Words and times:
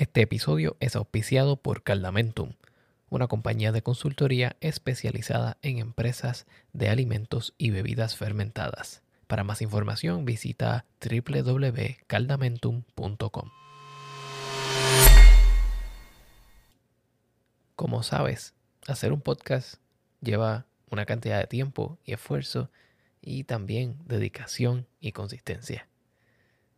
Este 0.00 0.22
episodio 0.22 0.76
es 0.80 0.96
auspiciado 0.96 1.56
por 1.56 1.82
Caldamentum, 1.82 2.54
una 3.10 3.26
compañía 3.26 3.70
de 3.70 3.82
consultoría 3.82 4.56
especializada 4.62 5.58
en 5.60 5.76
empresas 5.76 6.46
de 6.72 6.88
alimentos 6.88 7.52
y 7.58 7.68
bebidas 7.68 8.16
fermentadas. 8.16 9.02
Para 9.26 9.44
más 9.44 9.60
información 9.60 10.24
visita 10.24 10.86
www.caldamentum.com. 11.06 13.50
Como 17.76 18.02
sabes, 18.02 18.54
hacer 18.86 19.12
un 19.12 19.20
podcast 19.20 19.82
lleva 20.22 20.64
una 20.90 21.04
cantidad 21.04 21.38
de 21.38 21.46
tiempo 21.46 21.98
y 22.06 22.14
esfuerzo 22.14 22.70
y 23.20 23.44
también 23.44 23.98
dedicación 24.06 24.86
y 24.98 25.12
consistencia. 25.12 25.89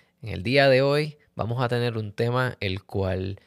En 0.21 0.29
el 0.29 0.43
día 0.43 0.69
de 0.69 0.83
hoy 0.83 1.17
vamos 1.35 1.63
a 1.63 1.67
tener 1.67 1.97
un 1.97 2.11
tema 2.11 2.55
el 2.59 2.83
cual 2.83 3.39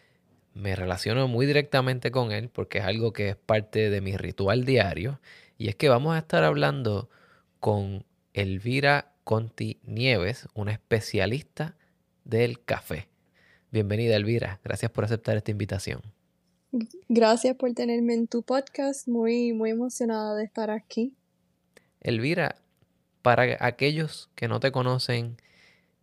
me 0.54 0.74
relaciono 0.74 1.28
muy 1.28 1.46
directamente 1.46 2.10
con 2.10 2.32
él 2.32 2.48
porque 2.48 2.78
es 2.78 2.84
algo 2.84 3.12
que 3.12 3.28
es 3.28 3.36
parte 3.36 3.90
de 3.90 4.00
mi 4.00 4.16
ritual 4.16 4.64
diario 4.64 5.20
y 5.56 5.68
es 5.68 5.76
que 5.76 5.88
vamos 5.88 6.16
a 6.16 6.18
estar 6.18 6.42
hablando 6.42 7.08
con 7.60 8.04
Elvira 8.32 9.12
Conti 9.22 9.78
Nieves, 9.84 10.48
una 10.52 10.72
especialista 10.72 11.76
del 12.24 12.64
café. 12.64 13.06
Bienvenida 13.70 14.16
Elvira, 14.16 14.58
gracias 14.64 14.90
por 14.90 15.04
aceptar 15.04 15.36
esta 15.36 15.52
invitación. 15.52 16.02
Gracias 17.08 17.54
por 17.54 17.72
tenerme 17.72 18.14
en 18.14 18.26
tu 18.26 18.42
podcast, 18.42 19.06
muy 19.06 19.52
muy 19.52 19.70
emocionada 19.70 20.34
de 20.34 20.42
estar 20.42 20.72
aquí. 20.72 21.14
Elvira, 22.00 22.56
para 23.22 23.58
aquellos 23.60 24.28
que 24.34 24.48
no 24.48 24.58
te 24.58 24.72
conocen, 24.72 25.36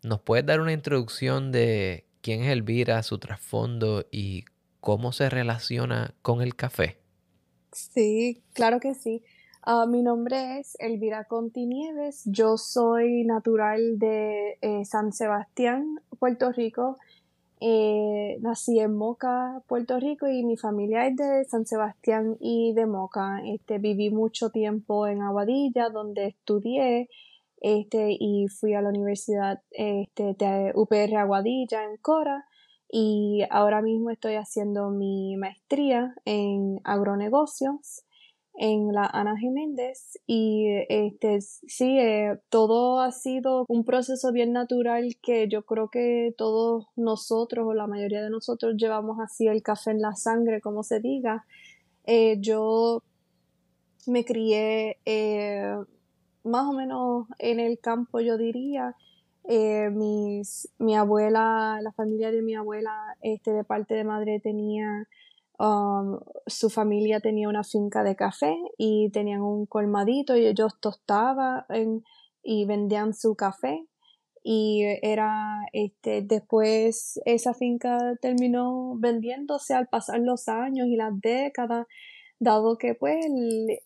¿Nos 0.04 0.20
puedes 0.22 0.46
dar 0.46 0.62
una 0.62 0.74
introducción 0.74 1.52
de 1.52 2.06
quién 2.22 2.42
es 2.42 2.50
Elvira, 2.50 3.04
su 3.04 3.20
trasfondo 3.20 4.06
y 4.12 4.46
cómo 4.80 5.12
se 5.12 5.30
relaciona 5.30 6.16
con 6.24 6.42
el 6.42 6.56
café? 6.56 6.98
Sí, 7.72 8.42
claro 8.54 8.80
que 8.80 8.96
sí. 8.96 9.24
Ah, 9.62 9.86
mi 9.86 10.02
nombre 10.02 10.60
es 10.60 10.76
Elvira 10.80 11.26
Conti 11.26 11.68
Nieves. 11.68 12.24
Yo 12.26 12.58
soy 12.58 13.24
natural 13.26 14.00
de 14.00 14.58
eh, 14.62 14.86
San 14.86 15.14
Sebastián, 15.14 16.00
Puerto 16.18 16.52
Rico. 16.52 16.98
Eh, 17.60 18.40
nací 18.42 18.80
en 18.80 18.96
Moca, 18.96 19.62
Puerto 19.68 20.00
Rico, 20.00 20.28
y 20.28 20.44
mi 20.44 20.58
familia 20.58 21.06
es 21.06 21.16
de 21.16 21.46
San 21.46 21.68
Sebastián 21.68 22.38
y 22.40 22.74
de 22.74 22.88
Moca. 22.88 23.40
Este, 23.46 23.78
viví 23.78 24.10
mucho 24.10 24.50
tiempo 24.50 25.06
en 25.06 25.22
Aguadilla, 25.22 25.90
donde 25.90 26.26
estudié 26.26 27.08
este, 27.62 28.18
y 28.20 28.48
fui 28.48 28.74
a 28.74 28.82
la 28.82 28.90
Universidad 28.90 29.62
este, 29.72 30.36
de 30.38 30.72
UPR 30.76 31.16
Aguadilla 31.16 31.84
en 31.84 31.98
Cora 31.98 32.46
y 32.92 33.44
ahora 33.50 33.82
mismo 33.82 34.10
estoy 34.10 34.36
haciendo 34.36 34.90
mi 34.90 35.38
maestría 35.38 36.14
en 36.26 36.82
agronegocios 36.84 38.04
en 38.56 38.92
la 38.92 39.06
Ana 39.06 39.38
Jiménez 39.38 40.20
y 40.28 40.66
este 40.90 41.40
sí 41.42 41.98
eh, 41.98 42.38
todo 42.50 43.00
ha 43.00 43.12
sido 43.12 43.66
un 43.70 43.86
proceso 43.86 44.32
bien 44.32 44.52
natural 44.52 45.16
que 45.22 45.48
yo 45.48 45.64
creo 45.64 45.90
que 45.90 46.34
todos 46.38 46.88
nosotros 46.96 47.66
o 47.68 47.74
la 47.74 47.88
mayoría 47.88 48.22
de 48.22 48.30
nosotros 48.30 48.74
llevamos 48.76 49.20
así 49.20 49.48
el 49.48 49.64
café 49.64 49.92
en 49.92 50.02
la 50.02 50.16
sangre 50.16 50.62
como 50.62 50.84
se 50.84 51.00
diga. 51.00 51.46
Eh, 52.06 52.38
yo 52.42 53.04
me 54.08 54.26
crié 54.26 54.98
eh, 55.06 55.76
más 56.44 56.66
o 56.66 56.74
menos 56.74 57.28
en 57.40 57.60
el 57.60 57.80
campo, 57.80 58.20
yo 58.20 58.38
diría. 58.38 58.96
Eh, 59.46 59.90
mis, 59.90 60.70
mi 60.78 60.96
abuela, 60.96 61.80
la 61.82 61.92
familia 61.94 62.32
de 62.32 62.42
mi 62.42 62.56
abuela, 62.56 62.92
este, 63.22 63.52
de 63.52 63.64
parte 63.64 63.96
de 63.96 64.04
madre, 64.04 64.40
tenía, 64.40 65.08
um, 65.58 66.20
su 66.46 66.70
familia 66.70 67.20
tenía 67.20 67.50
una 67.50 67.64
finca 67.64 68.04
de 68.04 68.16
café 68.16 68.56
y 68.78 69.10
tenían 69.10 69.42
un 69.42 69.66
colmadito 69.66 70.36
y 70.38 70.46
ellos 70.46 70.80
tostaban 70.80 71.66
y 72.44 72.66
vendían 72.66 73.14
su 73.14 73.36
café. 73.36 73.88
Y 74.44 74.84
era, 75.04 75.34
este, 75.74 76.22
después 76.24 77.20
esa 77.26 77.54
finca 77.54 78.16
terminó 78.22 78.96
vendiéndose 78.98 79.74
al 79.76 79.88
pasar 79.88 80.20
los 80.20 80.48
años 80.48 80.88
y 80.88 80.96
las 80.96 81.20
décadas 81.20 81.88
dado 82.42 82.80
que 82.80 82.96
pues 82.96 83.24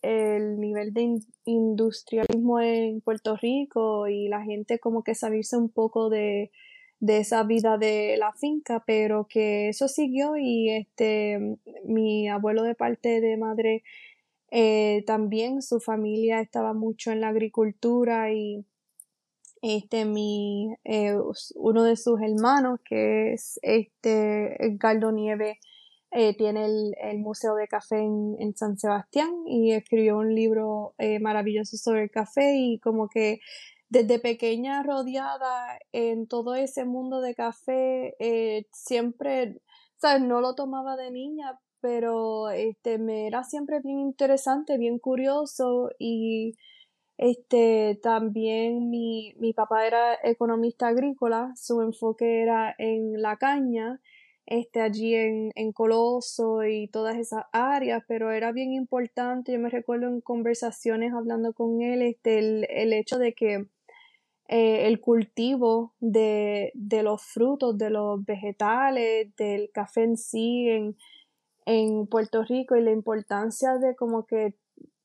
el, 0.02 0.58
nivel 0.58 0.94
de 0.94 1.20
industrialismo 1.44 2.58
en 2.58 3.02
Puerto 3.02 3.36
Rico 3.36 4.08
y 4.08 4.28
la 4.28 4.42
gente 4.42 4.78
como 4.78 5.04
que 5.04 5.14
salirse 5.14 5.58
un 5.58 5.68
poco 5.68 6.08
de, 6.08 6.50
esa 7.06 7.42
vida 7.42 7.76
de 7.76 8.16
la 8.16 8.32
finca, 8.32 8.82
pero 8.86 9.26
que 9.28 9.68
eso 9.68 9.88
siguió 9.88 10.38
y 10.38 10.70
este 10.70 11.58
mi 11.84 12.28
abuelo 12.28 12.62
de 12.62 12.74
parte 12.74 13.20
de 13.20 13.36
madre 13.36 13.84
eh, 14.50 15.04
también 15.06 15.60
su 15.60 15.78
familia 15.78 16.40
estaba 16.40 16.72
mucho 16.72 17.12
en 17.12 17.20
la 17.20 17.28
agricultura 17.28 18.32
y 18.32 18.64
este 19.60 20.06
mi 20.06 20.74
eh, 20.84 21.14
uno 21.56 21.84
de 21.84 21.96
sus 21.96 22.22
hermanos 22.22 22.80
que 22.82 23.34
es 23.34 23.60
este 23.62 24.56
Galdo 24.78 25.12
Nieve 25.12 25.58
eh, 26.12 26.36
tiene 26.36 26.66
el, 26.66 27.18
Museo 27.18 27.54
de 27.56 27.68
Café 27.68 27.98
en, 27.98 28.56
San 28.56 28.78
Sebastián 28.78 29.30
y 29.46 29.72
escribió 29.72 30.18
un 30.18 30.34
libro 30.34 30.94
eh, 30.98 31.18
maravilloso 31.18 31.76
sobre 31.76 32.04
el 32.04 32.10
café 32.10 32.54
y 32.56 32.78
como 32.78 33.08
que 33.08 33.40
desde 33.88 34.18
pequeña 34.18 34.82
rodeada 34.82 35.78
en 35.92 36.26
todo 36.26 36.54
ese 36.54 36.84
mundo 36.84 37.20
de 37.20 37.34
café, 37.34 38.14
eh, 38.18 38.66
siempre, 38.72 39.60
¿sabes? 39.96 40.22
No 40.22 40.40
lo 40.40 40.54
tomaba 40.54 40.96
de 40.96 41.10
niña, 41.10 41.58
pero 41.80 42.50
este, 42.50 42.98
me 42.98 43.26
era 43.26 43.44
siempre 43.44 43.80
bien 43.80 44.00
interesante, 44.00 44.78
bien 44.78 44.98
curioso 44.98 45.90
y 45.98 46.54
este, 47.18 47.98
también 48.02 48.90
mi, 48.90 49.34
mi 49.38 49.52
papá 49.52 49.86
era 49.86 50.14
economista 50.22 50.88
agrícola, 50.88 51.52
su 51.56 51.80
enfoque 51.82 52.42
era 52.42 52.74
en 52.78 53.20
la 53.22 53.36
caña 53.36 54.00
este, 54.46 54.80
allí 54.80 55.14
en, 55.14 55.50
en 55.56 55.72
Coloso 55.72 56.64
y 56.64 56.88
todas 56.88 57.16
esas 57.18 57.44
áreas, 57.52 58.04
pero 58.06 58.30
era 58.30 58.52
bien 58.52 58.72
importante, 58.72 59.52
yo 59.52 59.58
me 59.58 59.70
recuerdo 59.70 60.06
en 60.06 60.20
conversaciones 60.20 61.12
hablando 61.12 61.52
con 61.52 61.82
él, 61.82 62.02
este, 62.02 62.38
el, 62.38 62.92
hecho 62.92 63.18
de 63.18 63.34
que 63.34 63.66
eh, 64.48 64.86
el 64.86 65.00
cultivo 65.00 65.94
de, 65.98 66.70
de, 66.74 67.02
los 67.02 67.22
frutos, 67.22 67.76
de 67.76 67.90
los 67.90 68.24
vegetales, 68.24 69.34
del 69.36 69.70
café 69.72 70.04
en 70.04 70.16
sí 70.16 70.68
en, 70.68 70.96
en 71.66 72.06
Puerto 72.06 72.44
Rico 72.44 72.76
y 72.76 72.82
la 72.82 72.92
importancia 72.92 73.78
de 73.78 73.96
como 73.96 74.26
que 74.26 74.54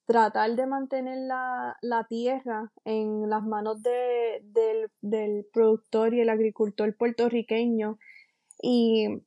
tratar 0.05 0.55
de 0.55 0.67
mantener 0.67 1.17
la, 1.19 1.77
la 1.81 2.03
tierra 2.03 2.71
en 2.85 3.29
las 3.29 3.43
manos 3.43 3.81
de, 3.81 4.41
del, 4.43 4.91
del 5.01 5.45
productor 5.51 6.13
y 6.13 6.21
el 6.21 6.29
agricultor 6.29 6.95
puertorriqueño. 6.95 7.97
Y 8.61 9.23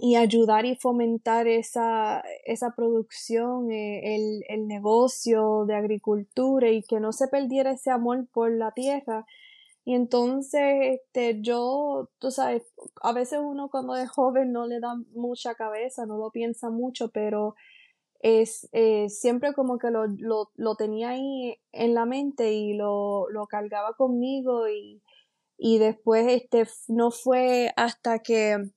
y 0.00 0.16
ayudar 0.16 0.66
y 0.66 0.76
fomentar 0.76 1.46
esa, 1.46 2.22
esa 2.44 2.74
producción, 2.74 3.70
eh, 3.70 4.16
el, 4.16 4.44
el, 4.48 4.66
negocio 4.66 5.64
de 5.66 5.74
agricultura 5.74 6.70
y 6.70 6.82
que 6.82 7.00
no 7.00 7.12
se 7.12 7.28
perdiera 7.28 7.72
ese 7.72 7.90
amor 7.90 8.26
por 8.32 8.50
la 8.52 8.72
tierra. 8.72 9.26
Y 9.84 9.94
entonces, 9.94 11.00
este, 11.00 11.40
yo, 11.42 12.08
tú 12.18 12.30
sabes, 12.30 12.62
a 13.02 13.12
veces 13.12 13.40
uno 13.42 13.68
cuando 13.70 13.96
es 13.96 14.10
joven 14.10 14.52
no 14.52 14.66
le 14.66 14.80
da 14.80 14.96
mucha 15.14 15.54
cabeza, 15.54 16.06
no 16.06 16.16
lo 16.16 16.30
piensa 16.30 16.70
mucho, 16.70 17.10
pero 17.10 17.54
es 18.20 18.68
eh, 18.72 19.10
siempre 19.10 19.52
como 19.52 19.78
que 19.78 19.90
lo, 19.90 20.06
lo, 20.06 20.50
lo, 20.56 20.76
tenía 20.76 21.10
ahí 21.10 21.58
en 21.72 21.94
la 21.94 22.06
mente 22.06 22.54
y 22.54 22.72
lo, 22.72 23.28
lo 23.28 23.46
cargaba 23.46 23.92
conmigo 23.94 24.66
y, 24.68 25.02
y 25.58 25.78
después 25.78 26.26
este 26.28 26.66
no 26.88 27.10
fue 27.10 27.72
hasta 27.76 28.20
que 28.20 28.70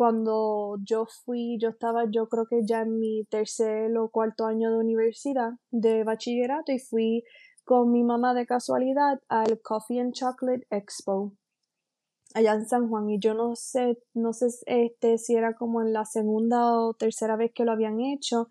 cuando 0.00 0.78
yo 0.82 1.04
fui, 1.04 1.58
yo 1.60 1.68
estaba 1.68 2.06
yo 2.10 2.26
creo 2.26 2.46
que 2.46 2.64
ya 2.64 2.80
en 2.80 2.98
mi 2.98 3.26
tercer 3.26 3.94
o 3.98 4.08
cuarto 4.08 4.46
año 4.46 4.70
de 4.70 4.78
universidad 4.78 5.50
de 5.70 6.04
bachillerato 6.04 6.72
y 6.72 6.78
fui 6.78 7.22
con 7.64 7.92
mi 7.92 8.02
mamá 8.02 8.32
de 8.32 8.46
casualidad 8.46 9.20
al 9.28 9.60
Coffee 9.60 10.00
and 10.00 10.14
Chocolate 10.14 10.66
Expo 10.70 11.34
allá 12.32 12.54
en 12.54 12.66
San 12.66 12.88
Juan. 12.88 13.10
Y 13.10 13.18
yo 13.18 13.34
no 13.34 13.54
sé, 13.56 13.98
no 14.14 14.32
sé 14.32 14.46
este 14.64 15.18
si 15.18 15.34
era 15.34 15.52
como 15.52 15.82
en 15.82 15.92
la 15.92 16.06
segunda 16.06 16.80
o 16.80 16.94
tercera 16.94 17.36
vez 17.36 17.52
que 17.54 17.66
lo 17.66 17.72
habían 17.72 18.00
hecho, 18.00 18.48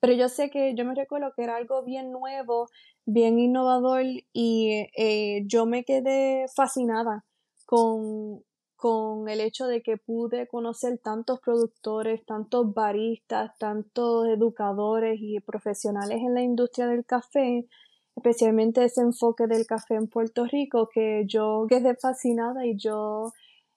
pero 0.00 0.14
yo 0.14 0.28
sé 0.28 0.50
que 0.50 0.74
yo 0.74 0.84
me 0.84 0.96
recuerdo 0.96 1.30
que 1.36 1.44
era 1.44 1.54
algo 1.54 1.84
bien 1.84 2.10
nuevo, 2.10 2.66
bien 3.06 3.38
innovador 3.38 4.02
y 4.32 4.88
eh, 4.96 5.44
yo 5.46 5.64
me 5.64 5.84
quedé 5.84 6.46
fascinada 6.56 7.24
con, 7.66 8.42
con 8.78 9.28
el 9.28 9.40
hecho 9.40 9.66
de 9.66 9.82
que 9.82 9.96
pude 9.96 10.46
conocer 10.46 10.98
tantos 10.98 11.40
productores, 11.40 12.24
tantos 12.24 12.72
baristas, 12.72 13.50
tantos 13.58 14.28
educadores 14.28 15.18
y 15.20 15.40
profesionales 15.40 16.18
en 16.20 16.32
la 16.32 16.42
industria 16.42 16.86
del 16.86 17.04
café, 17.04 17.66
especialmente 18.14 18.84
ese 18.84 19.00
enfoque 19.00 19.48
del 19.48 19.66
café 19.66 19.96
en 19.96 20.06
Puerto 20.06 20.44
Rico, 20.46 20.88
que 20.94 21.24
yo 21.26 21.66
quedé 21.68 21.96
fascinada 21.96 22.66
y 22.66 22.76
yo, 22.76 23.32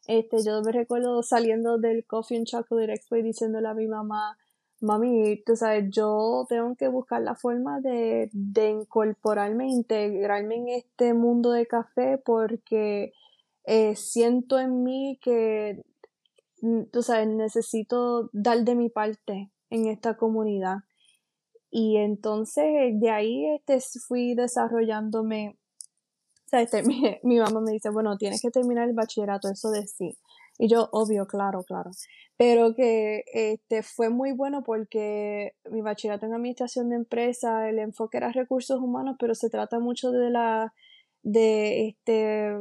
este, 0.05 0.43
yo 0.45 0.61
me 0.61 0.71
recuerdo 0.71 1.23
saliendo 1.23 1.79
del 1.79 2.05
Coffee 2.05 2.37
and 2.37 2.45
Chocolate 2.45 2.93
Expo 2.93 3.15
y 3.15 3.23
diciéndole 3.23 3.69
a 3.69 3.73
mi 3.73 3.87
mamá, 3.87 4.37
mami, 4.81 5.41
tú 5.43 5.55
sabes, 5.55 5.89
yo 5.89 6.45
tengo 6.47 6.75
que 6.75 6.87
buscar 6.89 7.23
la 7.23 7.33
forma 7.33 7.81
de, 7.81 8.29
de 8.33 8.69
incorporarme, 8.69 9.67
integrarme 9.67 10.57
en 10.57 10.69
este 10.69 11.15
mundo 11.15 11.51
de 11.53 11.65
café 11.65 12.19
porque 12.23 13.13
eh, 13.65 13.95
siento 13.95 14.59
en 14.59 14.83
mí 14.83 15.19
que, 15.21 15.83
tú 16.91 17.03
sabes, 17.03 17.27
necesito 17.27 18.29
dar 18.33 18.63
de 18.63 18.75
mi 18.75 18.89
parte 18.89 19.51
en 19.69 19.87
esta 19.87 20.17
comunidad. 20.17 20.77
Y 21.69 21.97
entonces 21.97 22.65
de 22.99 23.09
ahí 23.09 23.45
este, 23.55 23.79
fui 24.07 24.35
desarrollándome. 24.35 25.57
O 26.51 26.57
este, 26.57 26.83
mi, 26.83 27.17
mi, 27.23 27.39
mamá 27.39 27.61
me 27.61 27.71
dice, 27.71 27.89
bueno, 27.89 28.17
tienes 28.17 28.41
que 28.41 28.51
terminar 28.51 28.89
el 28.89 28.95
bachillerato, 28.95 29.49
eso 29.49 29.71
de 29.71 29.87
sí. 29.87 30.17
Y 30.57 30.67
yo, 30.67 30.89
obvio, 30.91 31.25
claro, 31.25 31.63
claro. 31.63 31.91
Pero 32.37 32.75
que 32.75 33.23
este, 33.33 33.83
fue 33.83 34.09
muy 34.09 34.31
bueno 34.31 34.63
porque 34.63 35.53
mi 35.69 35.81
bachillerato 35.81 36.25
en 36.25 36.33
administración 36.33 36.89
de 36.89 36.97
empresa, 36.97 37.69
el 37.69 37.79
enfoque 37.79 38.17
era 38.17 38.31
recursos 38.31 38.79
humanos, 38.79 39.15
pero 39.19 39.33
se 39.33 39.49
trata 39.49 39.79
mucho 39.79 40.11
de 40.11 40.29
la, 40.29 40.73
de 41.23 41.87
este, 41.87 42.53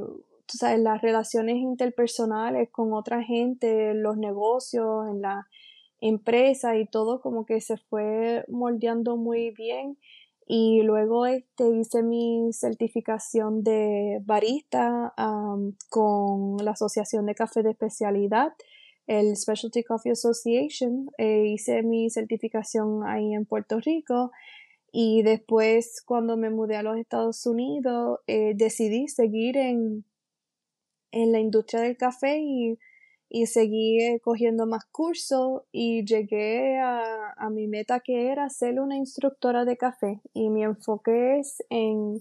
tú 0.51 0.59
sabes, 0.59 0.81
las 0.81 1.01
relaciones 1.01 1.57
interpersonales 1.57 2.71
con 2.71 2.93
otra 2.93 3.23
gente, 3.23 3.95
los 3.95 4.17
negocios, 4.17 5.09
en 5.09 5.23
la 5.23 5.47
empresa 6.01 6.77
y 6.77 6.87
todo 6.87 7.21
como 7.21 7.45
que 7.45 7.61
se 7.61 7.77
fue 7.77 8.45
moldeando 8.49 9.17
muy 9.17 9.51
bien 9.51 9.99
y 10.53 10.83
luego 10.83 11.27
este, 11.27 11.69
hice 11.69 12.03
mi 12.03 12.53
certificación 12.53 13.63
de 13.63 14.21
barista 14.25 15.15
con 15.89 16.57
la 16.65 16.73
Asociación 16.73 17.27
de 17.27 17.37
Café 17.37 17.63
de 17.63 17.71
Especialidad, 17.71 18.53
el 19.07 19.37
Specialty 19.37 19.85
Coffee 19.85 20.11
Association. 20.11 21.09
E 21.19 21.47
hice 21.47 21.85
mi 21.85 22.11
certificación 22.11 23.07
ahí 23.07 23.33
en 23.33 23.47
Puerto 23.47 23.79
Rico 23.79 24.33
y 24.91 25.23
después 25.23 26.03
cuando 26.05 26.37
me 26.37 26.51
mudé 26.51 26.75
a 26.75 26.83
los 26.83 26.97
Estados 26.97 27.47
Unidos 27.47 28.19
eh, 28.27 28.55
decidí 28.57 29.07
seguir 29.07 29.57
en, 29.57 30.05
en 31.13 31.33
la 31.33 31.41
industria 31.41 31.83
del 31.83 31.97
café 31.97 32.39
y 32.41 32.79
y 33.33 33.47
seguí 33.47 34.03
eh, 34.03 34.21
cogiendo 34.21 34.67
más 34.67 34.85
cursos 34.87 35.63
y 35.71 36.05
llegué 36.05 36.81
a, 36.81 37.33
a, 37.37 37.49
mi 37.49 37.69
meta 37.69 38.01
que 38.01 38.33
era 38.33 38.49
ser 38.49 38.81
una 38.81 38.97
instructora 38.97 39.65
de 39.65 39.77
café. 39.77 40.21
Y 40.35 40.51
mi 40.51 40.65
enfoque 40.65 41.39
es 41.39 41.65
en, 41.71 42.19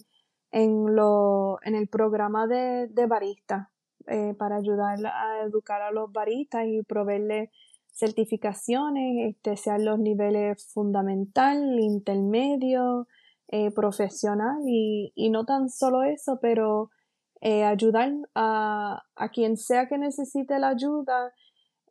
en, 0.52 0.96
lo, 0.96 1.58
en 1.64 1.74
el 1.74 1.88
programa 1.88 2.46
de, 2.46 2.88
de 2.90 3.08
barista 3.08 3.72
eh, 4.06 4.36
para 4.38 4.58
ayudar 4.58 5.00
a 5.04 5.42
educar 5.44 5.82
a 5.82 5.92
los 5.92 6.12
baristas 6.12 6.68
y 6.68 6.84
proveerles 6.84 7.50
certificaciones, 7.92 9.32
este, 9.32 9.58
sean 9.58 9.86
los 9.86 9.98
niveles 9.98 10.64
fundamental, 10.72 11.80
intermedio, 11.80 13.08
eh, 13.48 13.72
profesional. 13.72 14.60
Y, 14.68 15.12
y 15.16 15.32
no 15.32 15.44
tan 15.44 15.70
solo 15.70 16.04
eso, 16.04 16.38
pero 16.40 16.92
eh, 17.42 17.64
ayudar 17.64 18.12
a, 18.36 19.04
a, 19.16 19.30
quien 19.30 19.58
sea 19.58 19.88
que 19.88 19.98
necesite 19.98 20.60
la 20.60 20.70
ayuda. 20.70 21.34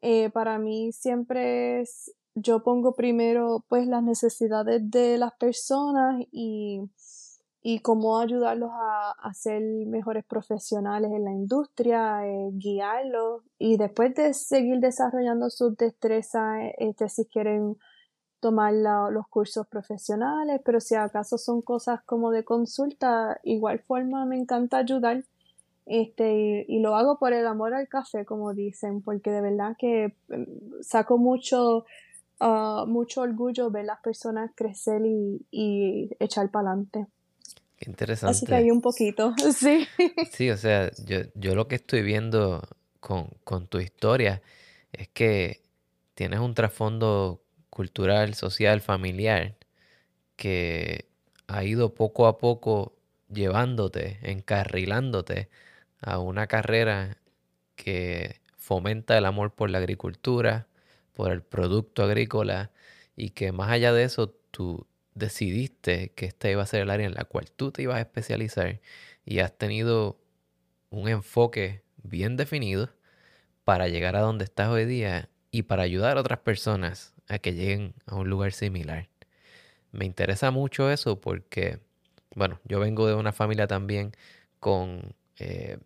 Eh, 0.03 0.31
para 0.31 0.59
mí 0.59 0.93
siempre 0.93 1.81
es, 1.81 2.15
yo 2.35 2.63
pongo 2.63 2.95
primero 2.95 3.65
pues 3.69 3.87
las 3.87 4.03
necesidades 4.03 4.91
de 4.91 5.19
las 5.19 5.33
personas 5.35 6.23
y, 6.31 6.83
y 7.63 7.81
cómo 7.81 8.19
ayudarlos 8.19 8.71
a, 8.73 9.13
a, 9.13 9.35
ser 9.35 9.63
mejores 9.87 10.25
profesionales 10.25 11.11
en 11.13 11.25
la 11.25 11.33
industria, 11.33 12.27
eh, 12.27 12.51
guiarlos 12.53 13.43
y 13.59 13.77
después 13.77 14.15
de 14.15 14.35
seguir 14.35 14.81
desarrollando 14.81 15.51
sus 15.51 15.77
destrezas, 15.77 16.73
este, 16.79 17.09
si 17.09 17.25
quieren 17.27 17.77
tomar 18.41 18.73
los 18.73 19.27
cursos 19.29 19.67
profesionales, 19.67 20.61
pero 20.65 20.81
si 20.81 20.95
acaso 20.95 21.39
son 21.39 21.61
cosas 21.61 22.03
como 22.05 22.31
de 22.31 22.45
consulta, 22.45 23.41
igual 23.43 23.81
forma 23.81 24.25
me 24.27 24.37
encanta 24.37 24.79
ayudar 24.79 25.25
este, 25.89 26.67
y, 26.69 26.81
lo 26.81 26.97
hago 26.97 27.19
por 27.19 27.33
el 27.33 27.47
amor 27.47 27.73
al 27.73 27.89
café, 27.89 28.25
como 28.25 28.53
dicen, 28.53 29.01
porque 29.01 29.31
de 29.31 29.41
verdad 29.41 29.75
que 29.79 30.15
em, 30.29 30.47
saco 30.83 31.17
mucho, 31.17 31.87
ah, 32.41 32.85
mucho 32.87 33.23
orgullo 33.23 33.71
ver 33.71 33.87
las 33.87 34.01
personas 34.01 34.51
crecer 34.55 35.03
y, 35.05 36.11
echar 36.21 36.51
para 36.51 36.71
adelante. 36.71 37.07
Qué 37.79 37.89
interesante. 37.89 38.33
Así 38.33 38.45
que 38.45 38.55
hay 38.55 38.71
un 38.71 38.83
poquito, 38.83 39.35
sí. 39.55 39.87
Sí, 40.31 40.51
o 40.51 40.57
sea, 40.59 40.91
yo, 41.07 41.21
yo 41.35 41.55
lo 41.55 41.69
que 41.69 41.77
estoy 41.77 42.03
viendo 42.03 42.61
con, 43.01 43.31
con 43.45 43.67
tu 43.67 43.79
historia 43.79 44.43
es 44.93 45.09
que 45.09 45.63
tienes 46.15 46.41
un 46.41 46.53
trasfondo 46.53 47.41
cultural, 47.71 48.35
social, 48.35 48.83
familiar, 48.83 49.57
que 50.37 51.07
ha 51.47 51.65
ido 51.65 51.95
poco 51.95 52.27
a 52.27 52.37
poco 52.37 52.95
llevándote, 53.31 54.19
encarrilándote 54.23 55.49
a 56.01 56.19
una 56.19 56.47
carrera 56.47 57.19
que 57.77 58.41
fomenta 58.57 59.17
el 59.17 59.25
amor 59.25 59.55
por 59.55 59.71
la 59.71 59.79
agricultura, 59.79 60.67
por 61.15 61.33
el 61.33 61.43
producto 61.43 62.03
agrícola 62.03 62.71
y 63.17 63.31
que 63.31 63.53
más 63.53 63.71
allá 63.71 63.93
de 63.93 64.05
eso 64.05 64.31
tú 64.51 64.87
decidiste 65.15 66.11
que 66.11 66.27
esta 66.27 66.51
iba 66.51 66.63
a 66.63 66.67
ser 66.67 66.83
el 66.83 66.91
área 66.91 67.07
en 67.07 67.15
la 67.15 67.25
cual 67.25 67.51
tú 67.51 67.73
te 67.73 67.83
ibas 67.83 67.97
a 67.97 68.01
especializar 68.01 68.81
y 69.25 69.41
has 69.41 69.57
tenido 69.57 70.19
un 70.91 71.09
enfoque 71.09 71.83
bien 72.03 72.37
definido 72.37 72.91
para 73.65 73.89
llegar 73.89 74.17
a 74.17 74.21
donde 74.21 74.45
estás 74.45 74.69
hoy 74.69 74.85
día 74.85 75.29
y 75.51 75.63
para 75.63 75.83
ayudar 75.83 76.17
a 76.17 76.21
otras 76.21 76.39
personas 76.41 77.15
a 77.29 77.39
que 77.39 77.53
lleguen 77.53 77.95
a 78.07 78.17
un 78.17 78.29
lugar 78.31 78.53
similar. 78.53 79.09
Me 79.93 80.05
interesa 80.05 80.51
mucho 80.51 80.91
eso 80.91 81.21
porque, 81.21 81.81
bueno, 82.35 82.61
yo 82.65 82.81
vengo 82.81 83.07
de 83.07 83.15
una 83.15 83.33
familia 83.33 83.67
también 83.67 84.13
con 84.61 85.15
eh, 85.39 85.79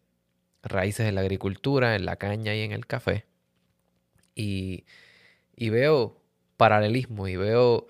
raíces 0.63 1.09
en 1.09 1.15
la 1.15 1.23
agricultura, 1.23 1.97
en 1.97 2.05
la 2.05 2.17
caña 2.17 2.55
y 2.55 2.61
en 2.63 2.73
el 2.73 2.87
café. 2.87 3.27
Y, 4.35 4.85
veo 5.57 6.21
paralelismo 6.57 7.29
y 7.29 7.37
veo 7.37 7.87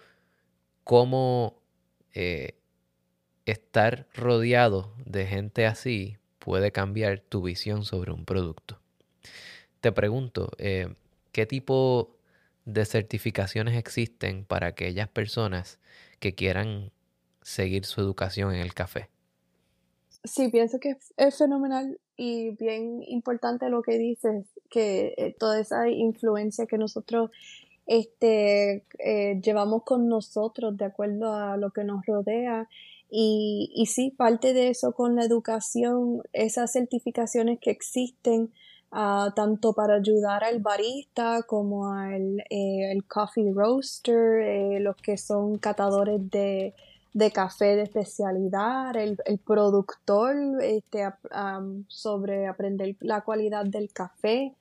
cómo 0.85 1.63
eh, 2.15 2.57
estar 3.47 4.07
rodeado 4.15 4.95
de 5.05 5.27
gente 5.27 5.67
así 5.67 6.19
puede 6.39 6.73
cambiar 6.73 7.21
tu 7.21 7.43
visión 7.43 7.85
sobre 7.85 8.13
un 8.13 8.25
producto. 8.25 8.81
Te 9.81 9.93
pregunto, 9.93 10.51
eh, 10.59 10.95
¿qué 11.33 11.47
tipo 11.47 12.17
de 12.65 12.85
certificaciones 12.85 13.77
existen 13.77 14.45
para 14.45 14.69
aquellas 14.69 15.09
personas 15.09 15.79
que 16.21 16.35
quieran 16.35 16.93
seguir 17.43 17.85
su 17.85 18.01
educación 18.01 18.55
en 18.55 18.61
el 18.61 18.75
café? 18.75 19.12
Sí, 20.25 20.49
pienso 20.49 20.79
que 20.79 20.97
es 21.17 21.39
fenomenal 21.39 21.99
y 22.17 22.51
bien 22.57 23.03
importante 23.07 23.69
lo 23.69 23.83
que 23.83 23.99
dices, 23.99 24.47
que 24.71 25.15
eh, 25.17 25.35
toda 25.39 25.61
esa 25.61 25.89
influencia 25.89 26.67
que 26.67 26.79
nosotros 26.79 27.31
este, 27.87 28.85
eh, 28.99 29.41
llevamos 29.43 29.83
con 29.85 30.09
nosotros 30.09 30.77
de 30.77 30.85
acuerdo 30.85 31.35
a 31.35 31.57
lo 31.57 31.71
que 31.71 31.85
nos 31.85 32.05
rodea. 32.07 32.69
Y, 33.11 33.71
y 33.75 33.87
sí, 33.87 34.11
parte 34.11 34.55
de 34.55 34.69
eso 34.69 34.93
con 34.93 35.17
la 35.17 35.25
educación, 35.25 36.23
esas 36.33 36.73
certificaciones 36.73 37.59
que 37.61 37.71
existen, 37.71 38.53
uh, 38.91 39.31
tanto 39.35 39.75
para 39.75 39.97
ayudar 39.97 40.45
al 40.45 40.61
barista 40.61 41.43
como 41.43 41.89
al 41.89 42.41
eh, 42.49 42.91
el 42.93 43.05
coffee 43.07 43.53
roaster, 43.53 44.81
los 44.81 44.97
que 44.97 45.19
son 45.19 45.59
catadores 45.59 46.31
de, 46.31 46.75
de 47.13 47.31
café 47.31 47.77
de 47.77 47.83
especialidad, 47.83 48.97
el, 48.97 49.19
el 49.27 49.39
productor 49.39 50.35
este, 50.63 51.09
sobre 51.89 52.47
aprender 52.47 52.97
la 53.01 53.21
cualidad 53.23 53.67
del 53.67 53.93
café. 53.93 54.55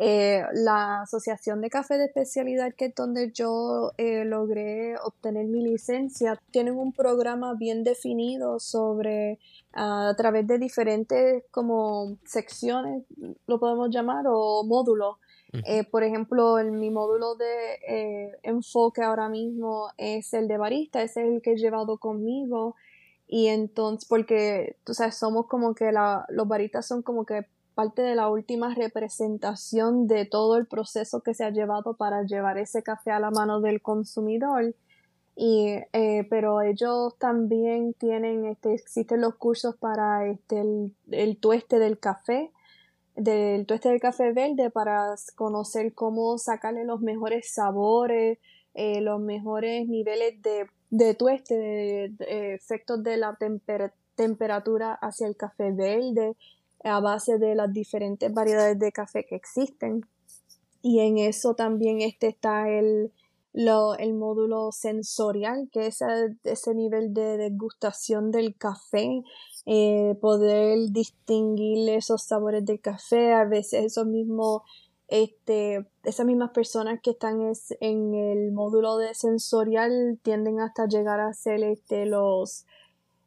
Eh, 0.00 0.44
la 0.52 1.02
Asociación 1.02 1.60
de 1.60 1.70
Café 1.70 1.98
de 1.98 2.04
Especialidad, 2.04 2.72
que 2.72 2.84
es 2.84 2.94
donde 2.94 3.32
yo 3.32 3.94
eh, 3.98 4.24
logré 4.24 4.96
obtener 5.02 5.46
mi 5.46 5.60
licencia, 5.60 6.40
tienen 6.52 6.78
un 6.78 6.92
programa 6.92 7.54
bien 7.54 7.82
definido 7.82 8.60
sobre 8.60 9.40
a 9.72 10.14
través 10.16 10.46
de 10.46 10.58
diferentes 10.58 11.42
como 11.50 12.16
secciones, 12.24 13.02
lo 13.48 13.58
podemos 13.58 13.90
llamar, 13.90 14.26
o 14.28 14.62
módulos. 14.62 15.16
Eh, 15.52 15.84
por 15.84 16.02
ejemplo, 16.02 16.58
en 16.58 16.78
mi 16.78 16.90
módulo 16.90 17.34
de 17.34 18.38
enfoque 18.42 19.02
ahora 19.02 19.28
mismo 19.28 19.90
es 19.96 20.34
el 20.34 20.46
de 20.46 20.58
barista, 20.58 21.02
ese 21.02 21.22
es 21.22 21.28
el 21.28 21.42
que 21.42 21.52
he 21.52 21.56
llevado 21.56 21.98
conmigo. 21.98 22.76
Y 23.26 23.48
entonces, 23.48 24.08
porque, 24.08 24.76
tú 24.84 24.94
sabes, 24.94 25.16
somos 25.16 25.46
como 25.46 25.74
que 25.74 25.92
la, 25.92 26.24
los 26.28 26.48
baristas 26.48 26.86
son 26.86 27.02
como 27.02 27.26
que 27.26 27.46
parte 27.78 28.02
de 28.02 28.16
la 28.16 28.28
última 28.28 28.74
representación 28.74 30.08
de 30.08 30.24
todo 30.24 30.56
el 30.56 30.66
proceso 30.66 31.20
que 31.20 31.32
se 31.32 31.44
ha 31.44 31.50
llevado 31.50 31.94
para 31.94 32.24
llevar 32.24 32.58
ese 32.58 32.82
café 32.82 33.12
a 33.12 33.20
la 33.20 33.30
mano 33.30 33.60
del 33.60 33.80
consumidor. 33.80 34.74
Y, 35.36 35.76
eh, 35.92 36.26
pero 36.28 36.60
ellos 36.62 37.16
también 37.18 37.94
tienen, 37.94 38.46
este, 38.46 38.74
existen 38.74 39.20
los 39.20 39.36
cursos 39.36 39.76
para 39.76 40.26
este, 40.26 40.60
el, 41.12 41.36
tueste 41.36 41.78
del 41.78 42.00
café, 42.00 42.50
del 43.18 43.66
tueste 43.66 43.88
del 43.88 44.00
café 44.00 44.32
verde 44.32 44.70
para 44.70 45.14
conocer 45.34 45.92
cómo 45.92 46.38
sacarle 46.38 46.84
los 46.84 47.00
mejores 47.00 47.52
sabores, 47.52 48.38
eh, 48.74 49.00
los 49.00 49.20
mejores 49.20 49.88
niveles 49.88 50.40
de, 50.40 50.68
de 50.90 51.14
tueste, 51.14 51.56
de, 51.56 52.54
efectos 52.54 53.02
de 53.02 53.16
la 53.16 53.36
temperatura 54.14 54.94
hacia 54.94 55.26
el 55.26 55.36
café 55.36 55.72
verde, 55.72 56.36
a 56.84 57.00
base 57.00 57.38
de 57.38 57.56
las 57.56 57.72
diferentes 57.72 58.32
variedades 58.32 58.78
de 58.78 58.92
café 58.92 59.26
que 59.26 59.34
existen. 59.34 60.06
Y 60.80 61.00
en 61.00 61.18
eso 61.18 61.54
también 61.54 62.00
este 62.00 62.28
está 62.28 62.68
el, 62.68 63.12
el 63.52 64.14
módulo 64.14 64.70
sensorial, 64.70 65.68
que 65.72 65.88
es 65.88 65.98
ese 66.44 66.74
nivel 66.74 67.12
de 67.14 67.36
degustación 67.36 68.30
del 68.30 68.56
café, 68.56 69.22
eh, 69.70 70.16
poder 70.22 70.78
distinguir 70.92 71.90
esos 71.90 72.22
sabores 72.22 72.64
del 72.64 72.80
café, 72.80 73.34
a 73.34 73.44
veces 73.44 73.84
esos 73.84 74.06
mismos, 74.06 74.62
este, 75.08 75.86
esas 76.04 76.24
mismas 76.24 76.52
personas 76.52 77.00
que 77.02 77.10
están 77.10 77.52
en 77.80 78.14
el 78.14 78.52
módulo 78.52 78.96
de 78.96 79.12
sensorial 79.12 80.18
tienden 80.22 80.60
hasta 80.60 80.86
llegar 80.86 81.20
a 81.20 81.34
ser 81.34 81.62
este, 81.62 82.06
los 82.06 82.64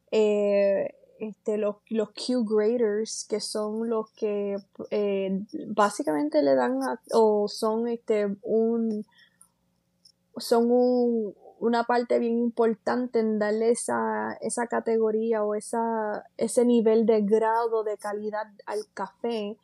eh, 0.09 0.95
este, 1.19 1.59
los, 1.59 1.75
los 1.91 2.09
Q-graders, 2.09 3.27
que 3.29 3.39
son 3.39 3.87
los 3.87 4.09
que 4.13 4.57
eh, 4.89 5.45
básicamente 5.67 6.41
le 6.41 6.55
dan 6.55 6.79
o 7.13 7.47
son 7.47 7.87
este, 7.87 8.35
un, 8.41 9.05
son 10.37 11.35
una 11.61 11.83
parte 11.83 12.17
bien 12.17 12.39
importante 12.39 13.19
en 13.19 13.37
darle 13.37 13.69
esa, 13.69 14.33
esa 14.41 14.65
categoría 14.67 15.43
o 15.43 15.53
esa, 15.53 16.25
ese 16.37 16.65
nivel 16.65 17.05
de 17.05 17.21
grado 17.21 17.83
de 17.83 17.97
calidad 17.97 18.47
al 18.65 18.79
café. 18.93 19.57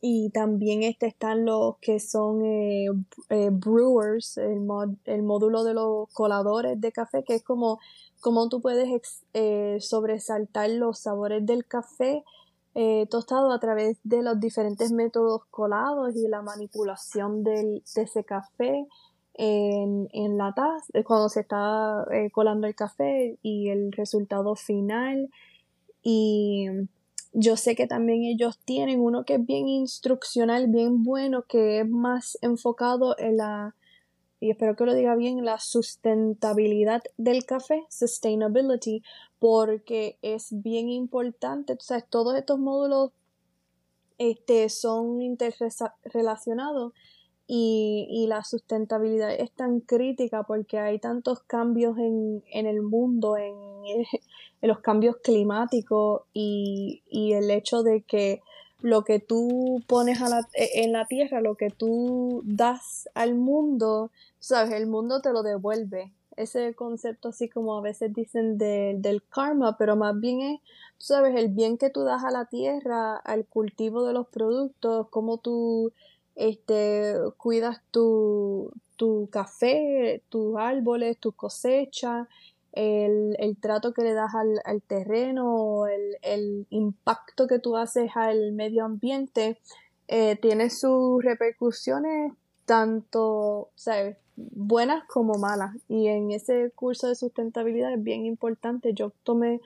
y 0.00 0.30
también 0.30 0.82
este 0.82 1.06
están 1.06 1.46
los 1.46 1.78
que 1.78 2.00
son 2.00 2.44
eh, 2.44 2.88
eh, 3.30 3.50
brewers, 3.52 4.36
el, 4.36 4.66
el 5.04 5.22
módulo 5.22 5.62
de 5.64 5.74
los 5.74 6.08
coladores 6.12 6.80
de 6.80 6.92
café, 6.92 7.22
que 7.22 7.36
es 7.36 7.44
como 7.44 7.78
cómo 8.20 8.48
tú 8.48 8.60
puedes 8.60 9.22
eh, 9.32 9.78
sobresaltar 9.80 10.70
los 10.70 10.98
sabores 10.98 11.46
del 11.46 11.64
café 11.66 12.24
tostado 13.08 13.52
a 13.52 13.58
través 13.58 13.96
de 14.04 14.22
los 14.22 14.38
diferentes 14.38 14.92
métodos 14.92 15.46
colados 15.50 16.14
y 16.14 16.28
la 16.28 16.42
manipulación 16.42 17.42
del, 17.42 17.82
de 17.94 18.02
ese 18.02 18.22
café 18.22 18.86
en, 19.36 20.08
en 20.12 20.38
la 20.38 20.52
taza, 20.54 20.84
eh, 20.94 21.04
cuando 21.04 21.28
se 21.28 21.40
está 21.40 22.04
colando 22.32 22.66
el 22.66 22.74
café 22.74 23.38
y 23.42 23.68
el 23.68 23.92
resultado 23.92 24.56
final. 24.56 25.30
Y 26.02 26.66
yo 27.32 27.56
sé 27.56 27.76
que 27.76 27.86
también 27.86 28.22
ellos 28.24 28.58
tienen 28.64 29.00
uno 29.00 29.24
que 29.24 29.34
es 29.34 29.46
bien 29.46 29.68
instruccional, 29.68 30.68
bien 30.68 31.02
bueno, 31.04 31.42
que 31.42 31.80
es 31.80 31.88
más 31.88 32.38
enfocado 32.42 33.18
en 33.18 33.36
la 33.36 33.74
y 34.38 34.50
espero 34.50 34.76
que 34.76 34.84
lo 34.84 34.94
diga 34.94 35.16
bien, 35.16 35.44
la 35.44 35.58
sustentabilidad 35.58 37.02
del 37.16 37.46
café, 37.46 37.86
sustainability, 37.88 39.02
porque 39.38 40.18
es 40.22 40.48
bien 40.50 40.88
importante, 40.88 41.76
sabes, 41.80 42.04
todos 42.08 42.36
estos 42.36 42.58
módulos 42.58 43.12
este, 44.18 44.68
son 44.68 45.22
interrelacionados 45.22 46.92
y, 47.46 48.06
y, 48.10 48.26
la 48.26 48.42
sustentabilidad 48.42 49.32
es 49.32 49.52
tan 49.52 49.80
crítica 49.80 50.42
porque 50.42 50.78
hay 50.78 50.98
tantos 50.98 51.42
cambios 51.42 51.96
en, 51.98 52.42
en 52.50 52.66
el 52.66 52.82
mundo, 52.82 53.36
en, 53.36 53.54
los 54.62 54.80
cambios 54.80 55.16
climáticos 55.22 56.22
y, 56.32 57.02
y 57.08 57.34
el 57.34 57.50
hecho 57.50 57.82
de 57.82 58.02
que 58.02 58.40
lo 58.80 59.04
que 59.04 59.20
tú 59.20 59.82
pones 59.86 60.20
a 60.20 60.28
la, 60.28 60.48
e, 60.54 60.82
en 60.82 60.92
la 60.92 61.06
tierra, 61.06 61.40
lo 61.40 61.56
que 61.56 61.70
tú 61.70 62.42
das 62.44 63.08
al 63.14 63.34
mundo, 63.34 64.10
sabes, 64.38 64.72
el 64.72 64.86
mundo 64.86 65.20
te 65.20 65.32
lo 65.32 65.42
devuelve. 65.42 66.12
Ese 66.36 66.74
concepto 66.74 67.30
así 67.30 67.48
como 67.48 67.78
a 67.78 67.80
veces 67.80 68.12
dicen 68.12 68.58
del 68.58 69.22
karma, 69.28 69.78
pero 69.78 69.96
más 69.96 70.18
bien 70.20 70.40
es, 70.42 70.60
sabes, 70.98 71.34
el 71.34 71.48
bien 71.48 71.78
que 71.78 71.88
tú 71.88 72.02
das 72.02 72.24
a 72.24 72.30
la 72.30 72.44
tierra, 72.44 73.16
al 73.16 73.46
cultivo 73.46 74.04
de 74.04 74.12
los 74.12 74.26
productos, 74.28 75.08
cómo 75.08 75.38
tú 75.38 75.92
este, 76.36 77.14
cuidas 77.36 77.80
tu, 77.90 78.70
tu 78.96 79.28
café, 79.30 80.22
tus 80.28 80.56
árboles, 80.56 81.18
tus 81.18 81.34
cosechas, 81.34 82.28
el, 82.72 83.56
trato 83.60 83.92
que 83.92 84.02
le 84.02 84.12
das 84.12 84.32
al, 84.34 84.82
terreno, 84.82 85.86
el, 85.86 86.18
el, 86.22 86.66
impacto 86.70 87.46
que 87.46 87.58
tú 87.58 87.76
haces 87.76 88.10
al 88.14 88.52
medio 88.52 88.84
ambiente, 88.84 89.58
eh, 90.08 90.36
tiene 90.36 90.70
sus 90.70 91.24
repercusiones 91.24 92.32
tanto 92.66 93.70
¿sabes? 93.76 94.16
buenas 94.36 95.04
como 95.08 95.38
malas. 95.38 95.74
Y 95.88 96.08
en 96.08 96.30
ese 96.32 96.70
curso 96.74 97.08
de 97.08 97.14
sustentabilidad 97.14 97.94
es 97.94 98.02
bien 98.02 98.26
importante. 98.26 98.92
Yo 98.92 99.12
tomé 99.22 99.60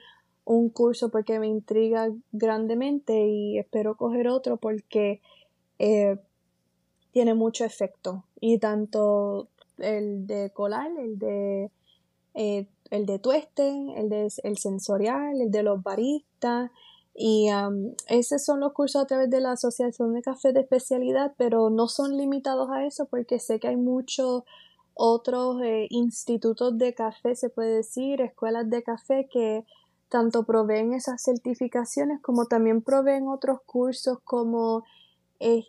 un 0.45 0.69
curso 0.69 1.09
porque 1.09 1.39
me 1.39 1.47
intriga 1.47 2.09
grandemente 2.31 3.27
y 3.27 3.59
espero 3.59 3.95
coger 3.97 4.27
otro 4.27 4.57
porque 4.57 5.21
eh, 5.79 6.17
tiene 7.11 7.33
mucho 7.33 7.65
efecto. 7.65 8.25
Y 8.39 8.57
tanto 8.59 9.49
el 9.77 10.27
de 10.27 10.51
colar, 10.51 10.91
el 10.97 11.19
de 11.19 11.71
eh, 12.33 12.67
el 12.89 13.05
de 13.05 13.19
tueste, 13.19 13.69
el 13.95 14.09
de 14.09 14.31
el 14.43 14.57
sensorial, 14.57 15.41
el 15.41 15.51
de 15.51 15.63
los 15.63 15.81
baristas. 15.81 16.71
Y 17.13 17.49
esos 18.07 18.43
son 18.43 18.61
los 18.61 18.71
cursos 18.71 19.01
a 19.01 19.05
través 19.05 19.29
de 19.29 19.41
la 19.41 19.51
Asociación 19.51 20.13
de 20.13 20.21
Café 20.21 20.53
de 20.53 20.61
Especialidad, 20.61 21.33
pero 21.37 21.69
no 21.69 21.87
son 21.89 22.15
limitados 22.17 22.69
a 22.71 22.85
eso 22.85 23.05
porque 23.05 23.37
sé 23.39 23.59
que 23.59 23.67
hay 23.67 23.75
muchos 23.75 24.43
otros 24.93 25.61
eh, 25.61 25.87
institutos 25.89 26.77
de 26.77 26.93
café, 26.93 27.35
se 27.35 27.49
puede 27.49 27.77
decir, 27.77 28.21
escuelas 28.21 28.69
de 28.69 28.83
café 28.83 29.27
que 29.31 29.65
tanto 30.09 30.43
proveen 30.43 30.93
esas 30.93 31.23
certificaciones 31.23 32.21
como 32.21 32.45
también 32.45 32.81
proveen 32.81 33.27
otros 33.27 33.59
cursos 33.65 34.19
como 34.23 34.83
eh, 35.41 35.65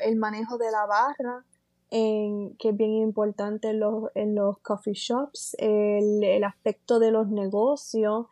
el 0.00 0.16
manejo 0.16 0.58
de 0.58 0.70
la 0.70 0.86
barra, 0.86 1.44
que 1.90 2.68
es 2.68 2.76
bien 2.76 2.92
importante 2.92 3.70
en 3.70 3.80
los, 3.80 4.10
en 4.14 4.34
los 4.34 4.58
coffee 4.58 4.94
shops, 4.94 5.56
el, 5.58 6.22
el, 6.22 6.44
aspecto 6.44 6.98
de 6.98 7.10
los 7.10 7.28
negocios, 7.28 8.26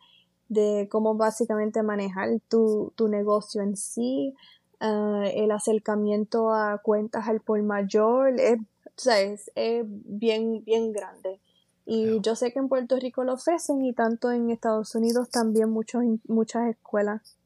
de 0.51 0.89
cómo 0.91 1.15
básicamente 1.15 1.83
manejar 1.83 2.29
tu, 2.49 2.93
tu 2.97 3.09
negocio 3.09 3.63
en 3.63 3.77
sí, 3.77 4.35
uh, 4.81 5.23
el 5.33 5.51
acercamiento 5.53 6.53
a 6.53 6.79
cuentas 6.79 7.29
al 7.29 7.41
por 7.41 7.63
mayor, 7.63 8.39
es, 8.41 8.59
es, 9.07 9.51
es 9.55 9.85
bien, 9.87 10.65
bien 10.65 10.93
grande. 10.93 11.41
Y 11.87 12.21
yo 12.21 12.37
sé 12.37 12.53
que 12.53 12.59
en 12.59 12.69
Puerto 12.69 12.97
Rico 12.97 13.25
lo 13.25 13.35
ofrecen 13.35 13.85
y 13.85 13.93
tanto 13.93 14.31
en 14.31 14.51
Estados 14.51 14.95
Unidos 14.95 15.31
también 15.31 15.71
muchos, 15.71 16.03
muchas 16.27 16.69
escuelas. 16.69 17.37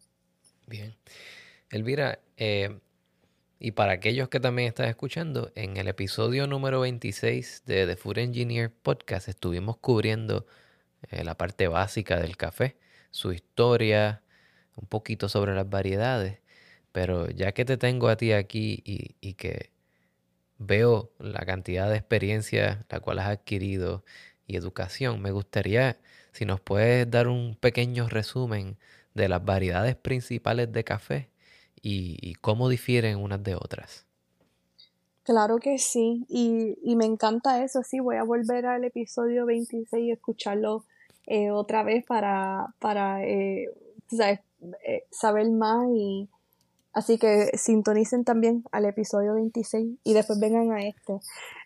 Bien. 0.67 0.95
Elvira, 1.71 2.21
eh, 2.37 2.79
y 3.59 3.73
para 3.73 3.93
aquellos 3.93 4.29
que 4.29 4.41
también 4.41 4.69
están 4.69 4.89
escuchando, 4.89 5.51
en 5.55 5.77
el 5.77 5.89
episodio 5.89 6.47
número 6.47 6.81
26 6.81 7.65
de 7.67 7.87
The 7.87 7.97
Food 7.97 8.19
Engineer 8.19 8.71
Podcast 8.71 9.29
estuvimos 9.29 9.79
cubriendo 9.79 10.47
eh, 11.11 11.25
la 11.25 11.37
parte 11.37 11.69
básica 11.69 12.21
del 12.21 12.37
café, 12.37 12.77
su 13.11 13.33
historia, 13.33 14.23
un 14.77 14.87
poquito 14.89 15.29
sobre 15.29 15.55
las 15.55 15.69
variedades. 15.69 16.41
Pero 16.93 17.31
ya 17.31 17.53
que 17.53 17.65
te 17.65 17.77
tengo 17.79 18.09
a 18.09 18.17
ti 18.17 18.33
aquí 18.33 18.83
y, 18.85 19.17
y 19.21 19.35
que 19.35 19.71
veo 20.59 21.13
la 21.19 21.45
cantidad 21.47 21.91
de 21.91 21.97
experiencia 21.97 22.87
la 22.91 23.01
cual 23.01 23.19
has 23.21 23.29
adquirido 23.29 24.05
y 24.47 24.57
educación, 24.57 25.23
me 25.23 25.33
gustaría 25.33 25.99
si 26.33 26.45
nos 26.45 26.61
puedes 26.61 27.11
dar 27.11 27.29
un 27.29 27.57
pequeño 27.57 28.09
resumen 28.09 28.79
de 29.15 29.29
las 29.29 29.45
variedades 29.45 29.97
principales 29.97 30.71
de 30.73 30.85
café 30.85 31.34
y, 31.85 32.35
cómo 32.41 32.69
difieren 32.69 33.19
unas 33.19 33.43
de 33.43 33.55
otras. 33.55 34.07
Claro 35.23 35.59
que 35.59 35.79
sí, 35.79 36.25
y, 36.29 36.97
me 36.97 37.05
encanta 37.05 37.63
eso, 37.63 37.83
sí, 37.83 38.01
voy 38.01 38.17
a 38.17 38.25
volver 38.25 38.67
al 38.67 38.85
episodio 38.85 39.47
26 39.47 40.05
y 40.05 40.11
escucharlo 40.11 40.85
eh, 41.27 41.51
otra 41.51 41.83
vez 41.83 42.05
para, 42.05 42.75
para 42.79 43.25
eh, 43.25 43.71
eh, 44.19 45.05
saber 45.11 45.51
más 45.51 45.89
y 45.95 46.29
así 46.93 47.19
que 47.19 47.51
sintonicen 47.57 48.25
también 48.25 48.65
al 48.73 48.85
episodio 48.85 49.35
26 49.35 49.99
y 50.05 50.13
después 50.13 50.39
vengan 50.39 50.73
a 50.73 50.87
este. 50.87 51.21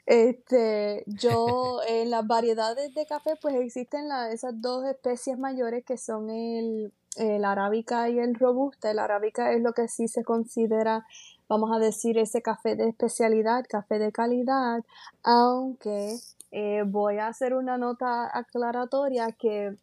Este, 0.07 1.05
yo, 1.07 1.81
en 1.89 2.11
las 2.11 2.27
variedades 2.27 2.95
de 2.95 3.07
café, 3.07 3.33
pues 3.41 3.55
existen 3.57 4.09
esas 4.33 4.61
dos 4.61 4.85
especies 4.87 5.39
mayores 5.39 5.85
que 5.85 5.99
son 5.99 6.31
el, 6.31 6.93
el 7.19 7.45
arábica 7.45 8.09
y 8.09 8.19
el 8.19 8.35
robusta. 8.35 8.91
El 8.91 8.99
arábica 8.99 9.53
es 9.53 9.63
lo 9.63 9.73
que 9.73 9.89
sí 9.89 10.09
se 10.09 10.25
considera, 10.25 11.07
vamos 11.49 11.71
a 11.75 11.79
decir, 11.79 12.19
ese 12.19 12.43
café 12.43 12.77
de 12.77 12.89
especialidad, 12.89 13.65
café 13.69 13.99
de 13.99 14.13
calidad, 14.13 14.85
aunque 15.23 16.17
eh, 16.51 16.83
voy 16.87 17.19
a 17.19 17.29
hacer 17.29 17.55
una 17.55 17.77
nota 17.77 18.31
aclaratoria 18.37 19.33
que 19.33 19.77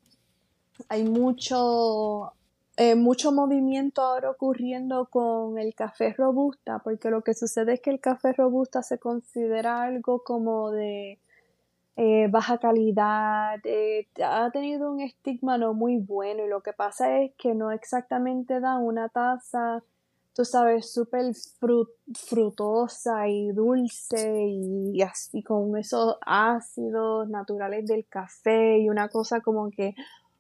hay 0.89 1.04
mucho, 1.04 2.34
eh, 2.77 2.96
mucho 2.96 3.32
movimiento 3.32 4.01
ahora 4.01 4.32
ocurriendo 4.32 5.08
con 5.08 5.58
el 5.58 5.74
café 5.75 6.13
robusta, 6.13 6.80
porque 6.80 7.10
lo 7.10 7.22
que 7.22 7.34
sucede 7.34 7.74
es 7.74 7.82
que 7.82 7.92
el 7.92 8.00
café 8.00 8.34
robusta 8.34 8.84
se 8.84 8.98
considera 8.98 9.84
algo 9.84 10.24
como 10.24 10.72
de 10.72 11.20
eh, 11.97 12.27
baja 12.29 12.57
calidad, 12.57 13.59
eh, 13.63 14.07
ha 14.21 14.51
tenido 14.51 14.91
un 14.91 14.99
estigma 14.99 15.57
no 15.57 15.73
muy 15.73 15.97
bueno 15.97 16.43
y 16.45 16.49
lo 16.49 16.61
que 16.61 16.73
pasa 16.73 17.21
es 17.21 17.31
que 17.37 17.55
no 17.55 17.71
exactamente 17.71 18.59
da 18.59 18.77
una 18.77 19.07
taza, 19.07 19.81
tú 20.33 20.43
sabes, 20.43 20.91
súper 20.91 21.33
frutosa 22.13 23.29
y 23.29 23.51
dulce 23.53 24.45
y, 24.45 25.01
así 25.03 25.41
con 25.41 25.77
esos 25.77 26.17
ácidos 26.25 27.29
naturales 27.29 27.87
del 27.87 28.05
café 28.07 28.77
y 28.79 28.89
una 28.89 29.07
cosa 29.07 29.39
como 29.39 29.71
que, 29.71 29.95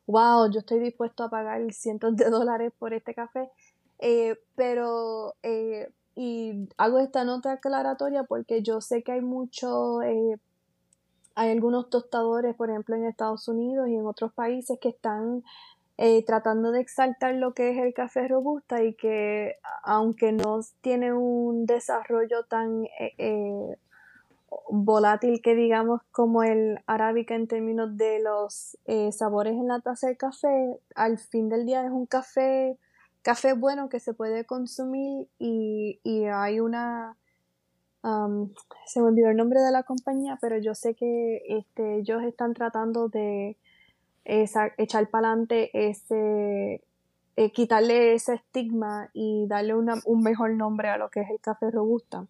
wow, 0.07 0.51
yo 0.51 0.59
estoy 0.59 0.79
dispuesto 0.79 1.23
a 1.23 1.29
pagar 1.29 1.61
cientos 1.71 2.17
de 2.17 2.29
dólares 2.29 2.73
por 2.77 2.93
este 2.93 3.13
café, 3.13 3.49
eh, 3.99 4.37
pero... 4.55 5.35
y 6.17 6.67
hago 6.77 6.99
esta 6.99 7.23
nota 7.25 7.53
aclaratoria 7.53 8.23
porque 8.23 8.61
yo 8.61 8.81
sé 8.81 9.03
que 9.03 9.13
hay 9.13 9.21
mucho 9.21 10.01
hay 11.35 11.51
algunos 11.51 11.89
tostadores, 11.89 12.55
por 12.55 12.69
ejemplo, 12.69 12.95
en 12.95 13.05
Estados 13.05 13.47
Unidos 13.47 13.89
y 13.89 13.95
en 13.95 14.05
otros 14.07 14.33
países 14.33 14.79
que 14.79 14.89
están 14.89 15.43
eh, 15.97 16.23
tratando 16.25 16.71
de 16.71 16.81
exaltar 16.81 17.35
lo 17.35 17.53
que 17.53 17.71
es 17.71 17.77
el 17.77 17.93
café 17.93 18.27
robusta 18.27 18.83
y 18.83 18.93
que 18.95 19.57
aunque 19.83 20.31
no 20.31 20.61
tiene 20.81 21.13
un 21.13 21.65
desarrollo 21.65 22.43
tan 22.43 22.85
eh, 22.99 23.13
eh, 23.17 23.77
volátil 24.69 25.41
que 25.41 25.55
digamos 25.55 26.01
como 26.11 26.43
el 26.43 26.79
arábica 26.87 27.35
en 27.35 27.47
términos 27.47 27.97
de 27.97 28.19
los 28.19 28.77
sabores 29.11 29.53
en 29.53 29.67
la 29.67 29.81
taza 29.81 30.07
de 30.07 30.17
café, 30.17 30.79
al 30.95 31.17
fin 31.17 31.49
del 31.49 31.65
día 31.65 31.85
es 31.85 31.91
un 31.91 32.05
café, 32.05 32.77
café 33.21 33.53
bueno 33.53 33.89
que 33.89 33.99
se 33.99 34.13
puede 34.13 34.45
consumir 34.45 35.27
y, 35.37 35.99
y 36.03 36.25
hay 36.25 36.61
una 36.61 37.17
se 38.85 39.01
me 39.01 39.07
olvidó 39.07 39.29
el 39.29 39.37
nombre 39.37 39.61
de 39.61 39.71
la 39.71 39.83
compañía, 39.83 40.37
pero 40.39 40.57
yo 40.57 40.75
sé 40.75 40.93
que 40.93 41.41
este, 41.47 41.97
ellos 41.97 42.23
están 42.23 42.53
tratando 42.53 43.09
de 43.09 43.57
echar 44.25 45.09
para 45.09 45.29
adelante 45.29 45.69
ese, 45.73 46.81
eh, 47.37 47.51
quitarle 47.51 48.13
ese 48.13 48.35
estigma 48.35 49.09
y 49.13 49.45
darle 49.47 49.75
un 49.75 50.21
mejor 50.23 50.51
nombre 50.51 50.89
a 50.89 50.97
lo 50.97 51.09
que 51.09 51.21
es 51.21 51.29
el 51.29 51.39
café 51.39 51.69
robusta. 51.69 52.27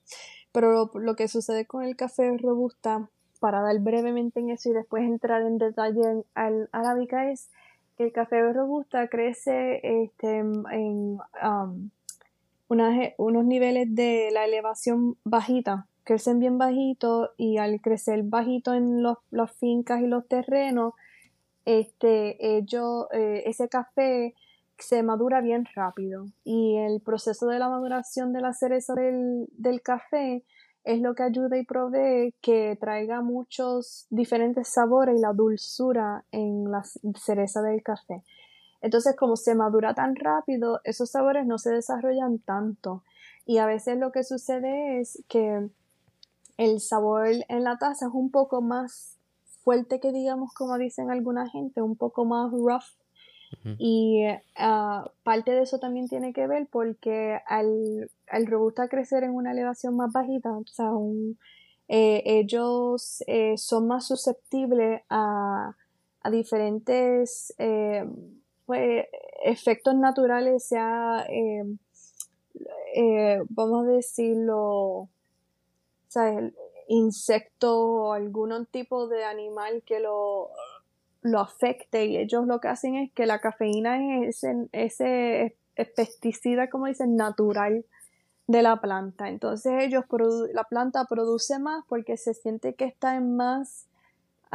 Pero 0.52 0.90
lo, 0.94 1.16
que 1.16 1.28
sucede 1.28 1.66
con 1.66 1.84
el 1.84 1.96
café 1.96 2.38
robusta, 2.38 3.10
para 3.40 3.62
dar 3.62 3.78
brevemente 3.80 4.40
en 4.40 4.50
eso 4.50 4.70
y 4.70 4.74
después 4.74 5.04
entrar 5.04 5.42
en 5.42 5.58
detalle 5.58 6.02
en, 6.02 6.26
al 6.34 6.70
arábica, 6.72 7.30
es 7.30 7.50
que 7.98 8.06
el 8.06 8.12
café 8.12 8.52
robusta 8.52 9.08
crece 9.08 9.82
este, 9.84 10.40
en, 10.40 11.20
unos 12.68 13.46
niveles 13.46 13.94
de 13.94 14.30
la 14.32 14.46
elevación 14.46 15.18
bajita, 15.24 15.88
crecen 16.04 16.40
bien 16.40 16.58
bajito 16.58 17.32
y 17.38 17.58
al 17.58 17.82
crecer 17.82 18.24
bajito 18.24 18.74
en 18.74 19.04
los, 19.04 19.18
las 19.32 19.52
fincas 19.52 20.02
y 20.02 20.08
los 20.08 20.28
terrenos, 20.28 20.94
este, 21.66 22.58
ellos, 22.58 23.08
eh, 23.12 23.44
ese 23.46 23.68
café 23.70 24.36
se 24.78 25.04
madura 25.04 25.42
bien 25.42 25.66
rápido 25.74 26.26
y 26.44 26.78
el 26.78 27.02
proceso 27.02 27.48
de 27.48 27.60
la 27.60 27.70
maduración 27.70 28.34
de 28.34 28.42
la 28.42 28.54
cereza 28.54 28.94
del, 28.94 29.48
del 29.58 29.82
café 29.82 30.44
es 30.84 31.02
lo 31.02 31.16
que 31.16 31.24
ayuda 31.24 31.58
y 31.58 31.66
provee 31.66 32.36
que 32.42 32.78
traiga 32.80 33.22
muchos 33.22 34.06
diferentes 34.12 34.68
sabores 34.68 35.18
y 35.18 35.22
la 35.22 35.34
dulzura 35.34 36.24
en 36.32 36.72
la 36.72 36.84
cereza 37.16 37.62
del 37.64 37.82
café. 37.82 38.22
Entonces, 38.82 39.16
como 39.16 39.36
se 39.36 39.56
madura 39.56 39.94
tan 39.94 40.16
rápido, 40.16 40.82
esos 40.84 41.12
sabores 41.12 41.46
no 41.46 41.58
se 41.58 41.72
desarrollan 41.72 42.40
tanto. 42.40 43.04
Y 43.46 43.58
a 43.60 43.66
veces 43.66 43.98
lo 43.98 44.12
que 44.12 44.24
sucede 44.24 45.00
es 45.00 45.24
que 45.28 45.70
el 46.58 46.80
sabor 46.80 47.28
en 47.48 47.64
la 47.64 47.78
taza 47.78 48.08
es 48.08 48.14
un 48.14 48.32
poco 48.32 48.62
más 48.62 49.18
fuerte 49.64 50.00
que 50.00 50.12
digamos, 50.12 50.54
como 50.54 50.78
dicen 50.78 51.10
alguna 51.10 51.50
gente, 51.50 51.82
un 51.82 51.96
poco 51.96 52.26
más 52.26 52.52
rough. 52.52 52.86
Y 53.80 54.24
ah, 54.58 55.10
parte 55.24 55.52
de 55.52 55.64
eso 55.64 55.80
también 55.80 56.08
tiene 56.08 56.34
que 56.34 56.46
ver 56.46 56.68
porque 56.70 57.40
al, 57.48 58.12
al 58.28 58.46
robusta 58.48 58.90
crecer 58.90 59.24
en 59.24 59.34
una 59.34 59.54
elevación 59.54 59.96
más 59.96 60.12
bajita, 60.12 60.52
o 60.52 60.66
sea, 60.68 60.92
eh, 61.88 62.22
ellos 62.26 63.24
eh, 63.28 63.58
son 63.58 63.88
más 63.88 64.08
susceptibles 64.08 65.02
a, 65.10 65.76
a 66.22 66.30
diferentes 66.32 67.54
eh, 67.58 68.06
pues, 68.66 69.06
efectos 69.44 69.96
naturales, 69.96 70.68
sea, 70.68 71.26
eh, 71.30 71.64
eh, 72.96 73.42
vamos 73.50 73.88
a 73.88 73.92
decirlo, 73.92 75.10
sea, 76.08 76.52
insecto 76.88 77.80
o 77.80 78.14
algún 78.14 78.66
tipo 78.68 79.08
de 79.08 79.24
animal 79.26 79.84
que 79.86 80.00
lo, 80.00 80.50
lo 81.22 81.40
afecte 81.40 82.06
y 82.06 82.18
ellos 82.18 82.46
lo 82.46 82.60
que 82.60 82.68
hacen 82.68 82.96
es 82.96 83.12
que 83.12 83.26
la 83.26 83.40
cafeína 83.40 84.24
es 84.24 84.44
ese, 84.44 84.70
ese 84.72 85.56
pesticida, 85.96 86.70
como 86.70 86.86
dicen, 86.86 87.16
natural 87.16 87.86
de 88.48 88.62
la 88.62 88.80
planta. 88.80 89.30
Entonces 89.30 89.74
ellos, 89.84 90.06
la 90.54 90.64
planta 90.66 91.06
produce 91.06 91.60
más 91.60 91.84
porque 91.88 92.18
se 92.18 92.34
siente 92.34 92.76
que 92.76 92.86
está 92.86 93.16
en 93.16 93.36
más 93.36 93.88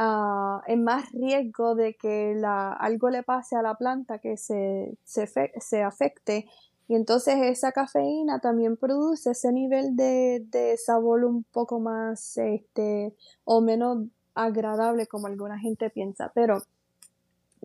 uh, 0.01 0.61
en 0.65 0.83
más 0.83 1.11
riesgo 1.11 1.75
de 1.75 1.95
que 1.95 2.33
la, 2.35 2.73
algo 2.73 3.09
le 3.09 3.23
pase 3.23 3.55
a 3.55 3.61
la 3.61 3.75
planta 3.75 4.19
que 4.19 4.37
se, 4.37 4.97
se, 5.03 5.27
se, 5.59 5.83
afecte. 5.83 6.47
Y 6.87 6.95
entonces 6.95 7.35
esa 7.41 7.71
cafeína 7.71 8.39
también 8.39 8.77
produce 8.77 9.31
ese 9.31 9.51
nivel 9.51 9.95
de, 9.95 10.43
de 10.49 10.77
sabor 10.77 11.23
un 11.23 11.43
poco 11.43 11.79
más 11.79 12.37
este, 12.37 13.15
o 13.45 13.61
menos 13.61 14.07
agradable 14.33 15.07
como 15.07 15.27
alguna 15.27 15.59
gente 15.59 15.89
piensa. 15.89 16.31
Pero 16.33 16.63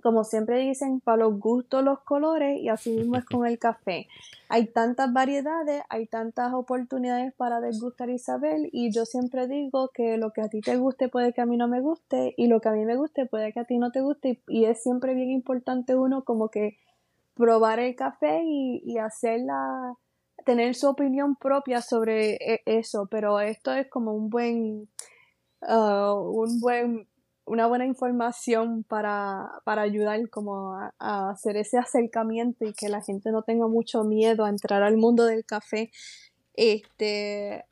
como 0.03 0.25
siempre 0.25 0.59
dicen, 0.59 1.01
para 1.01 1.19
los 1.19 1.39
gustos 1.39 1.83
los 1.83 2.01
colores 2.01 2.61
y 2.61 2.69
así 2.69 2.91
mismo 2.91 3.17
es 3.17 3.25
con 3.25 3.47
el 3.47 3.59
café. 3.59 4.09
Hay 4.49 4.67
tantas 4.67 5.13
variedades, 5.13 5.83
hay 5.89 6.07
tantas 6.07 6.53
oportunidades 6.53 7.33
para 7.35 7.61
degustar 7.61 8.11
y 8.11 8.19
saber 8.19 8.69
y 8.73 8.93
yo 8.93 9.05
siempre 9.05 9.49
digo 9.49 9.91
que 9.93 10.17
lo 10.19 10.33
que 10.33 10.43
a 10.43 10.49
ti 10.49 10.61
te 10.61 10.77
guste 10.77 11.09
puede 11.09 11.33
que 11.33 11.41
a 11.41 11.47
mí 11.47 11.57
no 11.57 11.69
me 11.69 11.81
guste 11.81 12.35
y 12.37 12.47
lo 12.47 12.61
que 12.61 12.69
a 12.69 12.73
mí 12.73 12.85
me 12.85 12.97
guste 12.97 13.27
puede 13.27 13.53
que 13.53 13.61
a 13.61 13.65
ti 13.65 13.79
no 13.79 13.91
te 13.91 14.03
guste 14.03 14.41
y, 14.49 14.67
es 14.67 14.83
siempre 14.83 15.15
bien 15.15 15.31
importante 15.31 15.95
uno 15.95 16.25
como 16.25 16.49
que 16.49 16.77
probar 17.35 17.79
el 17.81 17.95
café 17.95 18.43
y, 18.45 18.83
y 18.85 18.99
hacerla, 18.99 19.97
tener 20.45 20.75
su 20.75 20.89
opinión 20.89 21.37
propia 21.37 21.81
sobre 21.81 22.35
e, 22.35 22.63
eso, 22.67 23.07
pero 23.11 23.41
esto 23.41 23.73
es 23.73 23.89
como 23.89 24.13
un 24.13 24.31
buen, 24.31 24.89
uh, 25.63 26.15
un 26.15 26.61
buen 26.61 27.09
una 27.47 27.67
buena 27.67 27.87
información 27.87 28.83
para, 28.85 29.51
para 29.65 29.83
ayudar 29.83 30.29
como 30.31 30.75
a, 30.75 31.31
hacer 31.31 31.57
ese 31.57 31.79
acercamiento 31.79 32.65
y 32.65 32.73
que 32.73 32.89
la 32.89 33.01
gente 33.01 33.31
no 33.31 33.43
tenga 33.43 33.69
mucho 33.69 34.05
miedo 34.05 34.45
a 34.45 34.51
entrar 34.51 34.83
al 34.83 34.97
mundo 34.97 35.25
del 35.25 35.45
café. 35.45 35.91
Este, 36.55 37.65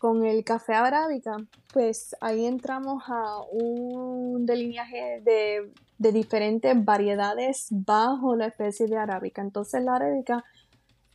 con 0.00 0.24
el 0.24 0.44
café 0.44 0.72
arábica, 0.72 1.36
pues 1.74 2.16
ahí 2.22 2.46
entramos 2.46 3.02
a 3.06 3.42
un 3.52 4.46
delineaje 4.46 5.20
de, 5.22 5.70
diferentes 5.98 6.82
variedades 6.82 7.66
bajo 7.68 8.34
la 8.34 8.46
especie 8.46 8.86
de 8.86 8.96
arábica. 8.96 9.42
Entonces 9.42 9.84
la 9.84 9.96
arábica 9.96 10.42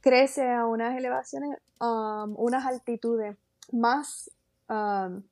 crece 0.01 0.47
a 0.51 0.67
unas 0.67 0.95
elevaciones, 0.95 1.57
um, 1.81 2.35
unas 2.37 2.63
altitudes 2.67 3.35
más, 3.71 4.29
um, 4.69 5.23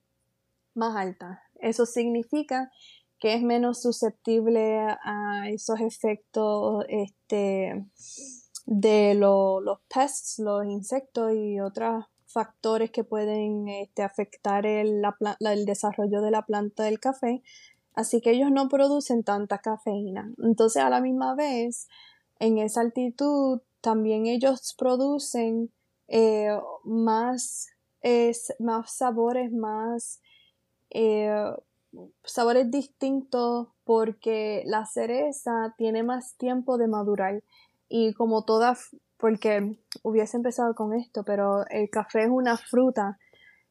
más 0.76 0.96
altas. 0.96 1.40
Eso 1.56 1.86
significa 1.86 2.72
que 3.20 3.36
es 3.36 3.42
menos 3.42 3.82
susceptible 3.82 4.80
a 4.82 5.50
esos 5.50 5.80
efectos 5.80 6.84
este, 6.90 7.86
de 8.66 9.16
los 9.16 9.80
pests, 9.94 10.40
los 10.40 10.66
insectos 10.66 11.32
y 11.34 11.60
otros 11.62 12.06
factores 12.26 12.92
que 12.92 13.04
pueden 13.04 13.70
este, 13.70 14.04
afectar 14.04 14.66
el, 14.66 15.04
el 15.40 15.66
desarrollo 15.66 16.22
de 16.22 16.32
la 16.32 16.46
planta 16.46 16.84
del 16.84 17.00
café. 17.00 17.44
Así 17.94 18.22
que 18.22 18.32
ellos 18.32 18.52
no 18.52 18.68
producen 18.68 19.24
tanta 19.24 19.60
cafeína. 19.60 20.34
Entonces, 20.44 20.84
a 20.84 20.90
la 20.90 21.00
misma 21.00 21.36
vez, 21.36 21.88
en 22.40 22.58
esa 22.58 22.82
altitud, 22.82 23.62
también 23.82 24.26
ellos 24.26 24.76
producen 24.78 25.72
eh, 26.08 26.50
más, 26.84 27.68
más 28.60 28.98
sabores, 28.98 29.52
más 29.52 30.20
eh, 30.94 31.52
sabores 32.24 32.72
distintos 32.72 33.68
porque 33.84 34.64
la 34.66 34.86
cereza 34.86 35.74
tiene 35.78 36.04
más 36.04 36.36
tiempo 36.38 36.78
de 36.78 36.88
madurar 36.88 37.44
y 37.90 38.14
como 38.14 38.44
toda, 38.44 38.78
porque 39.18 39.78
hubiese 40.02 40.38
empezado 40.38 40.74
con 40.74 40.94
esto, 40.94 41.24
pero 41.24 41.66
el 41.70 41.90
café 41.90 42.24
es 42.24 42.30
una 42.30 42.58
fruta 42.58 43.18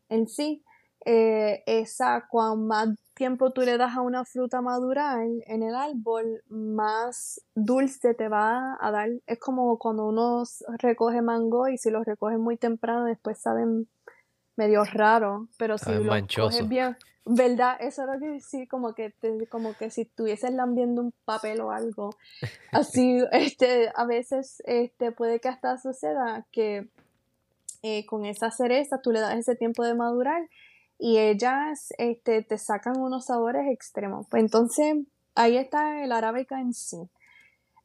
en 0.08 0.28
sí, 0.28 0.62
eh, 1.04 1.62
esa, 1.66 2.26
cuando 2.28 2.56
más 2.64 2.88
tiempo 3.14 3.50
tú 3.50 3.62
le 3.62 3.76
das 3.76 3.96
a 3.96 4.02
una 4.02 4.24
fruta 4.24 4.61
madurar 4.61 5.20
en 5.22 5.62
el 5.62 5.74
árbol, 5.74 6.42
más 6.48 7.40
dulce 7.54 8.14
te 8.14 8.28
va 8.28 8.76
a 8.80 8.90
dar. 8.90 9.08
Es 9.26 9.38
como 9.38 9.78
cuando 9.78 10.06
uno 10.06 10.44
recoge 10.78 11.22
mango 11.22 11.68
y 11.68 11.78
si 11.78 11.90
los 11.90 12.04
recoge 12.04 12.38
muy 12.38 12.56
temprano, 12.56 13.04
después 13.04 13.40
saben 13.40 13.88
medio 14.56 14.85
raro, 14.85 15.48
pero 15.58 15.78
si 15.78 15.92
los 15.92 16.22
coges 16.37 16.68
bien, 16.68 16.96
¿verdad? 17.24 17.76
Eso 17.80 18.02
es 18.02 18.08
lo 18.08 18.18
que 18.18 18.32
decir, 18.32 18.68
como 18.68 18.94
que 18.94 19.14
como 19.48 19.74
que 19.74 19.90
si 19.90 20.02
estuvieses 20.02 20.52
lambiendo 20.52 21.02
un 21.02 21.14
papel 21.24 21.61
o 21.61 21.70
algo. 21.70 22.11
Así, 22.72 23.22
este, 23.32 23.90
a 23.94 24.04
veces 24.04 24.62
este 24.66 25.12
puede 25.12 25.40
que 25.40 25.48
hasta 25.48 25.78
suceda 25.78 26.46
que 26.50 26.88
eh, 27.82 28.06
con 28.06 28.24
esa 28.24 28.50
cereza 28.50 29.00
tú 29.02 29.12
le 29.12 29.20
das 29.20 29.37
ese 29.37 29.56
tiempo 29.56 29.85
de 29.85 29.94
madurar 29.94 30.48
y 30.98 31.18
ellas 31.18 31.92
este, 31.98 32.42
te 32.42 32.58
sacan 32.58 32.98
unos 32.98 33.26
sabores 33.26 33.66
extremos. 33.68 34.26
Pues 34.30 34.42
entonces, 34.42 34.96
ahí 35.35 35.56
está 35.56 36.04
el 36.04 36.12
arábica 36.12 36.61
en 36.61 36.74
sí. 36.74 37.08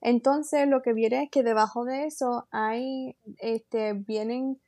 Entonces, 0.02 0.68
lo 0.68 0.84
que 0.84 0.94
viene 0.94 1.24
es 1.24 1.32
que 1.32 1.42
debajo 1.42 1.84
de 1.84 2.06
eso 2.06 2.48
hay, 2.52 3.16
este, 3.40 3.94
vienen 3.94 4.60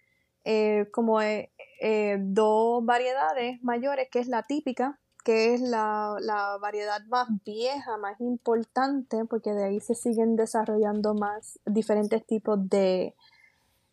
eh, 0.46 0.88
como 0.92 1.22
eh, 1.22 1.52
eh, 1.80 2.18
dos 2.20 2.84
variedades 2.86 3.62
mayores, 3.64 4.08
que 4.12 4.20
es 4.20 4.28
la 4.28 4.44
típica, 4.44 5.00
que 5.24 5.54
es 5.54 5.62
la, 5.62 6.16
la, 6.20 6.58
variedad 6.58 7.02
más 7.08 7.28
vieja, 7.46 7.98
más 7.98 8.20
importante, 8.20 9.26
porque 9.26 9.52
de 9.52 9.66
ahí 9.66 9.80
se 9.80 9.96
siguen 9.96 10.36
desarrollando 10.36 11.14
más 11.14 11.60
diferentes 11.66 12.26
tipos 12.26 12.70
de, 12.70 13.16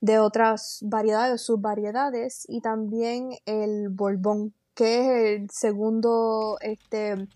de 0.01 0.18
otras 0.18 0.79
variedades 0.83 1.35
o 1.35 1.38
subvariedades 1.57 2.44
y 2.49 2.61
también 2.61 3.31
el 3.44 3.88
Borbón, 3.88 4.55
que 4.75 5.01
es 5.01 5.40
el 5.40 5.51
segundo 5.51 6.59
este, 6.61 7.29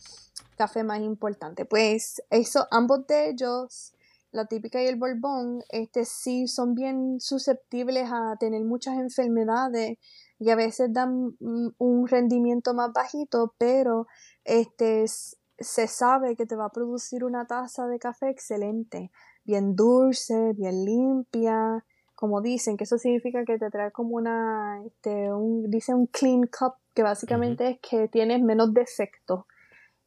café 0.57 0.85
más 0.85 1.01
importante. 1.01 1.65
Pues 1.65 2.23
eso, 2.31 2.67
ambos 2.71 3.07
de 3.07 3.31
ellos, 3.31 3.93
la 4.31 4.47
típica 4.47 4.83
y 4.83 4.87
el 4.87 4.97
Borbón, 4.97 5.63
este, 5.71 6.05
sí 6.05 6.47
son 6.47 6.75
bien 6.75 7.21
susceptibles 7.21 8.09
a 8.13 8.37
tener 8.39 8.65
muchas 8.65 8.99
enfermedades 8.99 9.99
y 10.41 10.51
a 10.51 10.57
veces 10.57 10.93
dan 10.93 11.37
un 11.39 12.09
rendimiento 12.09 12.73
más 12.73 12.93
bajito, 12.93 13.55
pero 13.59 14.07
este, 14.45 15.05
se 15.07 15.87
sabe 15.87 16.35
que 16.35 16.47
te 16.47 16.57
va 16.57 16.65
a 16.65 16.73
producir 16.73 17.25
una 17.25 17.47
taza 17.47 17.87
de 17.87 17.99
café 17.99 18.31
excelente, 18.31 19.13
bien 19.45 19.77
dulce, 19.77 20.55
bien 20.55 20.87
limpia, 20.87 21.85
como 22.15 22.41
dicen, 22.41 22.79
que 22.79 22.85
eso 22.85 22.97
significa 22.97 23.45
que 23.45 23.59
te 23.59 23.71
trae 23.71 23.93
como 23.93 24.17
una, 24.17 24.83
este, 24.87 25.33
un, 25.33 25.71
dice 25.71 25.95
un 25.95 26.07
clean 26.07 26.43
cup, 26.43 26.75
que 26.95 27.03
básicamente 27.03 27.69
es 27.69 27.79
que 27.81 28.09
tienes 28.09 28.43
menos 28.43 28.73
defectos 28.73 29.45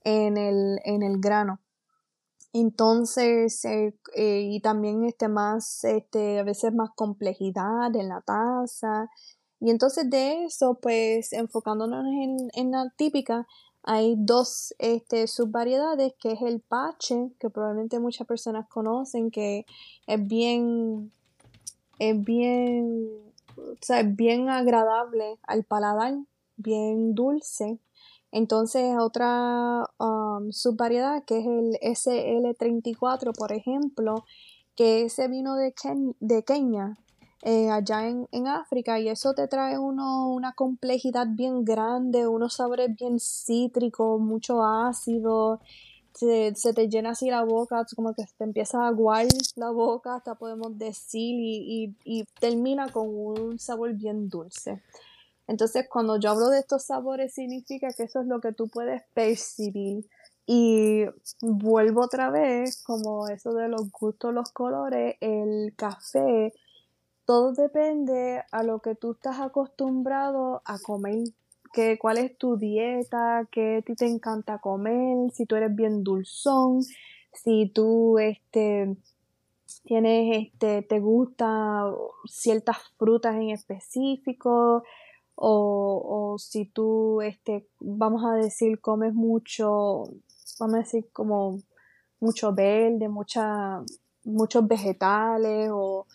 en 0.04 0.38
el, 0.38 0.80
en 0.84 1.04
el 1.04 1.20
grano. 1.20 1.60
Entonces, 2.54 3.66
eh, 3.66 3.96
eh, 4.16 4.42
y 4.42 4.62
también 4.62 5.06
este 5.06 5.28
más, 5.28 5.84
este, 5.84 6.40
a 6.40 6.44
veces 6.44 6.74
más 6.74 6.92
complejidad 6.96 7.96
en 7.96 8.10
la 8.10 8.22
taza. 8.22 9.10
Y 9.64 9.70
entonces 9.70 10.10
de 10.10 10.44
eso, 10.46 10.78
pues 10.82 11.32
enfocándonos 11.32 12.06
en, 12.06 12.50
en 12.54 12.72
la 12.72 12.92
típica, 12.98 13.48
hay 13.82 14.16
dos 14.18 14.74
este, 14.78 15.28
subvariedades, 15.28 16.14
que 16.20 16.34
es 16.34 16.42
el 16.42 16.60
pache, 16.60 17.32
que 17.40 17.50
probablemente 17.50 18.00
muchas 18.00 18.28
personas 18.28 18.68
conocen, 18.68 19.32
que 19.32 19.66
es 20.06 20.28
bien 20.28 21.12
es 22.00 22.24
bien, 22.24 23.10
o 23.58 23.78
sea, 23.82 24.04
bien 24.04 24.50
agradable 24.50 25.40
al 25.44 25.64
paladar, 25.64 26.16
bien 26.58 27.16
dulce. 27.16 27.80
Entonces, 28.32 28.96
otra 29.00 29.90
um, 30.00 30.52
subvariedad 30.52 31.24
que 31.24 31.40
es 31.40 31.46
el 31.46 31.78
SL34, 31.82 33.34
por 33.38 33.54
ejemplo, 33.54 34.26
que 34.76 35.04
ese 35.04 35.28
vino 35.28 35.56
de, 35.56 35.74
de 36.20 36.44
Kenia, 36.44 36.98
allá 37.44 38.08
en, 38.08 38.28
en, 38.32 38.48
África, 38.48 39.00
y 39.00 39.10
eso 39.10 39.34
te 39.34 39.48
trae 39.48 39.78
uno, 39.78 40.32
una 40.32 40.54
complejidad 40.54 41.28
bien 41.30 41.66
grande, 41.66 42.28
unos 42.28 42.56
sabores 42.56 42.96
bien 42.96 43.20
cítricos, 43.20 44.20
mucho 44.20 44.64
ácido, 44.64 45.60
se, 46.14 46.74
te 46.74 46.90
llena 46.90 47.12
así 47.12 47.30
la 47.30 47.44
boca, 47.44 47.86
como 47.96 48.14
que 48.14 48.26
te 48.38 48.44
empieza 48.44 48.84
a 48.84 48.88
aguar 48.88 49.28
la 49.56 49.72
boca, 49.72 50.16
hasta 50.16 50.36
podemos 50.36 50.78
decir, 50.78 51.36
y, 51.40 51.96
y, 52.04 52.26
termina 52.40 52.92
con 52.92 53.10
un 53.10 53.60
sabor 53.60 53.94
bien 53.94 54.30
dulce. 54.30 54.82
Entonces, 55.48 55.88
cuando 55.90 56.20
yo 56.20 56.32
hablo 56.32 56.50
de 56.50 56.60
estos 56.60 56.84
sabores, 56.84 57.34
significa 57.34 57.90
que 57.94 58.04
eso 58.04 58.22
es 58.22 58.28
lo 58.28 58.40
que 58.40 58.54
tú 58.54 58.68
puedes 58.68 59.04
percibir. 59.14 60.06
Y 60.46 61.06
vuelvo 61.42 62.04
otra 62.04 62.30
vez, 62.30 62.82
como 62.84 63.28
eso 63.28 63.54
de 63.54 63.68
los 63.68 63.92
gustos, 63.92 64.34
los 64.34 64.52
colores, 64.52 65.16
el 65.22 65.74
café, 65.76 66.54
todo 67.26 67.54
depende 67.54 68.44
a 68.52 68.64
lo 68.64 68.80
que 68.80 68.96
tú 68.96 69.14
estás 69.14 69.40
acostumbrado 69.40 70.62
a 70.66 70.78
comer. 70.80 71.24
Que, 71.74 71.98
cuál 71.98 72.20
es 72.20 72.38
tu 72.38 72.58
dieta, 72.58 73.48
qué 73.52 73.78
a 73.78 73.82
ti 73.82 73.96
te 73.96 74.06
encanta 74.06 74.60
comer, 74.60 75.32
si 75.32 75.48
tú 75.48 75.56
eres 75.56 75.76
bien 75.76 76.04
dulzón, 76.04 76.84
si 77.34 77.72
tú 77.74 78.20
este, 78.20 78.96
tienes, 79.84 80.38
este, 80.38 80.84
te 80.84 81.00
gusta 81.00 81.92
ciertas 82.26 82.78
frutas 82.98 83.36
en 83.36 83.50
específico, 83.50 84.84
o, 85.36 86.34
o 86.34 86.38
si 86.38 86.66
tú, 86.66 87.22
este, 87.22 87.68
vamos 87.80 88.24
a 88.24 88.36
decir, 88.36 88.80
comes 88.80 89.16
mucho, 89.16 90.04
vamos 90.60 90.76
a 90.76 90.80
decir 90.80 91.10
como 91.12 91.60
mucho 92.20 92.54
verde, 92.54 93.10
mucha, 93.10 93.82
muchos 94.24 94.68
vegetales, 94.68 95.70
o 95.74 96.06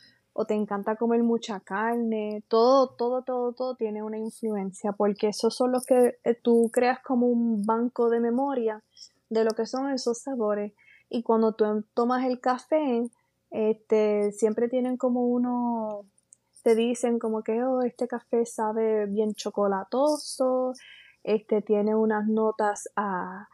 o 0.41 0.45
te 0.45 0.55
encanta 0.55 0.95
comer 0.95 1.25
mucha 1.25 1.59
carne, 1.59 2.45
todo, 2.47 2.91
todo, 2.91 3.23
todo, 3.23 3.53
todo 3.55 3.75
tiene 3.75 4.05
una 4.05 4.19
influencia, 4.19 4.93
porque 4.93 5.31
esos 5.31 5.53
son 5.57 5.73
los 5.73 5.85
que 5.85 6.21
eh, 6.23 6.35
tú 6.37 6.71
creas 6.73 7.01
como 7.01 7.27
un 7.27 7.67
banco 7.67 8.09
de 8.09 8.21
memoria 8.21 8.85
de 9.31 9.43
lo 9.43 9.51
que 9.51 9.67
son 9.67 9.91
esos 9.91 10.19
sabores. 10.19 10.75
Y 11.11 11.25
cuando 11.25 11.55
tú 11.55 11.85
tomas 11.93 12.25
el 12.25 12.39
café, 12.39 13.11
este, 13.51 14.31
siempre 14.31 14.69
tienen 14.69 14.97
como 14.97 15.27
uno, 15.27 16.05
te 16.63 16.77
dicen 16.77 17.19
como 17.19 17.43
que, 17.43 17.61
oh, 17.65 17.83
este 17.83 18.07
café 18.07 18.47
sabe 18.47 19.07
bien 19.07 19.35
chocolatoso, 19.35 20.73
este 21.25 21.63
tiene 21.63 21.97
unas 21.97 22.29
notas 22.29 22.89
a, 22.95 23.49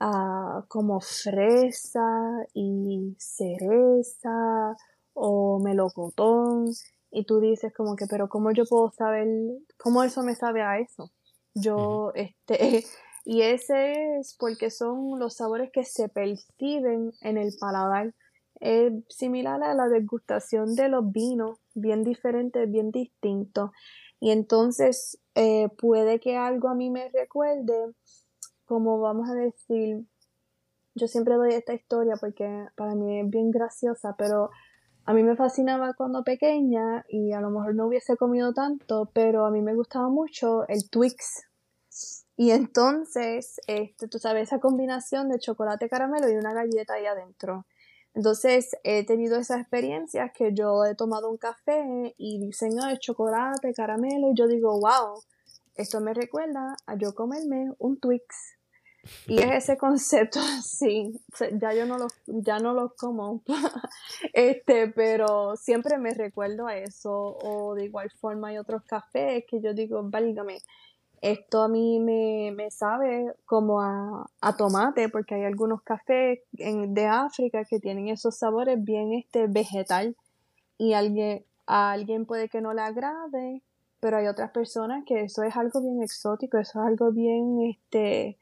a 0.00 0.64
como 0.68 1.00
fresa 1.00 2.44
y 2.52 3.16
cereza 3.18 4.76
o 5.22 5.58
melocotón 5.60 6.66
y 7.10 7.24
tú 7.24 7.40
dices 7.40 7.72
como 7.74 7.96
que, 7.96 8.06
pero 8.06 8.28
¿cómo 8.28 8.52
yo 8.52 8.64
puedo 8.64 8.90
saber, 8.92 9.26
cómo 9.78 10.02
eso 10.02 10.22
me 10.22 10.34
sabe 10.34 10.62
a 10.62 10.78
eso? 10.78 11.10
Yo, 11.54 12.12
este, 12.14 12.84
Y 13.24 13.42
ese 13.42 14.18
es 14.18 14.34
porque 14.38 14.70
son 14.70 15.18
los 15.18 15.34
sabores 15.34 15.70
que 15.72 15.84
se 15.84 16.08
perciben 16.08 17.12
en 17.20 17.36
el 17.36 17.52
paladar. 17.58 18.14
Es 18.60 18.92
similar 19.08 19.62
a 19.62 19.74
la 19.74 19.88
degustación 19.88 20.74
de 20.74 20.88
los 20.88 21.10
vinos, 21.12 21.58
bien 21.74 22.02
diferente, 22.02 22.66
bien 22.66 22.90
distinto. 22.90 23.72
Y 24.20 24.30
entonces 24.30 25.18
eh, 25.34 25.68
puede 25.78 26.20
que 26.20 26.36
algo 26.36 26.68
a 26.68 26.74
mí 26.74 26.90
me 26.90 27.08
recuerde, 27.10 27.94
como 28.64 29.00
vamos 29.00 29.28
a 29.30 29.34
decir, 29.34 30.04
yo 30.94 31.06
siempre 31.06 31.34
doy 31.34 31.54
esta 31.54 31.74
historia 31.74 32.16
porque 32.20 32.66
para 32.76 32.94
mí 32.94 33.20
es 33.20 33.30
bien 33.30 33.50
graciosa, 33.50 34.14
pero 34.18 34.50
a 35.10 35.12
mí 35.12 35.24
me 35.24 35.34
fascinaba 35.34 35.94
cuando 35.94 36.22
pequeña 36.22 37.04
y 37.08 37.32
a 37.32 37.40
lo 37.40 37.50
mejor 37.50 37.74
no 37.74 37.88
hubiese 37.88 38.16
comido 38.16 38.52
tanto, 38.52 39.10
pero 39.12 39.44
a 39.44 39.50
mí 39.50 39.60
me 39.60 39.74
gustaba 39.74 40.08
mucho 40.08 40.68
el 40.68 40.88
Twix. 40.88 41.48
Y 42.36 42.52
entonces, 42.52 43.60
este, 43.66 44.06
tú 44.06 44.20
sabes, 44.20 44.44
esa 44.44 44.60
combinación 44.60 45.28
de 45.28 45.40
chocolate 45.40 45.88
caramelo 45.88 46.30
y 46.30 46.36
una 46.36 46.54
galleta 46.54 46.94
ahí 46.94 47.06
adentro. 47.06 47.66
Entonces 48.14 48.76
he 48.84 49.04
tenido 49.04 49.36
esas 49.36 49.62
experiencias 49.62 50.30
que 50.32 50.54
yo 50.54 50.84
he 50.84 50.94
tomado 50.94 51.28
un 51.28 51.38
café 51.38 52.14
y 52.16 52.38
dicen, 52.38 52.78
ah, 52.80 52.96
chocolate, 52.96 53.74
caramelo, 53.74 54.30
y 54.30 54.34
yo 54.36 54.46
digo, 54.46 54.78
wow, 54.78 55.20
esto 55.74 56.00
me 56.00 56.14
recuerda 56.14 56.76
a 56.86 56.96
yo 56.96 57.16
comerme 57.16 57.72
un 57.78 57.98
Twix. 57.98 58.59
Y 59.26 59.38
es 59.38 59.50
ese 59.64 59.76
concepto 59.76 60.40
sí, 60.64 61.20
ya 61.52 61.72
yo 61.72 61.86
no 61.86 61.98
los, 61.98 62.12
ya 62.26 62.58
no 62.58 62.74
los 62.74 62.94
como, 62.94 63.42
este, 64.32 64.88
pero 64.88 65.56
siempre 65.56 65.98
me 65.98 66.14
recuerdo 66.14 66.66
a 66.66 66.76
eso, 66.76 67.38
o 67.42 67.74
de 67.74 67.84
igual 67.84 68.10
forma 68.10 68.48
hay 68.48 68.58
otros 68.58 68.82
cafés 68.84 69.44
que 69.48 69.60
yo 69.60 69.74
digo, 69.74 70.02
válgame, 70.02 70.58
esto 71.22 71.62
a 71.62 71.68
mí 71.68 72.00
me, 72.00 72.52
me 72.56 72.70
sabe 72.70 73.34
como 73.44 73.82
a, 73.82 74.26
a, 74.40 74.56
tomate, 74.56 75.08
porque 75.10 75.34
hay 75.34 75.44
algunos 75.44 75.82
cafés 75.82 76.40
en, 76.56 76.94
de 76.94 77.06
África 77.06 77.64
que 77.64 77.78
tienen 77.78 78.08
esos 78.08 78.36
sabores 78.36 78.82
bien 78.82 79.12
este, 79.12 79.46
vegetal 79.46 80.16
y 80.78 80.94
alguien, 80.94 81.44
a 81.66 81.92
alguien 81.92 82.24
puede 82.24 82.48
que 82.48 82.62
no 82.62 82.72
le 82.72 82.80
agrade, 82.80 83.62
pero 84.00 84.16
hay 84.16 84.26
otras 84.28 84.50
personas 84.50 85.04
que 85.04 85.20
eso 85.20 85.42
es 85.42 85.56
algo 85.56 85.82
bien 85.82 86.02
exótico, 86.02 86.56
eso 86.56 86.80
es 86.80 86.86
algo 86.86 87.12
bien, 87.12 87.60
este, 87.68 88.38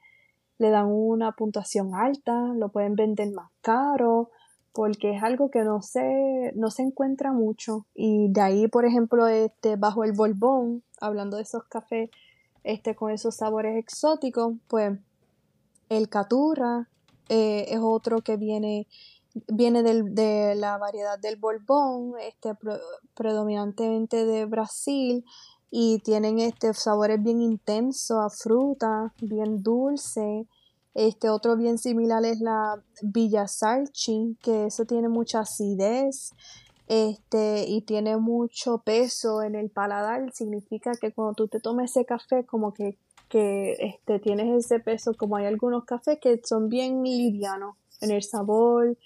le 0.59 0.69
dan 0.69 0.87
una 0.87 1.31
puntuación 1.31 1.95
alta, 1.95 2.53
lo 2.53 2.69
pueden 2.69 2.95
vender 2.95 3.31
más 3.31 3.49
caro, 3.61 4.29
porque 4.73 5.15
es 5.15 5.23
algo 5.23 5.49
que 5.49 5.63
no 5.63 5.81
se, 5.81 6.51
no 6.55 6.69
se 6.69 6.83
encuentra 6.83 7.31
mucho. 7.31 7.85
Y 7.95 8.31
de 8.31 8.41
ahí, 8.41 8.67
por 8.67 8.85
ejemplo, 8.85 9.27
este, 9.27 9.77
bajo 9.77 10.03
el 10.03 10.11
Borbón, 10.11 10.83
hablando 10.99 11.37
de 11.37 11.43
esos 11.43 11.63
cafés, 11.63 12.09
este, 12.63 12.93
con 12.93 13.11
esos 13.11 13.35
sabores 13.35 13.77
exóticos, 13.77 14.53
pues 14.67 14.99
el 15.87 16.09
Caturra 16.09 16.87
eh, 17.29 17.65
es 17.69 17.79
otro 17.81 18.21
que 18.21 18.35
viene, 18.35 18.85
viene 19.47 19.81
del, 19.81 20.13
de 20.13 20.55
la 20.55 20.77
variedad 20.77 21.17
del 21.17 21.37
Borbón, 21.37 22.13
este, 22.19 22.51
predominantemente 23.15 24.25
de 24.25 24.45
Brasil, 24.45 25.23
y 25.71 25.99
tienen 25.99 26.39
este 26.39 26.73
sabores 26.73 27.21
bien 27.21 27.41
intensos 27.41 28.17
a 28.19 28.29
fruta, 28.29 29.13
bien 29.21 29.61
dulce. 29.61 30.47
Este 30.93 31.29
otro 31.29 31.55
bien 31.55 31.77
similar 31.77 32.25
es 32.25 32.39
la 32.41 32.81
Villa 33.01 33.47
Salchi, 33.47 34.37
que 34.41 34.65
eso 34.65 34.85
tiene 34.85 35.07
mucha 35.07 35.41
acidez 35.41 36.33
este, 36.89 37.65
y 37.67 37.81
tiene 37.81 38.17
mucho 38.17 38.79
peso 38.79 39.43
en 39.43 39.53
el 39.53 39.69
paladar, 39.69 40.33
significa 40.33 40.91
que 40.99 41.13
cuando 41.13 41.35
tú 41.35 41.47
te 41.47 41.59
tomes 41.59 41.91
ese 41.91 42.03
café, 42.03 42.45
como 42.45 42.73
que, 42.73 42.97
que 43.29 43.73
este, 43.73 44.19
tienes 44.19 44.65
ese 44.65 44.79
peso, 44.79 45.13
como 45.13 45.37
hay 45.37 45.45
algunos 45.45 45.85
cafés 45.85 46.17
que 46.19 46.41
son 46.43 46.67
bien 46.67 47.03
livianos 47.03 47.75
en 48.01 48.09
el 48.09 48.23
sabor, 48.23 48.97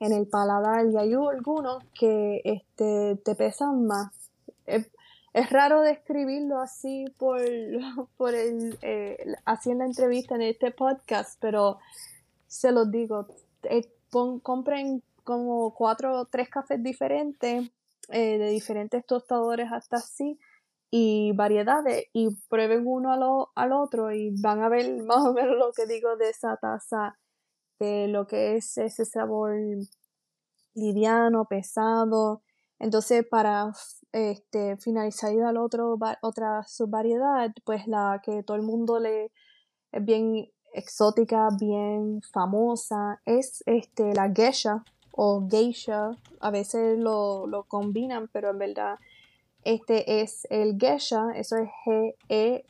en 0.00 0.12
el 0.12 0.26
paladar, 0.26 0.86
y 0.86 0.96
hay 0.96 1.14
algunos 1.14 1.84
que 1.96 2.40
este, 2.42 3.14
te 3.24 3.36
pesan 3.36 3.86
más. 3.86 4.12
Es, 4.66 4.90
raro 5.50 5.82
describirlo 5.82 6.60
así 6.60 7.06
por, 7.18 7.40
por 8.16 8.34
el, 8.34 8.78
eh, 8.82 9.16
haciendo 9.44 9.84
entrevista 9.84 10.34
en 10.34 10.42
este 10.42 10.70
podcast, 10.70 11.38
pero 11.40 11.78
se 12.46 12.72
los 12.72 12.90
digo, 12.90 13.26
eh, 13.64 13.88
compren 14.42 15.02
como 15.24 15.74
cuatro 15.74 16.20
o 16.20 16.24
tres 16.24 16.48
cafés 16.48 16.82
diferentes, 16.82 17.70
eh, 18.08 18.38
de 18.38 18.48
diferentes 18.50 19.04
tostadores 19.04 19.70
hasta 19.70 19.96
así, 19.96 20.38
y 20.90 21.32
variedades, 21.32 22.06
y 22.14 22.30
prueben 22.48 22.86
uno 22.86 23.50
al, 23.54 23.72
otro 23.72 24.10
y 24.12 24.34
van 24.40 24.62
a 24.62 24.70
ver 24.70 25.02
más 25.04 25.18
o 25.18 25.34
menos 25.34 25.56
lo 25.56 25.72
que 25.72 25.86
digo 25.86 26.16
de 26.16 26.30
esa 26.30 26.56
taza, 26.56 27.18
de 27.78 28.08
lo 28.08 28.26
que 28.26 28.56
es 28.56 28.78
ese 28.78 29.04
sabor 29.04 29.54
liviano, 30.74 31.44
pesado. 31.44 32.42
Entonces, 32.78 33.26
para 33.26 33.72
este, 34.12 34.76
finalizar 34.76 35.32
y 35.32 35.38
dar 35.38 35.56
otro, 35.58 35.98
otra 36.22 36.62
subvariedad, 36.64 37.52
pues 37.64 37.86
la 37.86 38.20
que 38.24 38.42
todo 38.42 38.56
el 38.56 38.62
mundo 38.62 38.98
le 38.98 39.30
es 39.92 40.04
bien 40.04 40.50
exótica, 40.72 41.48
bien 41.58 42.20
famosa, 42.32 43.20
es 43.24 43.62
este, 43.66 44.14
la 44.14 44.30
geisha, 44.30 44.84
o 45.12 45.46
geisha, 45.48 46.10
a 46.40 46.50
veces 46.50 46.98
lo, 46.98 47.46
lo 47.46 47.64
combinan, 47.64 48.28
pero 48.32 48.50
en 48.50 48.58
verdad 48.58 48.98
este 49.64 50.22
es 50.22 50.46
el 50.50 50.78
geisha, 50.78 51.32
eso 51.34 51.56
es 51.56 51.68
G-E-S-H-A. 51.84 52.60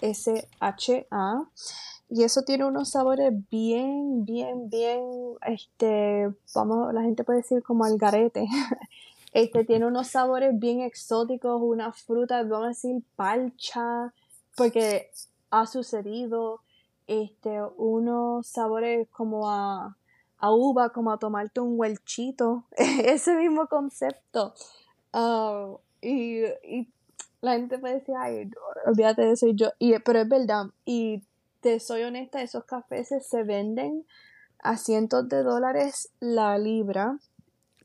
Y 2.11 2.23
eso 2.23 2.43
tiene 2.43 2.65
unos 2.65 2.91
sabores 2.91 3.33
bien, 3.51 4.25
bien, 4.25 4.71
bien, 4.71 5.03
este, 5.47 6.29
vamos, 6.55 6.95
la 6.95 7.03
gente 7.03 7.23
puede 7.23 7.41
decir 7.41 7.63
como 7.63 7.85
algarete. 7.85 8.47
Este 9.33 9.65
tiene 9.65 9.87
unos 9.87 10.09
sabores 10.09 10.59
bien 10.59 10.81
exóticos, 10.81 11.61
una 11.63 11.93
fruta, 11.93 12.43
vamos 12.43 12.65
a 12.65 12.69
decir 12.69 13.03
palcha, 13.17 14.13
porque 14.57 15.11
ha 15.51 15.67
sucedido, 15.67 16.61
este, 17.07 17.63
unos 17.77 18.47
sabores 18.47 19.09
como 19.11 19.51
a, 19.51 19.97
a 20.39 20.53
uva 20.53 20.91
como 20.91 21.11
a 21.11 21.19
tomarte 21.19 21.61
un 21.61 21.79
huelchito, 21.79 22.65
ese 22.77 23.35
mismo 23.35 23.67
concepto. 23.67 24.55
Ah, 25.13 25.77
y, 26.01 26.43
la 27.41 27.53
gente 27.53 27.79
puede 27.79 27.95
decir, 27.95 28.15
ay, 28.19 28.51
olvídate 28.87 29.23
de 29.23 29.33
eso, 29.33 29.47
y 29.47 29.55
yo, 29.55 29.71
y, 29.79 29.97
pero 30.01 30.21
es 30.21 30.29
verdad, 30.29 30.67
y 30.85 31.23
te 31.61 31.79
soy 31.81 32.03
honesta, 32.03 32.43
esos 32.43 32.65
cafés 32.65 33.09
se 33.09 33.43
venden 33.45 34.05
a 34.61 34.77
cientos 34.77 35.29
de 35.29 35.43
dólares 35.43 36.11
la 36.21 36.59
libra. 36.59 37.19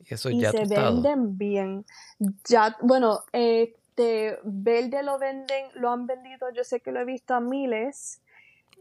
Y 0.05 0.13
eso 0.13 0.29
ya 0.29 0.51
se 0.51 0.65
venden 0.65 1.37
bien. 1.37 1.85
Ya, 2.47 2.77
bueno, 2.81 3.21
este 3.31 4.37
verde 4.43 5.03
lo 5.03 5.19
venden, 5.19 5.67
lo 5.75 5.89
han 5.89 6.07
vendido, 6.07 6.49
yo 6.51 6.63
sé 6.63 6.79
que 6.79 6.91
lo 6.91 6.99
he 6.99 7.05
visto 7.05 7.33
a 7.33 7.39
miles. 7.39 8.19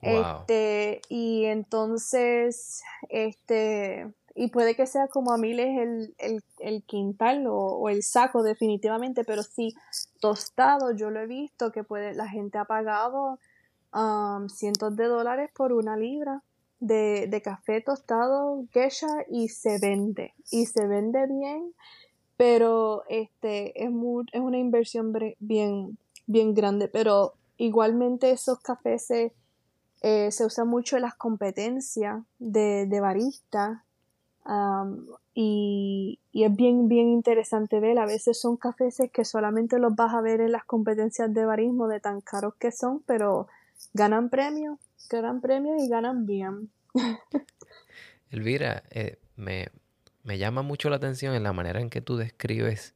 Este, 0.00 1.00
y 1.08 1.44
entonces, 1.44 2.82
este, 3.08 4.12
y 4.35 4.48
puede 4.48 4.74
que 4.74 4.87
sea 4.87 5.06
como 5.06 5.32
a 5.32 5.38
miles 5.38 5.78
el, 5.78 6.14
el, 6.18 6.42
el 6.58 6.82
quintal 6.82 7.44
o, 7.46 7.88
el 7.88 8.02
saco 8.02 8.42
definitivamente, 8.42 9.24
pero 9.24 9.44
sí, 9.44 9.74
tostado, 10.20 10.90
yo 10.90 11.11
lo 11.11 11.20
he 11.20 11.26
visto 11.26 11.70
que 11.70 11.85
puede, 11.85 12.14
la 12.14 12.28
gente 12.28 12.58
ha 12.58 12.64
pagado 12.64 13.38
um, 13.94 14.48
cientos 14.48 14.96
de 14.96 15.04
dólares 15.04 15.50
por 15.54 15.72
una 15.72 15.96
libra 15.96 16.42
de, 16.83 17.27
de 17.29 17.42
café 17.42 17.81
tostado 17.81 18.64
geisha 18.73 19.09
y 19.29 19.49
se 19.49 19.79
vende, 19.79 20.35
y 20.51 20.66
se 20.66 20.87
vende 20.87 21.27
bien, 21.27 21.73
pero 22.37 23.05
este, 23.09 23.85
es, 23.85 23.90
es 24.33 24.40
una 24.40 24.59
inversión 24.59 25.12
bien, 25.38 25.97
bien 26.27 26.55
grande, 26.55 26.88
pero 26.88 27.35
igualmente 27.57 28.31
esos 28.31 28.61
cafés 28.61 29.07
se 29.07 29.33
eh, 30.03 30.33
se 30.33 30.45
usa 30.45 30.64
mucho 30.64 30.97
en 30.97 31.03
las 31.03 31.14
competencias 31.14 32.25
de, 32.40 32.87
de 32.87 33.01
barista 33.01 33.85
y, 35.33 36.18
es 36.33 36.57
bien, 36.57 36.88
bien 36.88 37.09
interesante 37.09 37.79
ver. 37.79 38.01
A 38.01 38.07
veces 38.07 38.40
son 38.40 38.57
cafés 38.57 39.01
que 39.12 39.25
solamente 39.25 39.79
los 39.79 39.95
vas 39.95 40.12
a 40.12 40.21
ver 40.21 40.40
en 40.40 40.51
las 40.51 40.64
competencias 40.64 41.33
de 41.33 41.45
barismo 41.45 41.87
de 41.87 42.01
tan 42.01 42.21
caros 42.21 42.55
que 42.57 42.73
son, 42.73 43.01
pero 43.07 43.47
ganan 43.95 44.29
premios, 44.29 44.79
ganan 45.11 45.41
premios 45.41 45.83
y 45.83 45.88
ganan 45.88 46.27
bien. 46.27 46.71
Elvira, 48.31 48.83
eh, 48.91 49.19
me, 49.37 49.69
me 50.23 50.38
llama 50.38 50.62
mucho 50.62 50.91
la 50.91 50.97
atención 50.97 51.35
en 51.35 51.43
la 51.43 51.53
manera 51.53 51.81
en 51.81 51.91
que 51.91 52.01
tú 52.01 52.17
describes 52.17 52.95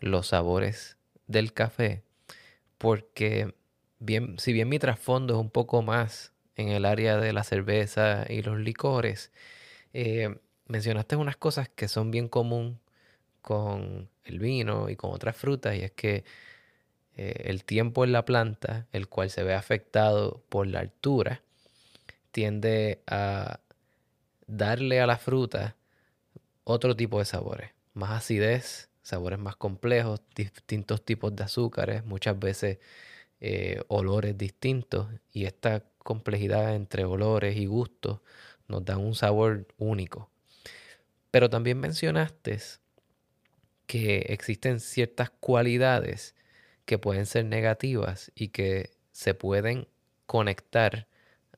los 0.00 0.28
sabores 0.28 0.96
del 1.26 1.52
café, 1.52 2.02
porque 2.78 3.54
bien, 3.98 4.38
si 4.38 4.52
bien 4.52 4.68
mi 4.68 4.78
trasfondo 4.78 5.34
es 5.34 5.40
un 5.40 5.50
poco 5.50 5.82
más 5.82 6.32
en 6.56 6.68
el 6.68 6.84
área 6.84 7.18
de 7.18 7.32
la 7.32 7.44
cerveza 7.44 8.24
y 8.28 8.42
los 8.42 8.58
licores, 8.58 9.32
eh, 9.92 10.38
mencionaste 10.66 11.16
unas 11.16 11.36
cosas 11.36 11.68
que 11.68 11.88
son 11.88 12.10
bien 12.10 12.28
común 12.28 12.80
con 13.40 14.10
el 14.24 14.38
vino 14.38 14.90
y 14.90 14.96
con 14.96 15.12
otras 15.12 15.36
frutas, 15.36 15.76
y 15.76 15.82
es 15.82 15.92
que 15.92 16.24
eh, 17.16 17.44
el 17.46 17.64
tiempo 17.64 18.04
en 18.04 18.12
la 18.12 18.24
planta, 18.24 18.86
el 18.92 19.08
cual 19.08 19.30
se 19.30 19.42
ve 19.42 19.54
afectado 19.54 20.44
por 20.48 20.66
la 20.66 20.80
altura, 20.80 21.42
tiende 22.30 23.02
a 23.06 23.60
darle 24.46 25.00
a 25.00 25.06
la 25.06 25.16
fruta 25.16 25.76
otro 26.64 26.94
tipo 26.94 27.18
de 27.18 27.24
sabores, 27.24 27.70
más 27.94 28.10
acidez, 28.10 28.90
sabores 29.02 29.38
más 29.38 29.56
complejos, 29.56 30.20
distintos 30.34 31.04
tipos 31.04 31.34
de 31.34 31.44
azúcares, 31.44 32.04
muchas 32.04 32.38
veces 32.38 32.78
eh, 33.40 33.82
olores 33.88 34.36
distintos 34.36 35.08
y 35.32 35.46
esta 35.46 35.84
complejidad 35.98 36.74
entre 36.74 37.04
olores 37.04 37.56
y 37.56 37.66
gustos 37.66 38.20
nos 38.68 38.84
da 38.84 38.98
un 38.98 39.14
sabor 39.14 39.66
único. 39.78 40.30
Pero 41.30 41.50
también 41.50 41.78
mencionaste 41.78 42.58
que 43.86 44.26
existen 44.28 44.80
ciertas 44.80 45.30
cualidades 45.30 46.35
que 46.86 46.98
pueden 46.98 47.26
ser 47.26 47.44
negativas 47.44 48.32
y 48.34 48.48
que 48.48 48.90
se 49.12 49.34
pueden 49.34 49.88
conectar 50.26 51.08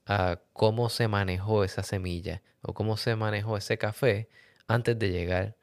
a 0.07 0.41
cómo 0.53 0.89
se 0.91 1.09
manejó 1.09 1.65
esa 1.65 1.83
semilla 1.83 2.43
o 2.63 2.75
cómo 2.75 2.97
se 2.97 3.15
manejó 3.17 3.57
ese 3.57 3.79
café 3.79 4.29
antes 4.67 4.99
de 4.99 5.11
llegar 5.11 5.57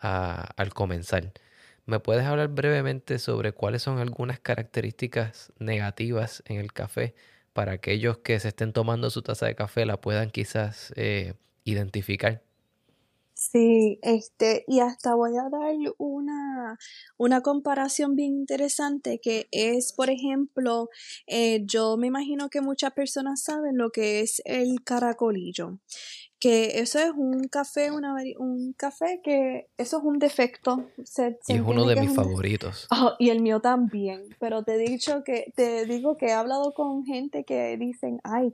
al 0.00 0.74
comenzar. 0.74 1.32
¿Me 1.86 2.00
puedes 2.00 2.24
hablar 2.26 2.48
brevemente 2.48 3.18
sobre 3.18 3.52
cuáles 3.52 3.82
son 3.82 3.98
algunas 3.98 4.40
características 4.40 5.52
negativas 5.58 6.42
en 6.46 6.58
el 6.58 6.72
café 6.72 7.14
para 7.52 7.72
aquellos 7.72 8.18
que 8.18 8.38
se 8.40 8.48
estén 8.48 8.72
tomando 8.72 9.10
su 9.10 9.22
taza 9.22 9.46
de 9.46 9.54
café 9.54 9.86
la 9.86 10.00
puedan 10.00 10.30
quizás 10.30 10.92
eh, 10.96 11.34
identificar? 11.64 12.42
Sí, 13.50 13.98
este, 14.02 14.64
y 14.68 14.78
hasta 14.78 15.16
voy 15.16 15.36
a 15.36 15.48
dar 15.48 15.74
una, 15.98 16.78
una 17.16 17.40
comparación 17.40 18.14
bien 18.14 18.36
interesante 18.36 19.18
que 19.20 19.48
es, 19.50 19.92
por 19.92 20.10
ejemplo, 20.10 20.90
eh, 21.26 21.62
yo 21.64 21.96
me 21.96 22.06
imagino 22.06 22.50
que 22.50 22.60
muchas 22.60 22.92
personas 22.92 23.42
saben 23.42 23.76
lo 23.78 23.90
que 23.90 24.20
es 24.20 24.42
el 24.44 24.84
caracolillo, 24.84 25.80
que 26.38 26.78
eso 26.78 27.00
es 27.00 27.10
un 27.16 27.48
café, 27.48 27.90
una, 27.90 28.14
un 28.38 28.74
café 28.74 29.20
que 29.24 29.68
eso 29.76 29.98
es 29.98 30.04
un 30.04 30.20
defecto. 30.20 30.86
y 31.48 31.54
es 31.54 31.60
uno 31.60 31.84
de 31.84 31.96
mis 31.96 32.14
favoritos. 32.14 32.86
Oh, 32.92 33.14
y 33.18 33.30
el 33.30 33.42
mío 33.42 33.60
también, 33.60 34.28
pero 34.38 34.62
te 34.62 34.74
he 34.74 34.78
dicho 34.78 35.24
que, 35.24 35.52
te 35.56 35.84
digo 35.86 36.16
que 36.16 36.26
he 36.26 36.32
hablado 36.32 36.74
con 36.74 37.04
gente 37.04 37.42
que 37.42 37.76
dicen, 37.76 38.20
ay, 38.22 38.52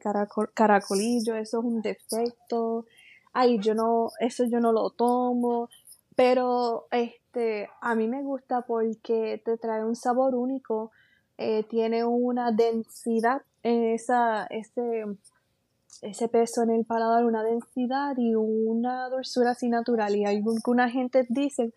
caracolillo, 0.54 1.36
eso 1.36 1.58
es 1.58 1.64
un 1.64 1.82
defecto 1.82 2.86
ay, 3.32 3.58
yo 3.60 3.74
no, 3.74 4.10
eso 4.20 4.44
yo 4.44 4.60
no 4.60 4.72
lo 4.72 4.90
tomo, 4.90 5.68
pero 6.16 6.86
este, 6.90 7.68
a 7.80 7.94
mí 7.94 8.08
me 8.08 8.22
gusta 8.22 8.62
porque 8.62 9.40
te 9.44 9.56
trae 9.56 9.84
un 9.84 9.96
sabor 9.96 10.34
único, 10.34 10.90
eh, 11.36 11.62
tiene 11.64 12.04
una 12.04 12.50
densidad 12.50 13.42
en 13.62 13.84
esa, 13.84 14.46
ese, 14.46 15.04
ese 16.02 16.28
peso 16.28 16.62
en 16.62 16.70
el 16.70 16.84
paladar, 16.84 17.24
una 17.24 17.42
densidad 17.42 18.16
y 18.16 18.34
una 18.34 19.08
dulzura 19.08 19.52
así 19.52 19.68
natural. 19.68 20.16
Y 20.16 20.24
alguna 20.24 20.90
gente 20.90 21.26
dice 21.28 21.72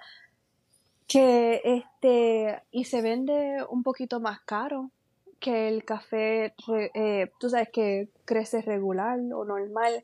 que 1.08 1.62
este, 1.64 2.64
y 2.72 2.86
se 2.86 3.02
vende 3.02 3.58
un 3.70 3.84
poquito 3.84 4.20
más 4.20 4.40
caro 4.42 4.90
que 5.42 5.68
el 5.68 5.84
café, 5.84 6.54
eh, 6.94 7.32
tú 7.40 7.50
sabes 7.50 7.70
que 7.74 8.10
crece 8.26 8.62
regular 8.62 9.20
o 9.36 9.44
normal. 9.44 10.04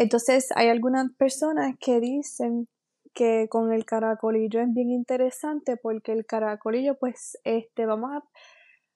Entonces 0.00 0.50
hay 0.54 0.68
algunas 0.68 1.10
personas 1.14 1.74
que 1.80 1.98
dicen 1.98 2.68
que 3.14 3.48
con 3.50 3.72
el 3.72 3.84
caracolillo 3.84 4.60
es 4.60 4.72
bien 4.72 4.92
interesante 4.92 5.76
porque 5.76 6.12
el 6.12 6.24
caracolillo 6.24 6.96
pues 6.96 7.36
este 7.42 7.84
vamos 7.84 8.12
a 8.12 8.22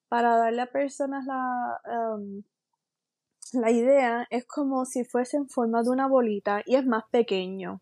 para 0.09 0.37
darle 0.37 0.63
a 0.63 0.67
personas 0.67 1.27
la 1.27 1.81
um, 2.15 2.45
la 3.53 3.73
idea 3.73 4.29
es 4.31 4.47
como 4.47 4.85
si 4.85 5.03
fuese 5.03 5.39
en 5.39 5.49
forma 5.49 5.83
de 5.83 5.91
una 5.91 6.07
bolita 6.07 6.63
y 6.67 6.77
es 6.77 6.87
más 6.87 7.03
pequeño. 7.11 7.81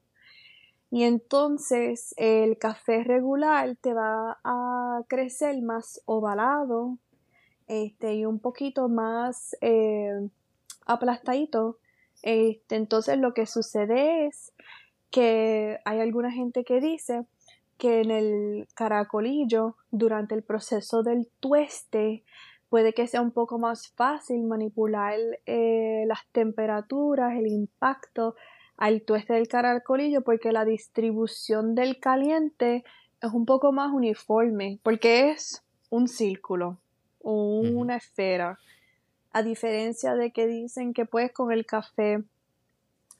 Y 0.91 1.03
entonces 1.03 2.15
el 2.17 2.57
café 2.57 3.05
regular 3.05 3.77
te 3.83 3.93
va 3.93 4.41
a 4.43 5.03
crecer 5.09 5.61
más 5.61 6.01
ovalado 6.07 6.97
este 7.69 8.15
y 8.15 8.25
un 8.25 8.41
poquito 8.41 8.89
más 8.89 9.55
eh, 9.61 10.27
aplastadito 10.87 11.80
este, 12.23 12.77
entonces 12.77 13.19
lo 13.19 13.35
que 13.35 13.47
sucede 13.47 14.27
es 14.27 14.53
que 15.11 15.79
hay 15.85 16.01
alguna 16.01 16.31
gente 16.31 16.65
que 16.65 16.81
dice 16.81 17.25
que 17.79 18.01
en 18.01 18.11
el 18.11 18.69
caracolillo, 18.75 19.77
durante 19.91 20.35
el 20.35 20.43
proceso 20.43 21.03
del 21.03 21.29
tueste, 21.41 22.23
puede 22.69 22.93
que 22.93 23.07
sea 23.07 23.23
un 23.23 23.33
poco 23.33 23.59
más 23.59 23.89
fácil 23.89 24.45
manipular 24.45 25.19
eh, 25.47 26.05
las 26.07 26.27
temperaturas, 26.33 27.37
el 27.37 27.47
impacto 27.47 28.37
al 28.77 29.03
tueste 29.03 29.35
del 29.35 29.49
caracolillo, 29.49 30.23
porque 30.23 30.53
la 30.53 30.65
distribución 30.65 31.75
del 31.75 31.99
caliente 31.99 32.85
es 33.21 33.33
un 33.33 33.45
poco 33.45 33.73
más 33.73 33.93
uniforme, 33.93 34.79
porque 34.83 35.31
es 35.31 35.63
un 35.91 36.07
círculo 36.07 36.79
o 37.23 37.61
una 37.61 37.97
esfera 37.97 38.59
a 39.33 39.43
diferencia 39.43 40.14
de 40.14 40.33
que 40.33 40.47
dicen 40.47 40.93
que 40.93 41.07
pues 41.07 41.33
con 41.33 41.53
el 41.53 41.66
café 41.66 42.23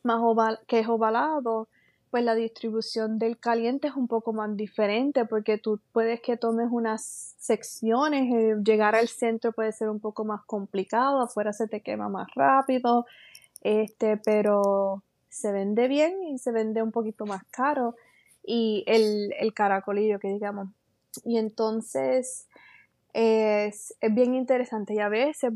más 0.03 0.21
oval, 0.21 0.61
que 0.67 0.81
es 0.81 0.89
ovalado, 0.89 1.69
pues 2.11 2.25
la 2.25 2.35
distribución 2.35 3.19
del 3.19 3.39
caliente 3.39 3.89
es 3.89 3.95
un 3.95 4.09
poco 4.09 4.33
más 4.33 4.57
diferente 4.57 5.25
porque 5.25 5.59
tú 5.59 5.81
puedes 5.93 6.21
que 6.21 6.37
tomes 6.37 6.69
unas 6.71 7.35
secciones, 7.39 8.33
eh, 8.33 8.57
llegar 8.65 8.97
al 8.97 9.09
centro 9.09 9.53
puede 9.53 9.73
ser 9.73 9.89
un 9.89 10.01
poco 10.01 10.25
más 10.25 10.43
complicado, 10.45 11.21
afuera 11.21 11.53
se 11.53 11.69
te 11.69 11.81
quema 11.81 12.09
más 12.09 12.27
rápido, 12.35 13.07
este, 13.61 14.17
pero 14.17 15.05
se 15.29 15.53
vende 15.53 15.87
bien 15.87 16.25
y 16.25 16.39
se 16.39 16.51
vende 16.51 16.83
un 16.83 16.91
poquito 16.91 17.27
más 17.27 17.45
caro 17.51 17.95
y 18.43 18.83
el, 18.89 19.33
el 19.39 19.55
caracolillo 19.55 20.19
que 20.19 20.29
digamos. 20.29 20.69
Y 21.25 21.39
entonces 21.39 22.49
es, 23.13 23.95
es 24.01 24.15
bien 24.15 24.35
interesante 24.35 24.95
y 24.95 24.99
a 24.99 25.09
veces 25.09 25.53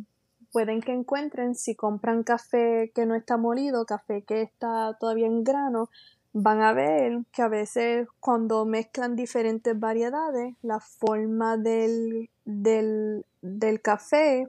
pueden 0.54 0.80
que 0.80 0.92
encuentren 0.92 1.56
si 1.56 1.74
compran 1.74 2.22
café 2.22 2.92
que 2.94 3.06
no 3.06 3.16
está 3.16 3.36
molido, 3.36 3.86
café 3.86 4.22
que 4.22 4.40
está 4.40 4.96
todavía 5.00 5.26
en 5.26 5.42
grano, 5.42 5.90
van 6.32 6.62
a 6.62 6.72
ver 6.72 7.24
que 7.32 7.42
a 7.42 7.48
veces 7.48 8.06
cuando 8.20 8.64
mezclan 8.64 9.16
diferentes 9.16 9.76
variedades, 9.76 10.54
la 10.62 10.78
forma 10.78 11.56
del, 11.56 12.30
del, 12.44 13.26
del 13.42 13.82
café 13.82 14.48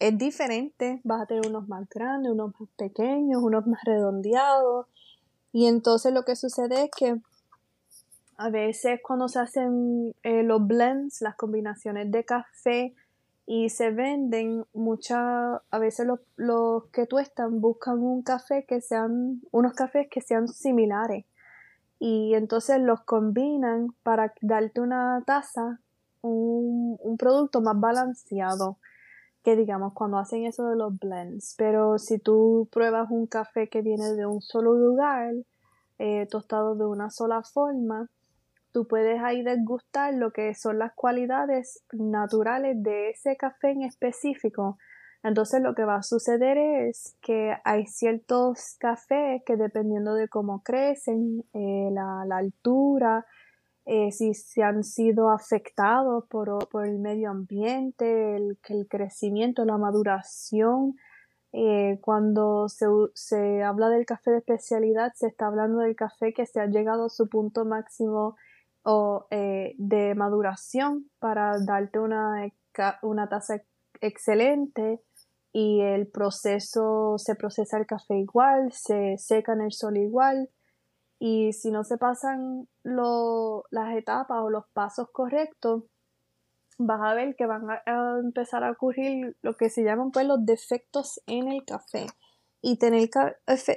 es 0.00 0.18
diferente. 0.18 1.00
Vas 1.04 1.22
a 1.22 1.26
tener 1.26 1.46
unos 1.46 1.68
más 1.68 1.88
grandes, 1.88 2.32
unos 2.32 2.52
más 2.58 2.68
pequeños, 2.76 3.40
unos 3.40 3.64
más 3.68 3.84
redondeados. 3.84 4.88
Y 5.52 5.66
entonces 5.66 6.12
lo 6.12 6.24
que 6.24 6.34
sucede 6.34 6.86
es 6.86 6.90
que 6.90 7.20
a 8.36 8.50
veces 8.50 8.98
cuando 9.00 9.28
se 9.28 9.38
hacen 9.38 10.12
eh, 10.24 10.42
los 10.42 10.66
blends, 10.66 11.20
las 11.20 11.36
combinaciones 11.36 12.10
de 12.10 12.24
café, 12.24 12.94
y 13.46 13.70
se 13.70 13.90
venden 13.90 14.64
muchas, 14.72 15.60
a 15.70 15.78
veces 15.78 16.06
los, 16.06 16.20
los 16.36 16.86
que 16.88 17.06
tuestan 17.06 17.60
buscan 17.60 17.98
un 17.98 18.22
café 18.22 18.64
que 18.66 18.80
sean, 18.80 19.40
unos 19.50 19.74
cafés 19.74 20.08
que 20.10 20.20
sean 20.20 20.48
similares 20.48 21.24
y 21.98 22.34
entonces 22.34 22.80
los 22.80 23.02
combinan 23.02 23.88
para 24.02 24.32
darte 24.40 24.80
una 24.80 25.22
taza, 25.26 25.80
un, 26.22 26.96
un 27.00 27.16
producto 27.16 27.60
más 27.60 27.78
balanceado 27.78 28.78
que 29.42 29.56
digamos 29.56 29.92
cuando 29.94 30.18
hacen 30.18 30.44
eso 30.44 30.66
de 30.68 30.76
los 30.76 30.98
blends. 30.98 31.54
Pero 31.56 31.98
si 31.98 32.18
tú 32.18 32.68
pruebas 32.70 33.10
un 33.10 33.26
café 33.26 33.68
que 33.68 33.82
viene 33.82 34.12
de 34.12 34.26
un 34.26 34.40
solo 34.40 34.74
lugar, 34.74 35.34
eh, 35.98 36.26
tostado 36.30 36.74
de 36.76 36.86
una 36.86 37.10
sola 37.10 37.42
forma, 37.42 38.08
tú 38.72 38.86
puedes 38.86 39.20
ahí 39.22 39.42
degustar 39.42 40.14
lo 40.14 40.32
que 40.32 40.54
son 40.54 40.78
las 40.78 40.92
cualidades 40.94 41.84
naturales 41.92 42.82
de 42.82 43.10
ese 43.10 43.36
café 43.36 43.70
en 43.70 43.82
específico. 43.82 44.78
Entonces 45.22 45.60
lo 45.62 45.74
que 45.74 45.84
va 45.84 45.96
a 45.96 46.02
suceder 46.02 46.56
es 46.56 47.16
que 47.20 47.54
hay 47.64 47.86
ciertos 47.86 48.76
cafés 48.78 49.42
que 49.44 49.56
dependiendo 49.56 50.14
de 50.14 50.28
cómo 50.28 50.62
crecen, 50.62 51.44
eh, 51.52 51.90
la, 51.92 52.24
altura, 52.36 53.26
eh, 53.84 54.12
si 54.12 54.32
se 54.32 54.62
han 54.62 54.82
sido 54.82 55.30
afectados 55.30 56.24
por, 56.28 56.68
por 56.70 56.86
el 56.86 56.98
medio 56.98 57.30
ambiente, 57.30 58.36
el, 58.36 58.58
el 58.68 58.88
crecimiento, 58.88 59.64
la 59.66 59.76
maduración, 59.76 60.96
eh, 61.52 61.98
cuando 62.00 62.68
se, 62.68 62.86
se, 63.14 63.62
habla 63.62 63.88
del 63.88 64.06
café 64.06 64.30
de 64.30 64.38
especialidad, 64.38 65.12
se 65.16 65.26
está 65.26 65.48
hablando 65.48 65.80
del 65.80 65.96
café 65.96 66.32
que 66.32 66.46
se 66.46 66.60
ha 66.60 66.66
llegado 66.66 67.06
a 67.06 67.10
su 67.10 67.28
punto 67.28 67.64
máximo 67.64 68.36
o 68.82 69.26
eh, 69.30 69.74
de 69.78 70.14
maduración 70.14 71.10
para 71.18 71.58
darte 71.58 71.98
una, 71.98 72.50
una 73.02 73.28
taza 73.28 73.62
excelente 74.00 75.00
y 75.52 75.80
el 75.80 76.06
proceso 76.06 77.16
se 77.18 77.34
procesa 77.34 77.78
el 77.78 77.86
café 77.86 78.16
igual, 78.16 78.72
se 78.72 79.16
seca 79.18 79.52
en 79.52 79.62
el 79.62 79.72
sol 79.72 79.96
igual 79.96 80.48
y 81.18 81.52
si 81.52 81.70
no 81.70 81.84
se 81.84 81.98
pasan 81.98 82.66
las 82.82 83.96
etapas 83.96 84.38
o 84.40 84.48
los 84.48 84.66
pasos 84.72 85.10
correctos, 85.10 85.84
vas 86.78 87.00
a 87.02 87.14
ver 87.14 87.36
que 87.36 87.44
van 87.44 87.68
a, 87.70 88.18
empezar 88.18 88.64
a 88.64 88.70
ocurrir 88.70 89.36
lo 89.42 89.54
que 89.54 89.68
se 89.68 89.84
llaman 89.84 90.12
pues 90.12 90.26
los 90.26 90.44
defectos 90.46 91.20
en 91.26 91.48
el 91.48 91.64
café. 91.64 92.06
Y 92.62 92.76
tener 92.76 93.08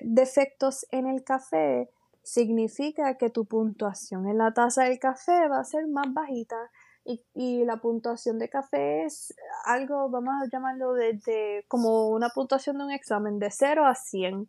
defectos 0.02 0.86
en 0.92 1.08
el 1.08 1.24
café 1.24 1.90
significa 2.24 3.18
que 3.18 3.30
tu 3.30 3.46
puntuación 3.46 4.28
en 4.28 4.38
la 4.38 4.54
taza 4.54 4.86
del 4.86 5.00
café 5.00 5.48
va 5.50 5.60
a 5.60 5.64
ser 5.64 5.88
más 5.88 6.14
bajita. 6.14 6.58
Y, 7.06 7.66
la 7.66 7.78
puntuación 7.78 8.40
de 8.40 8.48
café 8.48 9.04
es 9.04 9.36
algo, 9.66 10.10
vamos 10.10 10.36
a 10.42 10.48
llamarlo 10.50 10.94
de, 10.94 11.66
como 11.68 12.10
una 12.10 12.30
puntuación 12.30 12.78
de 12.78 12.86
un 12.86 12.92
examen, 12.92 13.40
de 13.40 13.52
0 13.52 13.86
a 13.86 13.94
100. 13.96 14.48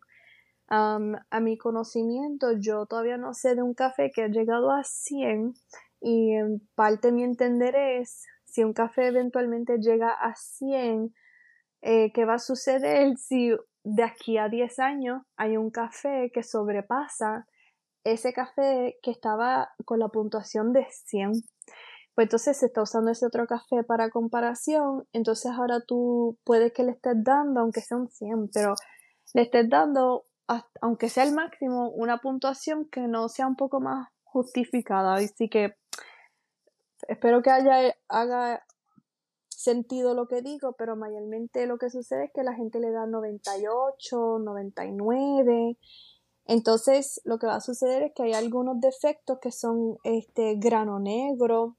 a 0.68 1.40
mi 1.40 1.58
conocimiento, 1.58 2.52
yo 2.58 2.86
todavía 2.86 3.16
no 3.16 3.34
sé 3.34 3.56
de 3.56 3.62
un 3.62 3.74
café 3.74 4.10
que 4.12 4.22
ha 4.22 4.28
llegado 4.28 4.70
a 4.70 4.84
100 4.84 5.54
y 6.00 6.32
en 6.32 6.60
parte 6.74 7.12
mi 7.12 7.24
entender 7.24 7.74
es, 7.74 8.24
si 8.44 8.62
un 8.62 8.72
café 8.72 9.08
eventualmente 9.08 9.78
llega 9.78 10.10
a 10.10 10.34
100, 10.36 11.14
eh, 11.82 12.12
¿qué 12.12 12.24
va 12.24 12.34
a 12.34 12.38
suceder 12.38 13.16
si 13.16 13.50
de 13.84 14.02
aquí 14.02 14.38
a 14.38 14.48
10 14.48 14.78
años 14.78 15.22
hay 15.36 15.56
un 15.56 15.70
café 15.70 16.30
que 16.32 16.42
sobrepasa 16.42 17.46
ese 18.04 18.32
café 18.32 18.98
que 19.02 19.10
estaba 19.10 19.70
con 19.84 19.98
la 19.98 20.08
puntuación 20.08 20.72
de 20.72 20.86
100? 20.90 21.32
Pues 22.14 22.26
entonces 22.26 22.56
se 22.58 22.66
está 22.66 22.82
usando 22.82 23.10
ese 23.10 23.26
otro 23.26 23.46
café 23.46 23.82
para 23.82 24.10
comparación, 24.10 25.08
entonces 25.12 25.50
ahora 25.50 25.80
tú 25.80 26.38
puedes 26.44 26.72
que 26.72 26.84
le 26.84 26.92
estés 26.92 27.16
dando, 27.24 27.60
aunque 27.60 27.80
sea 27.80 27.96
un 27.96 28.08
100, 28.08 28.50
pero 28.52 28.74
le 29.32 29.42
estés 29.42 29.68
dando, 29.68 30.26
aunque 30.80 31.08
sea 31.08 31.24
el 31.24 31.32
máximo, 31.34 31.90
una 31.90 32.18
puntuación 32.18 32.88
que 32.88 33.08
no 33.08 33.28
sea 33.28 33.48
un 33.48 33.56
poco 33.56 33.80
más 33.80 34.08
justificada. 34.22 35.14
Así 35.14 35.48
que 35.48 35.74
espero 37.08 37.42
que 37.42 37.50
haya 37.50 37.94
haga 38.08 38.64
sentido 39.48 40.14
lo 40.14 40.28
que 40.28 40.42
digo, 40.42 40.74
pero 40.76 40.94
mayormente 40.94 41.66
lo 41.66 41.78
que 41.78 41.90
sucede 41.90 42.26
es 42.26 42.30
que 42.32 42.42
la 42.42 42.54
gente 42.54 42.78
le 42.78 42.92
da 42.92 43.06
98, 43.06 44.38
99. 44.38 45.78
Entonces, 46.46 47.20
lo 47.24 47.38
que 47.38 47.46
va 47.46 47.56
a 47.56 47.60
suceder 47.60 48.02
es 48.02 48.12
que 48.12 48.24
hay 48.24 48.32
algunos 48.34 48.80
defectos 48.80 49.38
que 49.40 49.50
son 49.50 49.98
este 50.04 50.56
grano 50.56 50.98
negro. 50.98 51.76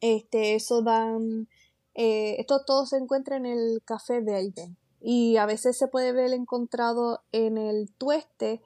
Este, 0.00 0.54
eso 0.56 0.82
dan. 0.82 1.48
Eh, 1.94 2.36
esto 2.38 2.64
todo 2.64 2.86
se 2.86 2.96
encuentra 2.96 3.36
en 3.36 3.46
el 3.46 3.82
café 3.84 4.20
verde. 4.20 4.74
Y 5.00 5.36
a 5.36 5.46
veces 5.46 5.76
se 5.76 5.88
puede 5.88 6.12
ver 6.12 6.32
encontrado 6.32 7.20
en 7.30 7.56
el 7.56 7.92
tueste. 7.98 8.62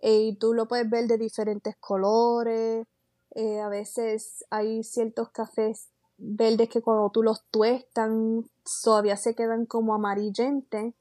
Eh, 0.00 0.18
y 0.18 0.36
tú 0.36 0.54
lo 0.54 0.68
puedes 0.68 0.88
ver 0.88 1.06
de 1.06 1.18
diferentes 1.18 1.76
colores. 1.76 2.86
Eh, 3.34 3.60
a 3.60 3.68
veces 3.68 4.44
hay 4.50 4.84
ciertos 4.84 5.30
cafés 5.30 5.88
verdes 6.18 6.68
que 6.68 6.80
cuando 6.80 7.10
tú 7.10 7.22
los 7.22 7.44
tuestan 7.50 8.48
todavía 8.82 9.16
se 9.16 9.34
quedan 9.34 9.66
como 9.66 9.94
amarillentes 9.94 10.94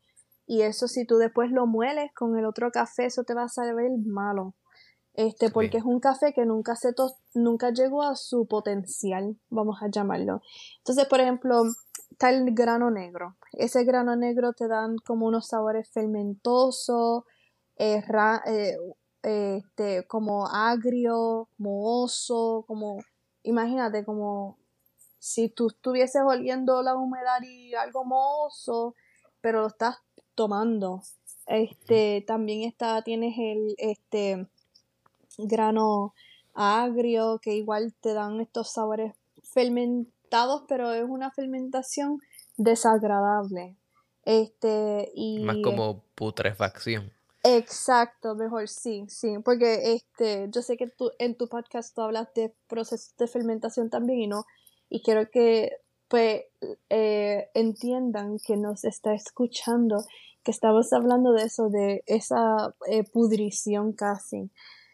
y 0.47 0.61
eso 0.61 0.87
si 0.87 1.05
tú 1.05 1.17
después 1.17 1.51
lo 1.51 1.65
mueles 1.65 2.11
con 2.13 2.37
el 2.37 2.45
otro 2.45 2.71
café 2.71 3.05
eso 3.05 3.23
te 3.23 3.33
va 3.33 3.43
a 3.43 3.49
saber 3.49 3.91
malo. 4.05 4.55
Este 5.13 5.49
porque 5.49 5.77
es 5.77 5.85
un 5.85 6.01
café 6.01 6.33
que 6.33 6.45
nunca 6.45 6.75
se 6.75 6.93
nunca 7.33 7.71
llegó 7.71 8.03
a 8.03 8.15
su 8.15 8.47
potencial 8.47 9.37
vamos 9.49 9.81
a 9.81 9.87
llamarlo. 9.89 10.41
Entonces 10.79 11.05
por 11.07 11.21
ejemplo 11.21 11.63
está 12.11 12.29
el 12.29 12.53
grano 12.53 12.91
negro. 12.91 13.37
Ese 13.53 13.83
grano 13.85 14.15
negro 14.15 14.53
te 14.53 14.67
dan 14.67 14.97
como 14.97 15.27
unos 15.27 15.47
sabores 15.47 15.89
fermentosos 15.91 17.23
eh, 17.77 18.03
eh, 18.45 18.77
este 19.23 20.05
como 20.07 20.47
agrio 20.47 21.49
mohoso 21.57 22.63
como 22.67 22.99
imagínate 23.43 24.05
como 24.05 24.57
si 25.25 25.49
tú 25.49 25.69
estuvieses 25.69 26.21
oliendo 26.23 26.83
la 26.83 26.95
humedad 26.95 27.41
y 27.41 27.73
algo 27.73 28.05
mozo, 28.05 28.93
pero 29.41 29.61
lo 29.61 29.67
estás 29.67 29.97
tomando. 30.35 31.01
Este, 31.47 32.23
también 32.27 32.61
está, 32.61 33.01
tienes 33.01 33.35
el 33.37 33.75
este 33.77 34.47
grano 35.37 36.13
agrio, 36.53 37.39
que 37.41 37.55
igual 37.55 37.93
te 37.99 38.13
dan 38.13 38.39
estos 38.41 38.71
sabores 38.71 39.13
fermentados, 39.43 40.63
pero 40.67 40.93
es 40.93 41.03
una 41.03 41.31
fermentación 41.31 42.19
desagradable. 42.57 43.75
Este, 44.23 45.11
y 45.13 45.39
más 45.43 45.57
como 45.63 46.03
putrefacción. 46.15 47.11
Exacto, 47.43 48.33
mejor 48.33 48.67
sí, 48.67 49.05
sí, 49.07 49.37
porque 49.45 49.93
este, 49.93 50.47
yo 50.49 50.63
sé 50.63 50.77
que 50.77 50.87
tú 50.87 51.11
en 51.19 51.35
tu 51.35 51.47
podcast 51.47 51.93
tú 51.93 52.01
hablas 52.01 52.33
de 52.33 52.55
procesos 52.67 53.15
de 53.17 53.27
fermentación 53.27 53.91
también 53.91 54.19
y 54.19 54.27
no 54.27 54.45
y 54.89 55.01
quiero 55.01 55.29
que 55.29 55.77
pues 56.15 56.43
eh, 56.89 57.49
entiendan 57.53 58.37
que 58.39 58.55
nos 58.55 58.85
está 58.85 59.13
escuchando 59.13 59.97
que 60.45 60.51
estamos 60.51 60.93
hablando 60.93 61.33
de 61.33 61.43
eso, 61.43 61.67
de 61.67 62.05
esa 62.05 62.73
eh, 62.87 63.03
pudrición 63.03 63.91
casi. 63.91 64.49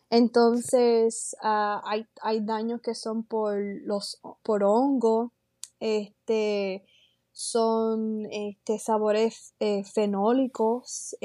Entonces, 0.10 1.36
ah, 1.44 1.80
hay, 1.86 2.08
hay, 2.24 2.40
daños 2.44 2.82
que 2.82 2.96
son 2.96 3.24
por 3.24 3.56
los 3.86 4.20
por 4.42 4.64
hongo, 4.64 5.32
este, 5.80 6.86
son 7.34 8.26
este, 8.32 8.80
sabores 8.80 9.54
eh, 9.60 9.84
fenólicos, 9.84 11.16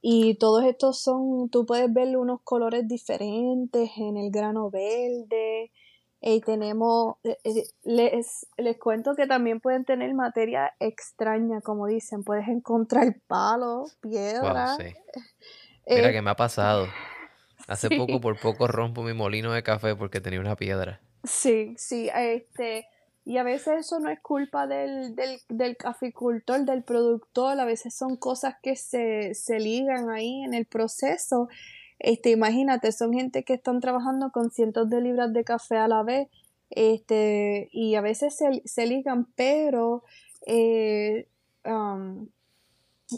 y 0.00 0.34
todos 0.38 0.64
estos 0.64 0.98
son, 1.00 1.50
tú 1.50 1.66
puedes 1.66 1.94
ver 1.94 2.16
unos 2.16 2.40
colores 2.42 2.88
diferentes 2.88 3.90
en 3.96 4.16
el 4.16 4.32
grano 4.32 4.70
verde, 4.70 5.70
y 6.24 6.40
tenemos, 6.40 7.16
eh, 7.24 7.36
eh, 7.42 7.64
les, 7.82 8.46
les 8.56 8.78
cuento 8.78 9.16
que 9.16 9.26
también 9.26 9.60
pueden 9.60 9.84
tener 9.84 10.14
materia 10.14 10.72
extraña, 10.78 11.60
como 11.60 11.88
dicen, 11.88 12.22
puedes 12.22 12.46
encontrar 12.46 13.16
palos, 13.26 13.96
piedras. 14.00 14.78
Mira 15.86 16.08
eh, 16.08 16.12
que 16.12 16.22
me 16.22 16.30
ha 16.30 16.36
pasado. 16.36 16.86
Hace 17.66 17.90
poco 17.90 18.20
por 18.20 18.38
poco 18.38 18.68
rompo 18.68 19.02
mi 19.02 19.14
molino 19.14 19.52
de 19.52 19.64
café 19.64 19.96
porque 19.96 20.20
tenía 20.20 20.38
una 20.38 20.54
piedra. 20.54 21.00
Sí, 21.24 21.74
sí, 21.76 22.08
este, 22.14 22.86
y 23.24 23.38
a 23.38 23.42
veces 23.42 23.86
eso 23.86 23.98
no 23.98 24.08
es 24.08 24.20
culpa 24.20 24.68
del, 24.68 25.16
del, 25.16 25.40
del 25.48 25.76
caficultor, 25.76 26.64
del 26.64 26.84
productor, 26.84 27.58
a 27.58 27.64
veces 27.64 27.94
son 27.94 28.16
cosas 28.16 28.54
que 28.62 28.76
se, 28.76 29.34
se 29.34 29.58
ligan 29.58 30.08
ahí 30.08 30.44
en 30.44 30.54
el 30.54 30.66
proceso 30.66 31.48
este, 32.02 32.30
imagínate, 32.30 32.90
son 32.90 33.12
gente 33.12 33.44
que 33.44 33.54
están 33.54 33.80
trabajando 33.80 34.32
con 34.32 34.50
cientos 34.50 34.90
de 34.90 35.00
libras 35.00 35.32
de 35.32 35.44
café 35.44 35.76
a 35.76 35.86
la 35.86 36.02
vez, 36.02 36.28
este, 36.70 37.68
y 37.72 37.94
a 37.94 38.00
veces 38.00 38.36
se, 38.64 38.86
ligan, 38.86 39.26
pero 39.36 40.02
eh, 40.46 41.28
um, 41.64 42.26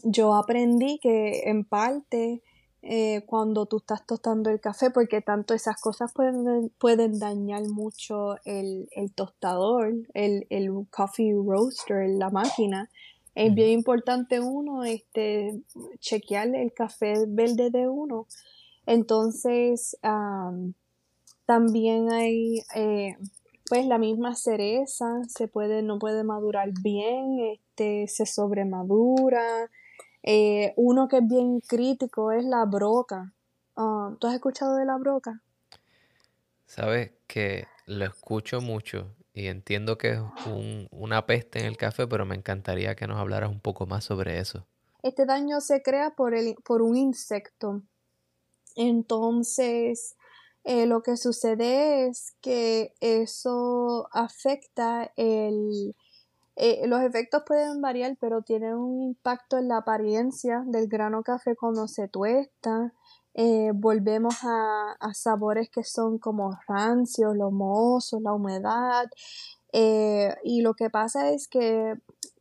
yo 0.03 0.35
aprendí 0.35 0.99
que 0.99 1.49
en 1.49 1.65
parte 1.65 2.43
eh, 2.83 3.23
cuando 3.25 3.65
tú 3.65 3.79
estás 3.79 4.05
tostando 4.07 4.51
el 4.51 4.61
café, 4.61 4.91
porque 4.91 5.23
tanto 5.23 5.55
esas 5.55 5.81
cosas 5.81 6.13
pueden, 6.13 6.71
pueden 6.79 7.19
dañar 7.19 7.63
mucho 7.63 8.37
el, 8.45 8.87
tostador, 9.15 9.95
el, 10.13 10.47
el 10.51 10.71
coffee 10.91 11.33
roaster, 11.33 12.11
la 12.11 12.29
máquina, 12.29 12.91
es 13.35 13.55
bien 13.55 13.71
importante 13.71 14.41
uno 14.41 14.85
este, 14.85 15.63
chequear 16.01 16.55
el 16.55 16.73
café 16.75 17.15
verde 17.27 17.71
de 17.71 17.89
uno 17.89 18.27
entonces, 18.87 19.97
también 21.47 22.11
hay, 22.11 22.63
eh, 22.75 23.17
pues 23.69 23.87
la 23.87 23.99
misma 23.99 24.35
cereza 24.35 25.23
se 25.29 25.49
puede, 25.49 25.83
no 25.83 25.99
puede 25.99 26.25
madurar 26.25 26.71
bien, 26.83 27.39
este, 27.41 28.07
se 28.09 28.27
sobremadura. 28.27 29.71
Eh, 30.23 30.73
uno 30.77 31.09
que 31.09 31.19
es 31.19 31.29
bien 31.29 31.61
crítico 31.61 32.33
es 32.33 32.45
la 32.45 32.65
broca. 32.65 33.35
Ah, 33.77 34.15
¿Tú 34.19 34.27
has 34.27 34.35
escuchado 34.35 34.77
de 34.77 34.87
la 34.87 34.97
broca? 34.97 35.43
Sabes 36.67 37.13
que 37.27 37.67
lo 37.87 38.07
escucho 38.07 38.61
mucho 38.61 39.15
y 39.35 39.49
entiendo 39.49 39.99
que 39.99 40.13
es 40.13 40.21
una 40.91 41.27
peste 41.27 41.61
en 41.61 41.67
el 41.67 41.77
café, 41.77 42.07
pero 42.07 42.25
me 42.25 42.37
encantaría 42.37 42.95
que 42.95 43.07
nos 43.07 43.19
hablaras 43.19 43.51
un 43.51 43.61
poco 43.61 43.87
más 43.87 44.05
sobre 44.05 44.39
eso. 44.39 44.67
Este 45.03 45.27
daño 45.27 45.61
se 45.61 45.83
crea 45.83 46.15
por, 46.17 46.35
el, 46.35 46.55
por 46.65 46.81
un 46.81 46.97
insecto 46.97 47.83
entonces, 48.77 50.17
eh, 50.65 50.87
lo 50.87 51.03
que 51.03 51.17
sucede 51.17 52.07
es 52.09 52.35
que 52.41 52.95
eso 53.01 54.09
afecta 54.13 55.13
el... 55.17 55.95
Eh, 56.57 56.87
los 56.87 57.03
efectos 57.03 57.43
pueden 57.47 57.81
variar, 57.83 58.17
pero 58.21 58.43
tienen 58.43 58.77
un 58.77 59.03
impacto 59.03 59.59
en 59.59 59.69
la 59.69 59.79
apariencia 59.79 60.63
del 60.67 60.87
grano 60.89 61.23
café 61.23 61.57
cuando 61.57 61.89
se 61.89 62.09
tuesta. 62.09 62.93
Eh, 63.35 63.73
volvemos 63.75 64.37
a, 64.45 64.97
sabores 65.15 65.69
que 65.69 65.83
son 65.83 66.19
como 66.19 66.57
rancios, 66.69 67.37
los 67.37 67.53
mozos, 67.53 68.23
la 68.23 68.33
humedad. 68.33 69.07
y 70.45 70.63
lo 70.63 70.75
que 70.75 70.91
pasa 70.91 71.31
es 71.31 71.49
que 71.49 71.95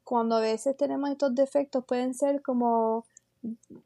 cuando 0.03 0.35
a 0.35 0.41
veces 0.41 0.77
tenemos 0.77 1.09
estos 1.09 1.33
defectos 1.35 1.83
pueden 1.85 2.13
ser 2.13 2.41
como 2.41 3.05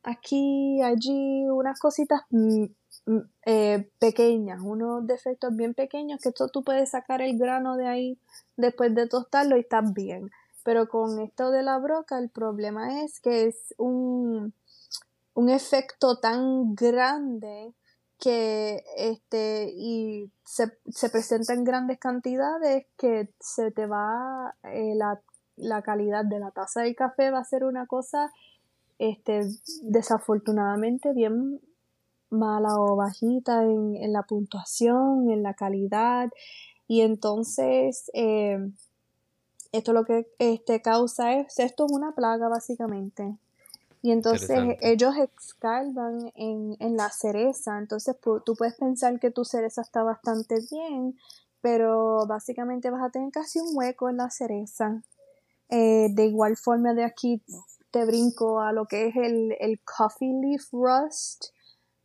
aquí, 0.04 0.82
allí, 0.82 1.48
unas 1.50 1.80
cositas 1.80 2.22
mm, 2.30 2.66
mm, 3.06 3.22
eh, 3.46 3.90
pequeñas, 4.00 4.62
unos 4.62 5.06
defectos 5.08 5.56
bien 5.56 5.74
pequeños 5.74 6.20
que 6.22 6.30
esto 6.30 6.50
tú 6.50 6.64
puedes 6.64 6.92
sacar 6.92 7.22
el 7.22 7.38
grano 7.38 7.78
de 7.78 7.88
ahí 7.88 8.20
después 8.56 8.94
de 8.96 9.08
tostarlo 9.08 9.58
y 9.58 9.62
estás 9.62 9.94
bien. 9.94 10.30
pero 10.64 10.90
con 10.90 11.20
esto 11.20 11.52
de 11.52 11.64
la 11.64 11.78
broca 11.78 12.20
el 12.20 12.30
problema 12.30 13.04
es 13.04 13.20
que 13.20 13.46
es 13.48 13.74
un, 13.78 14.54
un 15.34 15.50
efecto 15.50 16.18
tan 16.20 16.76
grande 16.76 17.74
que 18.20 18.84
este 18.98 19.72
y 19.76 20.32
se, 20.44 20.78
se 20.90 21.10
presenta 21.10 21.54
en 21.54 21.64
grandes 21.64 22.00
cantidades 22.00 22.88
que 22.98 23.30
se 23.40 23.72
te 23.72 23.86
va 23.86 24.56
eh, 24.64 24.96
la, 24.96 25.22
la, 25.56 25.82
calidad 25.84 26.26
de 26.26 26.40
la 26.40 26.52
taza 26.52 26.82
del 26.82 26.96
café 26.96 27.30
va 27.30 27.40
a 27.40 27.44
ser 27.44 27.64
una 27.64 27.86
cosa 27.86 28.32
este 29.00 29.42
desafortunadamente 29.84 31.14
bien 31.14 31.62
mala 32.30 32.80
o 32.80 32.96
bajita 32.96 33.64
en, 33.64 33.96
en 33.96 34.12
la 34.14 34.24
puntuación 34.24 35.30
en 35.30 35.44
la 35.44 35.54
calidad 35.54 36.30
y 36.88 37.02
entonces 37.02 38.10
eh, 38.14 38.58
esto 39.72 39.94
lo 39.94 40.04
que 40.04 40.28
este 40.40 40.82
causa 40.82 41.34
es 41.34 41.60
esto 41.60 41.86
es 41.86 41.92
una 41.92 42.14
plaga 42.14 42.48
básicamente 42.48 43.38
y 44.02 44.12
entonces 44.12 44.50
ellos 44.82 45.16
escarban 45.18 46.32
en, 46.36 46.78
en, 46.80 46.98
la 46.98 47.10
cereza. 47.10 47.78
Entonces 47.78 48.16
tú 48.22 48.56
puedes 48.56 48.76
pensar 48.76 49.20
que 49.20 49.32
tu 49.32 49.44
cereza 49.44 49.82
está 49.82 50.04
bastante 50.04 50.60
bien, 50.72 51.18
pero 51.62 52.26
básicamente 52.28 52.90
vas 52.90 53.04
a 53.04 53.10
tener 53.10 53.32
casi 53.32 53.60
un 53.60 53.76
hueco 53.76 54.08
en 54.10 54.18
la 54.18 54.30
cereza. 54.30 55.02
Eh, 55.70 56.08
de 56.12 56.26
igual 56.26 56.56
forma 56.56 56.94
de 56.94 57.04
aquí 57.04 57.42
te 57.92 58.06
brinco 58.06 58.62
a 58.62 58.72
lo 58.72 58.86
que 58.86 59.08
es 59.08 59.16
el, 59.16 59.56
el 59.60 59.80
coffee 59.84 60.34
leaf 60.34 60.72
rust. 60.72 61.46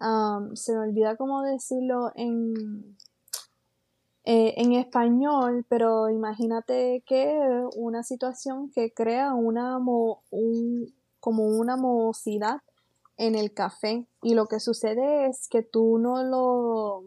Um, 0.01 0.57
se 0.57 0.73
me 0.73 0.81
olvida 0.81 1.17
cómo 1.17 1.43
decirlo 1.43 2.11
en, 2.17 2.97
eh, 4.25 4.55
en 4.57 4.73
español, 4.73 5.65
pero 5.69 6.09
imagínate 6.11 7.03
que 7.07 7.39
una 7.77 8.03
situación 8.03 8.71
que 8.71 8.93
crea 8.93 9.35
una, 9.35 9.79
un, 9.79 10.95
como 11.21 11.47
una 11.47 11.77
mohosidad 11.77 12.59
en 13.17 13.35
el 13.35 13.53
café 13.53 14.07
y 14.23 14.35
lo 14.35 14.47
que 14.47 14.61
sucede 14.61 15.27
es 15.27 15.49
que 15.49 15.63
tú 15.63 15.99
no 15.99 16.23
lo 16.25 17.05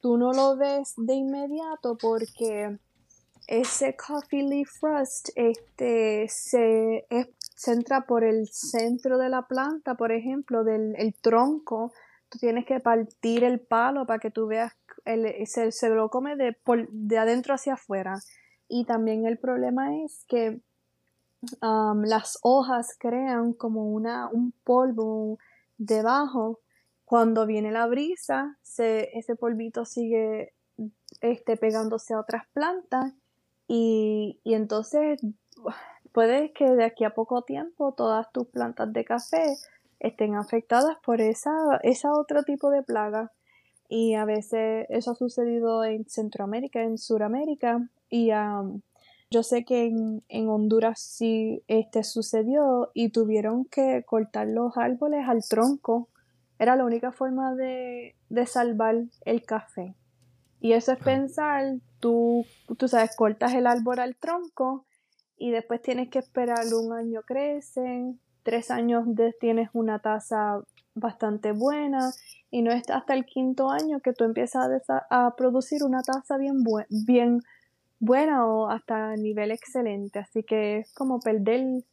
tú 0.00 0.16
no 0.16 0.32
lo 0.32 0.56
ves 0.56 0.94
de 0.96 1.14
inmediato 1.14 1.96
porque 2.00 2.78
ese 3.46 3.96
coffee 3.96 4.42
leaf 4.42 4.82
rust 4.82 5.28
este 5.34 6.26
se, 6.28 7.06
entra 7.68 8.02
por 8.02 8.24
el 8.24 8.48
centro 8.48 9.18
de 9.18 9.28
la 9.28 9.46
planta 9.46 9.94
por 9.94 10.12
ejemplo 10.12 10.64
del 10.64 10.94
el 10.96 11.14
tronco 11.14 11.92
tú 12.28 12.38
tienes 12.38 12.64
que 12.66 12.80
partir 12.80 13.44
el 13.44 13.60
palo 13.60 14.06
para 14.06 14.18
que 14.18 14.30
tú 14.30 14.46
veas 14.46 14.72
el, 15.04 15.46
se, 15.46 15.72
se 15.72 15.88
lo 15.88 16.10
come 16.10 16.36
de, 16.36 16.56
de 16.90 17.18
adentro 17.18 17.54
hacia 17.54 17.74
afuera 17.74 18.18
y 18.68 18.84
también 18.84 19.26
el 19.26 19.36
problema 19.38 20.02
es 20.04 20.24
que 20.28 20.60
las 21.60 22.38
hojas 22.42 22.96
crean 22.98 23.52
como 23.52 23.92
una, 23.92 24.28
un 24.28 24.52
polvo 24.64 25.38
debajo. 25.78 26.60
Cuando 27.04 27.46
viene 27.46 27.72
la 27.72 27.86
brisa, 27.86 28.56
se, 28.62 29.10
ese 29.18 29.34
polvito 29.34 29.84
sigue 29.84 30.54
este, 31.20 31.56
pegándose 31.56 32.14
a 32.14 32.20
otras 32.20 32.44
plantas 32.52 33.12
y, 33.66 34.38
y 34.44 34.54
entonces 34.54 35.20
puede 36.12 36.52
que 36.52 36.70
de 36.70 36.84
aquí 36.84 37.04
a 37.04 37.14
poco 37.14 37.42
tiempo 37.42 37.92
todas 37.92 38.30
tus 38.32 38.46
plantas 38.46 38.92
de 38.92 39.04
café 39.04 39.56
estén 39.98 40.34
afectadas 40.34 40.96
por 41.04 41.20
esa, 41.20 41.52
esa 41.82 42.12
otro 42.12 42.42
tipo 42.42 42.70
de 42.70 42.82
plaga. 42.82 43.32
Y 43.88 44.14
a 44.14 44.24
veces 44.24 44.86
eso 44.88 45.12
ha 45.12 45.14
sucedido 45.14 45.84
en 45.84 46.08
Centroamérica, 46.08 46.82
en 46.82 46.96
Sudamérica, 46.96 47.88
y 48.08 48.30
yo 49.30 49.42
sé 49.42 49.64
que 49.64 49.86
en, 49.86 50.22
en, 50.28 50.48
Honduras 50.48 51.00
sí 51.00 51.62
este 51.68 52.02
sucedió 52.04 52.90
y 52.94 53.10
tuvieron 53.10 53.64
que 53.64 54.04
cortar 54.04 54.48
los 54.48 54.76
árboles 54.76 55.28
al 55.28 55.42
tronco. 55.48 56.08
Era 56.58 56.76
la 56.76 56.84
única 56.84 57.12
forma 57.12 57.54
de, 57.54 58.16
de 58.28 58.46
salvar 58.46 58.96
el 59.24 59.42
café. 59.44 59.94
Y 60.60 60.72
eso 60.72 60.92
es 60.92 60.98
pensar, 60.98 61.76
tú, 62.00 62.44
tú 62.76 62.86
sabes, 62.86 63.16
cortas 63.16 63.54
el 63.54 63.66
árbol 63.66 63.98
al 63.98 64.16
tronco 64.16 64.84
y 65.40 65.50
después 65.50 65.80
tienes 65.80 66.10
que 66.10 66.18
esperar 66.18 66.66
un 66.74 66.92
año 66.92 67.22
crecen, 67.22 68.20
tres 68.42 68.70
años 68.70 69.06
tienes 69.40 69.70
una 69.72 69.98
tasa 69.98 70.60
bastante 70.94 71.52
buena 71.52 72.12
y 72.50 72.60
no 72.60 72.70
es 72.70 72.88
hasta 72.90 73.14
el 73.14 73.24
quinto 73.24 73.70
año 73.70 74.00
que 74.00 74.12
tú 74.12 74.24
empiezas 74.24 74.68
a, 74.88 75.06
a 75.08 75.34
producir 75.36 75.82
una 75.82 76.02
tasa 76.02 76.36
bien, 76.36 76.62
bien 77.06 77.40
buena 78.00 78.44
o 78.46 78.68
hasta 78.68 79.16
nivel 79.16 79.50
excelente. 79.50 80.18
Así 80.18 80.42
que 80.42 80.80
es 80.80 80.92
como 80.92 81.20
perder 81.20 81.84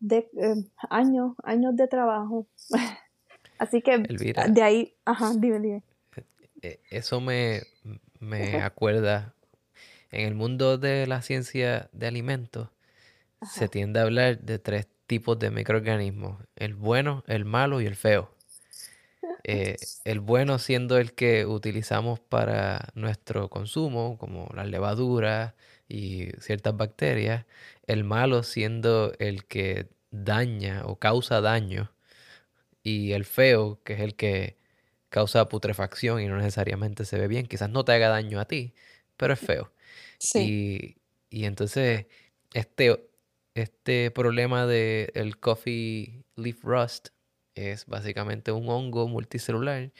de, 0.00 0.18
eh, 0.18 0.54
años, 0.90 1.34
años 1.44 1.76
de 1.76 1.86
trabajo. 1.86 2.48
Así 3.58 3.80
que 3.80 3.98
de 3.98 4.62
ahí, 4.62 4.94
ajá, 5.04 5.32
dime, 5.36 5.60
dime. 5.60 5.82
Eh, 6.62 6.80
eso 6.90 7.20
me, 7.20 7.62
me 8.18 8.60
acuerda, 8.60 9.35
en 10.10 10.26
el 10.26 10.34
mundo 10.34 10.78
de 10.78 11.06
la 11.06 11.22
ciencia 11.22 11.88
de 11.92 12.06
alimentos, 12.06 12.68
se 13.42 13.68
tiende 13.68 14.00
a 14.00 14.04
hablar 14.04 14.40
de 14.40 14.58
tres 14.58 14.88
tipos 15.06 15.38
de 15.38 15.50
microorganismos, 15.50 16.42
el 16.56 16.74
bueno, 16.74 17.24
el 17.26 17.44
malo 17.44 17.80
y 17.80 17.86
el 17.86 17.96
feo. 17.96 18.30
Eh, 19.44 19.76
el 20.04 20.20
bueno 20.20 20.58
siendo 20.58 20.98
el 20.98 21.14
que 21.14 21.46
utilizamos 21.46 22.20
para 22.20 22.88
nuestro 22.94 23.48
consumo, 23.48 24.18
como 24.18 24.50
las 24.54 24.68
levaduras 24.68 25.54
y 25.88 26.30
ciertas 26.40 26.76
bacterias. 26.76 27.46
El 27.86 28.04
malo 28.04 28.42
siendo 28.42 29.12
el 29.18 29.44
que 29.46 29.88
daña 30.10 30.82
o 30.86 30.98
causa 30.98 31.40
daño. 31.40 31.92
Y 32.82 33.12
el 33.12 33.24
feo, 33.24 33.80
que 33.84 33.94
es 33.94 34.00
el 34.00 34.14
que 34.16 34.58
causa 35.08 35.48
putrefacción 35.48 36.20
y 36.20 36.26
no 36.28 36.36
necesariamente 36.38 37.04
se 37.04 37.18
ve 37.18 37.28
bien. 37.28 37.46
Quizás 37.46 37.70
no 37.70 37.84
te 37.84 37.92
haga 37.92 38.08
daño 38.08 38.40
a 38.40 38.46
ti, 38.46 38.74
pero 39.16 39.34
es 39.34 39.40
feo. 39.40 39.72
Sí. 40.18 40.56
Y, 41.30 41.38
y 41.38 41.44
entonces, 41.44 42.06
este, 42.54 43.08
este 43.54 44.10
problema 44.10 44.66
del 44.66 45.10
el 45.14 45.38
coffee 45.38 46.24
leaf 46.36 46.62
rust 46.64 47.08
es 47.54 47.86
básicamente 47.86 48.52
un 48.52 48.68
hongo 48.68 49.08
multicelular 49.08 49.92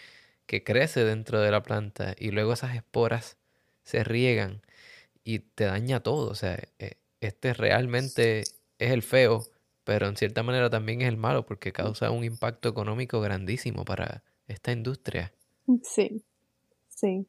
que 0.47 0.65
crece 0.65 1.05
dentro 1.05 1.41
de 1.41 1.51
la 1.51 1.63
planta 1.63 2.15
y 2.19 2.31
luego 2.31 2.53
esas 2.53 2.77
esporas 2.77 3.39
se 3.85 4.05
riegan 4.05 4.63
y 5.25 5.41
te 5.41 5.65
daña 5.65 6.01
todo. 6.03 6.31
O 6.31 6.35
sea, 6.35 6.59
e, 6.79 6.99
este 7.21 7.55
realmente 7.55 8.41
es 8.41 8.93
el 8.93 9.03
feo, 9.03 9.45
pero 9.85 10.07
en 10.07 10.17
cierta 10.17 10.43
manera 10.43 10.71
también 10.71 11.03
es 11.03 11.09
el 11.09 11.17
malo 11.17 11.47
porque 11.47 11.73
causa 11.73 12.11
un 12.11 12.25
impacto 12.25 12.69
económico 12.69 13.21
grandísimo 13.21 13.85
para 13.85 14.23
esta 14.47 14.73
industria. 14.73 15.33
Sí, 15.83 16.23
sí. 16.89 17.27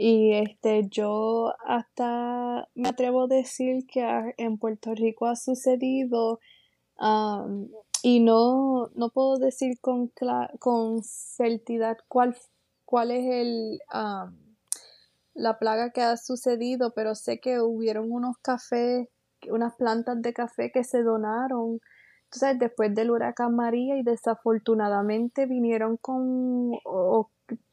Y 0.00 0.32
este, 0.34 0.86
yo 0.88 1.54
hasta 1.66 2.68
me 2.76 2.88
atrevo 2.88 3.24
a 3.24 3.26
decir 3.26 3.84
que 3.88 4.32
en 4.36 4.56
Puerto 4.56 4.94
Rico 4.94 5.26
ha 5.26 5.34
sucedido 5.34 6.38
y 8.02 8.20
no, 8.20 8.90
no 8.94 9.10
puedo 9.10 9.38
decir 9.38 9.80
con, 9.80 10.12
con 10.60 11.02
certidumbre 11.02 11.96
cuál, 12.06 12.36
cuál 12.84 13.10
es 13.10 13.24
el, 13.26 13.80
la 15.34 15.58
plaga 15.58 15.90
que 15.90 16.02
ha 16.02 16.16
sucedido, 16.16 16.94
pero 16.94 17.16
sé 17.16 17.40
que 17.40 17.60
hubieron 17.60 18.12
unos 18.12 18.38
cafés, 18.38 19.08
unas 19.50 19.74
plantas 19.74 20.22
de 20.22 20.32
café 20.32 20.70
que 20.70 20.84
se 20.84 21.02
donaron. 21.02 21.80
Entonces, 22.24 22.56
después 22.60 22.94
del 22.94 23.10
huracán 23.10 23.56
María 23.56 23.96
y 23.96 24.04
desafortunadamente 24.04 25.46
vinieron 25.46 25.96
con 25.96 26.70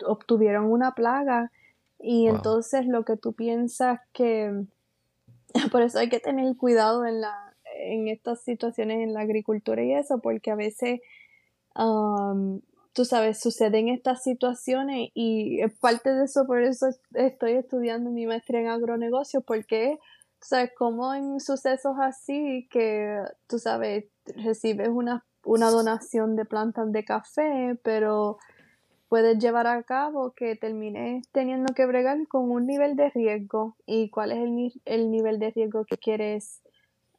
obtuvieron 0.07 0.71
una 0.71 0.95
plaga 0.95 1.51
y 2.00 2.28
entonces 2.28 2.86
lo 2.86 3.04
que 3.06 3.18
tú 3.18 3.34
piensas 3.34 4.00
que 4.14 4.66
por 5.72 5.82
eso 5.82 6.00
hay 6.00 6.10
que 6.10 6.20
tener 6.20 6.56
cuidado 6.58 7.06
en 7.06 7.22
la 7.22 7.46
en 7.78 8.08
estas 8.08 8.43
situaciones 8.43 9.00
en 9.00 9.14
la 9.14 9.22
agricultura 9.22 9.84
y 9.84 9.93
eso, 9.93 10.20
porque 10.20 10.52
a 10.52 10.56
veces, 10.56 11.00
tú 12.93 13.06
sabes, 13.06 13.39
suceden 13.39 13.89
estas 13.89 14.24
situaciones 14.24 15.10
y 15.14 15.66
parte 15.82 16.14
de 16.14 16.26
eso, 16.26 16.46
por 16.46 16.62
eso 16.62 16.88
estoy 17.14 17.54
estudiando 17.54 18.10
mi 18.12 18.26
maestría 18.26 18.62
en 18.62 18.68
agronegocio, 18.68 19.41
porque, 19.41 19.98
tú 20.39 20.48
sabes, 20.48 20.72
como 20.78 21.14
en 21.14 21.39
sucesos 21.39 21.96
así 22.00 22.68
que, 22.72 23.20
tú 23.48 23.60
sabes, 23.60 24.06
recibes 24.26 24.89
una, 24.89 25.26
una 25.43 25.70
donación 25.70 26.36
de 26.36 26.46
plantas 26.46 26.91
de 26.91 27.04
café, 27.04 27.80
pero 27.84 28.38
puedes 29.08 29.38
llevar 29.39 29.68
a 29.68 29.84
cabo 29.84 30.34
que 30.34 30.56
termines 30.56 31.28
teniendo 31.32 31.74
que 31.74 31.86
bregar 31.86 32.28
con 32.28 32.49
un 32.51 32.66
nivel 32.66 32.95
de 32.95 33.10
riesgo 33.10 33.76
y 33.86 34.10
cuál 34.10 34.32
es 34.32 34.39
el, 34.39 34.82
el 34.86 35.12
nivel 35.12 35.39
de 35.39 35.51
riesgo 35.51 35.86
que 35.86 35.97
quieres 35.97 36.62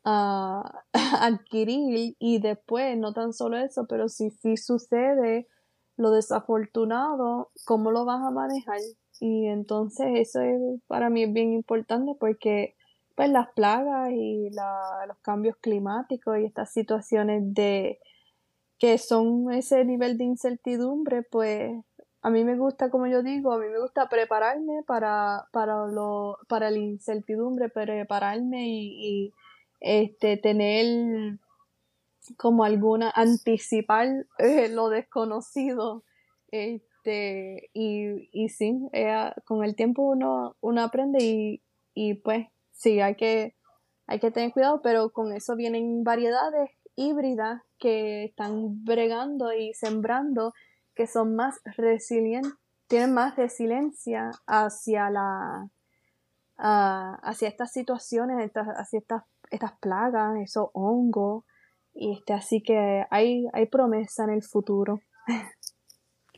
a 0.05 0.85
adquirir 1.21 2.15
y 2.19 2.39
después 2.39 2.97
no 2.97 3.13
tan 3.13 3.33
solo 3.33 3.59
eso, 3.59 3.87
pero 3.87 4.09
si 4.09 4.31
sí 4.31 4.57
sucede 4.57 5.49
lo 5.97 6.11
desafortunado, 6.11 7.51
¿cómo 7.65 7.91
lo 7.91 8.05
vas 8.05 8.23
a 8.23 8.31
manejar? 8.31 8.79
Y 9.21 9.47
entonces 9.47 10.07
eso 10.15 10.41
es 10.41 10.61
para 10.87 11.11
mí 11.11 11.25
es 11.25 11.33
bien 11.33 11.53
importante 11.53 12.13
porque 12.19 12.77
pues 13.15 13.31
las 13.31 13.49
plagas 13.53 14.11
y 14.13 14.51
los 14.51 15.19
cambios 15.23 15.57
climáticos 15.57 16.39
y 16.39 16.45
estas 16.45 16.71
situaciones 16.73 17.55
de 17.55 17.99
que 18.79 18.99
son 18.99 19.53
ese 19.53 19.85
nivel 19.85 20.19
de 20.19 20.25
incertidumbre, 20.25 21.23
pues 21.23 21.73
a 22.27 22.31
mí 22.31 22.45
me 22.45 22.57
gusta, 22.57 22.91
como 22.91 23.07
yo 23.07 23.23
digo, 23.23 23.53
a 23.53 23.59
mí 23.59 23.67
me 23.69 23.79
gusta 23.79 24.09
prepararme 24.09 24.83
para, 24.87 25.47
para, 25.53 25.87
lo, 25.87 26.39
para 26.49 26.71
la 26.71 26.79
incertidumbre, 26.79 27.69
prepararme 27.69 28.67
y, 28.69 29.33
este, 29.81 30.37
tener 30.37 31.39
como 32.37 32.65
alguna, 32.65 33.13
anticipar 33.15 34.27
eh, 34.39 34.69
lo 34.69 34.89
desconocido. 34.89 36.03
Este, 36.51 37.71
y, 37.73 38.29
y 38.33 38.49
sí, 38.49 38.77
eh, 38.93 39.31
con 39.45 39.65
el 39.65 39.77
tiempo 39.77 40.03
uno, 40.03 40.57
uno 40.61 40.83
aprende 40.83 41.23
y, 41.23 41.63
y 41.95 42.15
pues 42.15 42.49
sí, 42.73 43.01
hay 43.01 43.15
que, 43.15 43.55
hay 44.09 44.19
que 44.19 44.33
tener 44.33 44.53
cuidado, 44.53 44.81
pero 44.83 45.11
con 45.11 45.33
eso 45.33 45.55
vienen 45.55 46.03
variedades 46.03 46.71
híbridas 46.97 47.63
que 47.79 48.25
están 48.25 48.85
bregando 48.85 49.53
y 49.53 49.73
sembrando 49.75 50.53
que 50.95 51.07
son 51.07 51.37
más 51.37 51.61
resilientes, 51.77 52.53
tienen 52.89 53.13
más 53.15 53.37
resiliencia 53.37 54.31
hacia 54.47 55.11
la 55.11 55.71
hacia 56.59 57.49
estas 57.49 57.73
situaciones, 57.73 58.45
estas, 58.45 58.67
hacia 58.69 58.99
estas, 58.99 59.23
estas 59.51 59.73
plagas, 59.79 60.39
esos 60.39 60.69
hongos. 60.73 61.45
Y 61.95 62.13
este, 62.13 62.33
así 62.33 62.63
que 62.63 63.05
hay, 63.11 63.47
hay 63.53 63.67
promesa 63.67 64.25
en 64.25 64.31
el 64.31 64.43
futuro. 64.43 65.01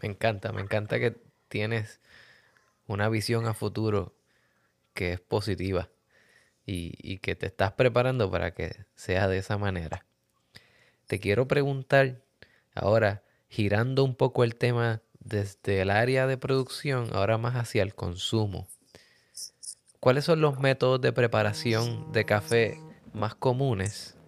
Me 0.01 0.09
encanta, 0.09 0.53
me 0.53 0.63
encanta 0.63 0.99
que 0.99 1.21
tienes 1.49 2.01
una 2.87 3.09
visión 3.09 3.47
a 3.47 3.55
futuro 3.55 4.15
que 4.95 5.13
es 5.13 5.21
positiva 5.21 5.89
y, 6.65 6.95
y 6.99 7.19
que 7.19 7.35
te 7.35 7.47
estás 7.47 7.73
preparando 7.73 8.31
para 8.31 8.53
que 8.53 8.87
sea 8.95 9.27
de 9.27 9.39
esa 9.39 9.59
manera. 9.59 10.08
Te 11.09 11.21
quiero 11.21 11.49
preguntar 11.49 12.21
ahora, 12.75 13.23
girando 13.49 14.05
un 14.05 14.15
poco 14.15 14.45
el 14.45 14.57
tema 14.57 15.01
desde 15.21 15.81
el 15.81 15.91
área 15.91 16.27
de 16.27 16.37
producción, 16.37 17.09
ahora 17.15 17.39
más 17.39 17.57
hacia 17.57 17.83
el 17.83 17.95
consumo. 17.95 18.67
¿Cuáles 20.01 20.27
son 20.27 20.43
los 20.43 20.61
métodos 20.61 21.01
de 21.01 21.11
preparación 21.13 22.13
de 22.13 22.27
café 22.27 22.79
más 23.15 23.35
comunes 23.35 24.19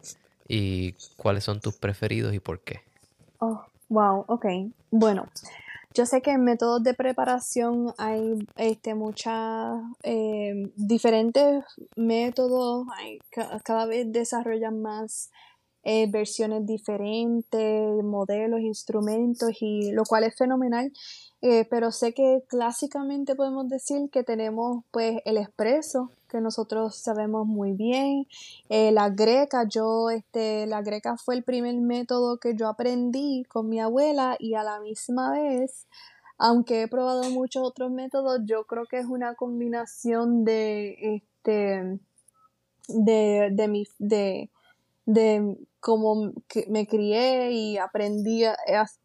y 0.48 0.94
cuáles 1.18 1.44
son 1.44 1.60
tus 1.60 1.76
preferidos 1.76 2.32
y 2.32 2.40
por 2.40 2.60
qué? 2.60 2.80
Oh, 3.40 3.62
wow, 3.90 4.24
ok. 4.26 4.46
Bueno, 4.90 5.28
yo 5.92 6.06
sé 6.06 6.22
que 6.22 6.30
en 6.30 6.44
métodos 6.44 6.82
de 6.82 6.94
preparación 6.94 7.92
hay 7.98 8.48
este, 8.56 8.94
muchas 8.94 9.82
eh, 10.02 10.72
diferentes 10.76 11.62
métodos, 11.94 12.86
cada 13.64 13.84
vez 13.84 14.10
desarrollan 14.10 14.80
más 14.80 15.30
eh, 15.82 16.10
versiones 16.10 16.66
diferentes, 16.66 18.04
modelos, 18.04 18.60
instrumentos, 18.60 19.50
y 19.60 19.92
lo 19.92 20.04
cual 20.04 20.24
es 20.24 20.36
fenomenal. 20.36 20.92
Eh, 21.42 21.66
pero 21.70 21.90
sé 21.90 22.12
que 22.12 22.42
clásicamente 22.48 23.34
podemos 23.34 23.66
decir 23.68 24.10
que 24.10 24.22
tenemos 24.22 24.84
pues 24.90 25.22
el 25.24 25.38
expreso, 25.38 26.12
que 26.28 26.40
nosotros 26.40 26.96
sabemos 26.96 27.46
muy 27.46 27.72
bien, 27.72 28.26
eh, 28.68 28.92
la 28.92 29.08
greca, 29.08 29.66
yo, 29.66 30.10
este, 30.10 30.66
la 30.66 30.82
greca 30.82 31.16
fue 31.16 31.34
el 31.36 31.42
primer 31.42 31.74
método 31.76 32.38
que 32.38 32.54
yo 32.54 32.68
aprendí 32.68 33.44
con 33.48 33.70
mi 33.70 33.80
abuela 33.80 34.36
y 34.38 34.54
a 34.54 34.62
la 34.62 34.80
misma 34.80 35.32
vez, 35.32 35.86
aunque 36.36 36.82
he 36.82 36.88
probado 36.88 37.22
muchos 37.30 37.62
otros 37.66 37.90
métodos, 37.90 38.40
yo 38.44 38.64
creo 38.64 38.84
que 38.84 38.98
es 38.98 39.06
una 39.06 39.34
combinación 39.34 40.44
de, 40.44 40.96
este, 41.16 41.98
de, 42.88 43.48
de 43.52 43.68
mi, 43.68 43.86
de, 43.98 44.50
de 45.06 45.56
cómo 45.80 46.32
me 46.68 46.86
crié 46.86 47.52
y 47.52 47.78
aprendí 47.78 48.44
a, 48.44 48.56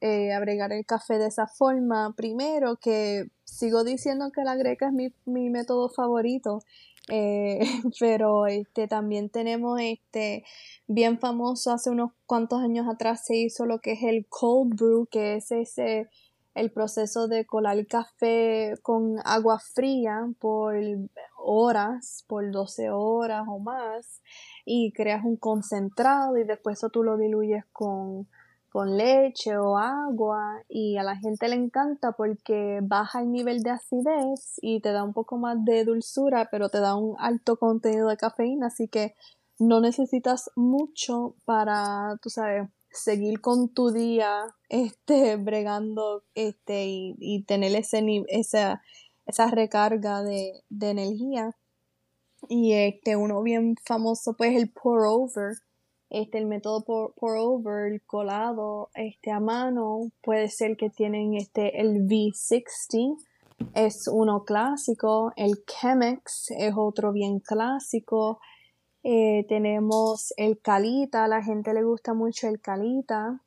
eh, 0.02 0.34
a, 0.34 0.40
bregar 0.40 0.74
el 0.74 0.86
café 0.86 1.18
de 1.18 1.28
esa 1.28 1.48
forma. 1.48 2.14
Primero, 2.16 2.78
que 2.78 3.26
sigo 3.46 3.84
diciendo 3.84 4.32
que 4.34 4.44
la 4.44 4.56
greca 4.56 4.88
es 4.88 4.94
mi, 4.94 5.14
mi 5.26 5.50
método 5.50 5.90
favorito, 5.90 6.60
eh, 7.10 7.60
pero 8.00 8.48
este, 8.48 8.88
también 8.88 9.30
tenemos 9.30 9.80
este 9.82 10.44
bien 10.88 11.20
famoso, 11.20 11.72
hace 11.72 11.90
unos 11.90 12.12
cuantos 12.26 12.62
años 12.62 12.88
atrás 12.88 13.26
se 13.26 13.38
hizo 13.38 13.66
lo 13.66 13.80
que 13.80 13.94
es 13.94 14.04
el 14.04 14.28
cold 14.28 14.76
brew, 14.76 15.08
que 15.08 15.36
es 15.36 15.52
ese 15.52 16.10
el 16.56 16.72
proceso 16.72 17.28
de 17.28 17.46
colar 17.46 17.86
café 17.86 18.76
con 18.82 19.18
agua 19.26 19.60
fría 19.60 20.26
por 20.40 20.76
horas, 21.38 22.24
por 22.28 22.50
12 22.50 22.90
horas 22.90 23.44
o 23.48 23.60
más, 23.60 24.22
y 24.66 24.92
creas 24.92 25.24
un 25.24 25.38
concentrado 25.38 26.38
y 26.38 26.44
después 26.44 26.80
eso 26.80 26.90
tú 26.90 27.04
lo 27.04 27.18
diluyes 27.18 27.64
con, 27.72 28.28
con 28.70 28.98
leche 28.98 29.58
o 29.58 29.78
agua 29.78 30.64
y 30.68 30.98
a 30.98 31.04
la 31.04 31.16
gente 31.16 31.48
le 31.48 31.56
encanta 31.56 32.12
porque 32.12 32.80
baja 32.82 33.22
el 33.22 33.32
nivel 33.32 33.64
de 33.64 33.70
acidez 33.70 34.60
y 34.62 34.82
te 34.82 34.92
da 34.92 35.04
un 35.04 35.14
poco 35.14 35.38
más 35.38 35.64
de 35.64 35.86
dulzura, 35.86 36.50
pero 36.52 36.68
te 36.70 36.80
da 36.80 36.96
un 36.96 37.16
alto 37.20 37.58
contenido 37.58 38.10
de 38.10 38.18
cafeína, 38.18 38.68
así 38.68 38.88
que 38.88 39.16
no 39.60 39.80
necesitas 39.80 40.50
mucho 40.56 41.36
para, 41.46 42.18
tú 42.22 42.30
sabes, 42.30 42.68
seguir 42.92 43.42
con 43.42 43.70
tu 43.70 43.92
día, 43.92 44.56
este, 44.70 45.38
bregando, 45.38 46.24
este, 46.34 46.86
y, 46.86 47.16
y 47.20 47.44
tener 47.44 47.76
ese, 47.76 48.04
esa, 48.28 48.82
esa 49.26 49.48
recarga 49.48 50.24
de, 50.24 50.64
de 50.70 50.90
energía. 50.90 51.56
Y 52.50 52.74
este, 52.74 53.16
uno 53.16 53.42
bien 53.42 53.76
famoso, 53.86 54.34
pues 54.34 54.56
el 54.56 54.70
pour 54.70 55.06
over, 55.06 55.56
este, 56.10 56.38
el 56.38 56.46
método 56.46 56.84
pour, 56.84 57.38
over, 57.38 57.92
el 57.92 58.02
colado, 58.04 58.90
este, 58.94 59.32
a 59.32 59.40
mano, 59.40 60.12
puede 60.22 60.50
ser 60.50 60.78
que 60.78 60.90
tienen 60.90 61.36
este, 61.36 61.82
el 61.82 62.06
V60, 62.08 63.18
es 63.74 64.08
uno 64.08 64.44
clásico, 64.44 65.32
el 65.36 65.64
Chemex 65.66 66.52
es 66.52 66.74
otro 66.76 67.12
bien 67.12 67.40
clásico, 67.40 68.40
eh, 69.04 69.46
tenemos 69.48 70.34
el 70.38 70.60
Calita, 70.60 71.26
a 71.26 71.28
la 71.28 71.44
gente 71.44 71.74
le 71.74 71.84
gusta 71.84 72.14
mucho 72.14 72.48
el 72.48 72.60
Calita, 72.60 73.42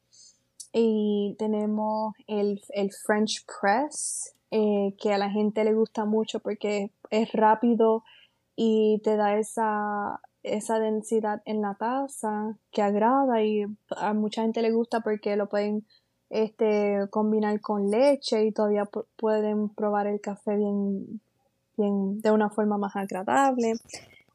y 0.73 1.35
tenemos 1.39 2.15
el, 2.27 2.61
el 2.71 2.91
French 2.93 3.45
Press, 3.47 4.35
eh, 4.51 4.95
que 4.99 5.13
a 5.13 5.19
la 5.19 5.31
gente 5.31 5.65
le 5.65 5.75
gusta 5.75 6.05
mucho 6.05 6.41
porque 6.41 6.91
es 7.11 7.33
rápido, 7.33 8.05
y 8.61 8.99
te 9.05 9.17
da 9.17 9.39
esa, 9.39 10.21
esa 10.43 10.81
densidad 10.81 11.43
en 11.45 11.63
la 11.63 11.75
taza 11.75 12.57
que 12.73 12.83
agrada 12.83 13.41
y 13.45 13.65
a 13.97 14.13
mucha 14.15 14.43
gente 14.43 14.63
le 14.63 14.73
gusta 14.73 14.99
porque 14.99 15.37
lo 15.37 15.49
pueden 15.49 15.87
este, 16.29 17.07
combinar 17.11 17.61
con 17.61 17.89
leche 17.89 18.45
y 18.45 18.51
todavía 18.51 18.83
pueden 19.15 19.69
probar 19.69 20.09
el 20.09 20.21
café 20.21 20.57
bien, 20.57 21.21
bien 21.77 22.21
de 22.21 22.33
una 22.33 22.51
forma 22.51 22.79
más 22.79 22.97
agradable. 22.97 23.75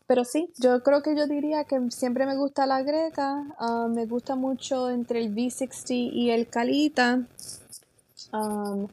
Pero 0.07 0.23
sí, 0.23 0.49
yo 0.57 0.81
creo 0.83 1.03
que 1.03 1.17
yo 1.17 1.27
diría 1.27 1.65
que 1.65 1.91
siempre 1.91 2.25
me 2.25 2.37
gusta 2.37 2.65
la 2.65 2.81
greca, 2.81 3.53
ah, 3.59 3.89
me 3.93 4.05
gusta 4.05 4.35
mucho 4.35 4.89
entre 4.89 5.19
el 5.19 5.35
V60 5.35 6.11
y 6.13 6.29
el 6.29 6.47
Calita. 6.47 7.27
Um, 8.31 8.87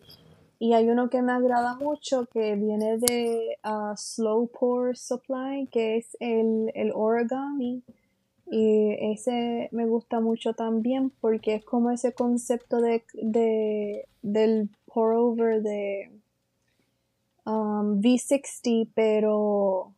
y 0.63 0.75
hay 0.75 0.91
uno 0.91 1.09
que 1.09 1.23
me 1.23 1.33
agrada 1.33 1.75
mucho 1.77 2.27
que 2.27 2.55
viene 2.55 2.99
de 2.99 3.57
uh, 3.65 3.97
Slow 3.97 4.49
Pour 4.49 4.95
Supply, 4.95 5.67
que 5.73 5.97
es 5.97 6.19
el, 6.21 6.71
el 6.75 6.93
origami. 6.95 7.83
Y 8.51 8.95
ese 9.11 9.71
me 9.73 9.87
gusta 9.87 10.21
mucho 10.21 10.53
también 10.53 11.13
porque 11.23 11.55
es 11.55 11.65
como 11.65 11.91
ese 11.91 12.13
concepto 12.13 12.83
de, 12.83 13.03
de 13.15 14.05
del 14.21 14.69
pour 14.85 15.15
over 15.15 15.63
de 15.63 16.11
um, 17.47 17.99
V60, 18.03 18.91
pero 18.95 19.95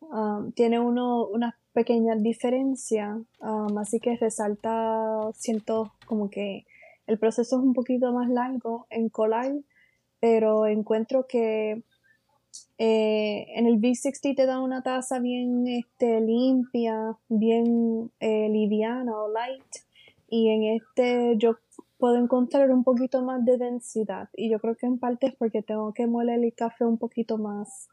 um, 0.00 0.50
tiene 0.52 0.80
uno 0.80 1.24
una 1.28 1.56
pequeña 1.72 2.16
diferencia. 2.16 3.22
Um, 3.38 3.78
así 3.78 4.00
que 4.00 4.16
resalta, 4.16 5.30
siento 5.34 5.92
como 6.06 6.30
que 6.30 6.66
el 7.06 7.16
proceso 7.16 7.58
es 7.58 7.62
un 7.62 7.74
poquito 7.74 8.12
más 8.12 8.28
largo 8.28 8.86
en 8.90 9.08
colar 9.08 9.52
pero 10.24 10.66
encuentro 10.66 11.26
que 11.26 11.82
eh, 12.78 13.46
en 13.56 13.66
el 13.66 13.78
V60 13.78 14.34
te 14.34 14.46
da 14.46 14.58
una 14.58 14.82
taza 14.82 15.18
bien 15.18 15.66
este, 15.66 16.18
limpia, 16.22 17.18
bien 17.28 18.10
eh, 18.20 18.48
liviana 18.48 19.14
o 19.14 19.30
light, 19.30 19.84
y 20.30 20.48
en 20.48 20.80
este 20.80 21.36
yo 21.36 21.58
puedo 21.98 22.16
encontrar 22.16 22.70
un 22.70 22.84
poquito 22.84 23.20
más 23.20 23.44
de 23.44 23.58
densidad, 23.58 24.30
y 24.34 24.48
yo 24.48 24.58
creo 24.60 24.76
que 24.76 24.86
en 24.86 24.98
parte 24.98 25.26
es 25.26 25.34
porque 25.34 25.60
tengo 25.60 25.92
que 25.92 26.06
moler 26.06 26.42
el 26.42 26.54
café 26.54 26.86
un 26.86 26.96
poquito 26.96 27.36
más, 27.36 27.90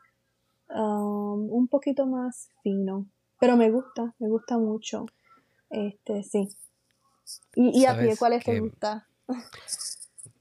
um, 0.69 1.51
un 1.51 1.67
poquito 1.67 2.05
más 2.05 2.47
fino, 2.63 3.07
pero 3.41 3.57
me 3.57 3.69
gusta, 3.71 4.15
me 4.19 4.29
gusta 4.29 4.57
mucho, 4.57 5.05
este, 5.69 6.23
sí. 6.23 6.47
¿Y, 7.55 7.83
a 7.83 7.99
ti 7.99 8.15
cuál 8.17 8.33
es 8.33 8.45
que 8.45 8.53
te 8.53 8.59
gusta? 8.61 9.05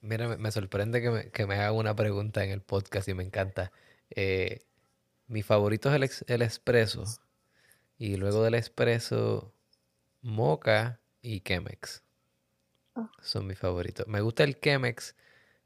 Mira, 0.00 0.36
me, 0.36 0.50
sorprende 0.50 1.02
que 1.02 1.10
me, 1.10 1.30
que 1.30 1.46
me, 1.46 1.54
haga 1.54 1.72
una 1.72 1.94
pregunta 1.94 2.44
en 2.44 2.50
el 2.50 2.62
podcast 2.62 3.08
y 3.08 3.14
me 3.14 3.22
encanta. 3.22 3.72
Eh, 4.10 4.64
mi 5.26 5.42
favorito 5.42 5.88
es 5.88 5.94
el, 6.26 6.34
el 6.34 6.42
expreso, 6.42 7.04
Y 7.98 8.16
luego 8.16 8.42
del 8.42 8.54
espresso, 8.54 9.52
moca 10.22 11.00
y 11.22 11.40
Chemex. 11.40 12.02
Ah. 12.94 13.10
Son 13.22 13.46
mis 13.46 13.58
favoritos. 13.58 14.06
Me 14.08 14.20
gusta 14.20 14.44
el 14.44 14.58
Chemex 14.58 15.14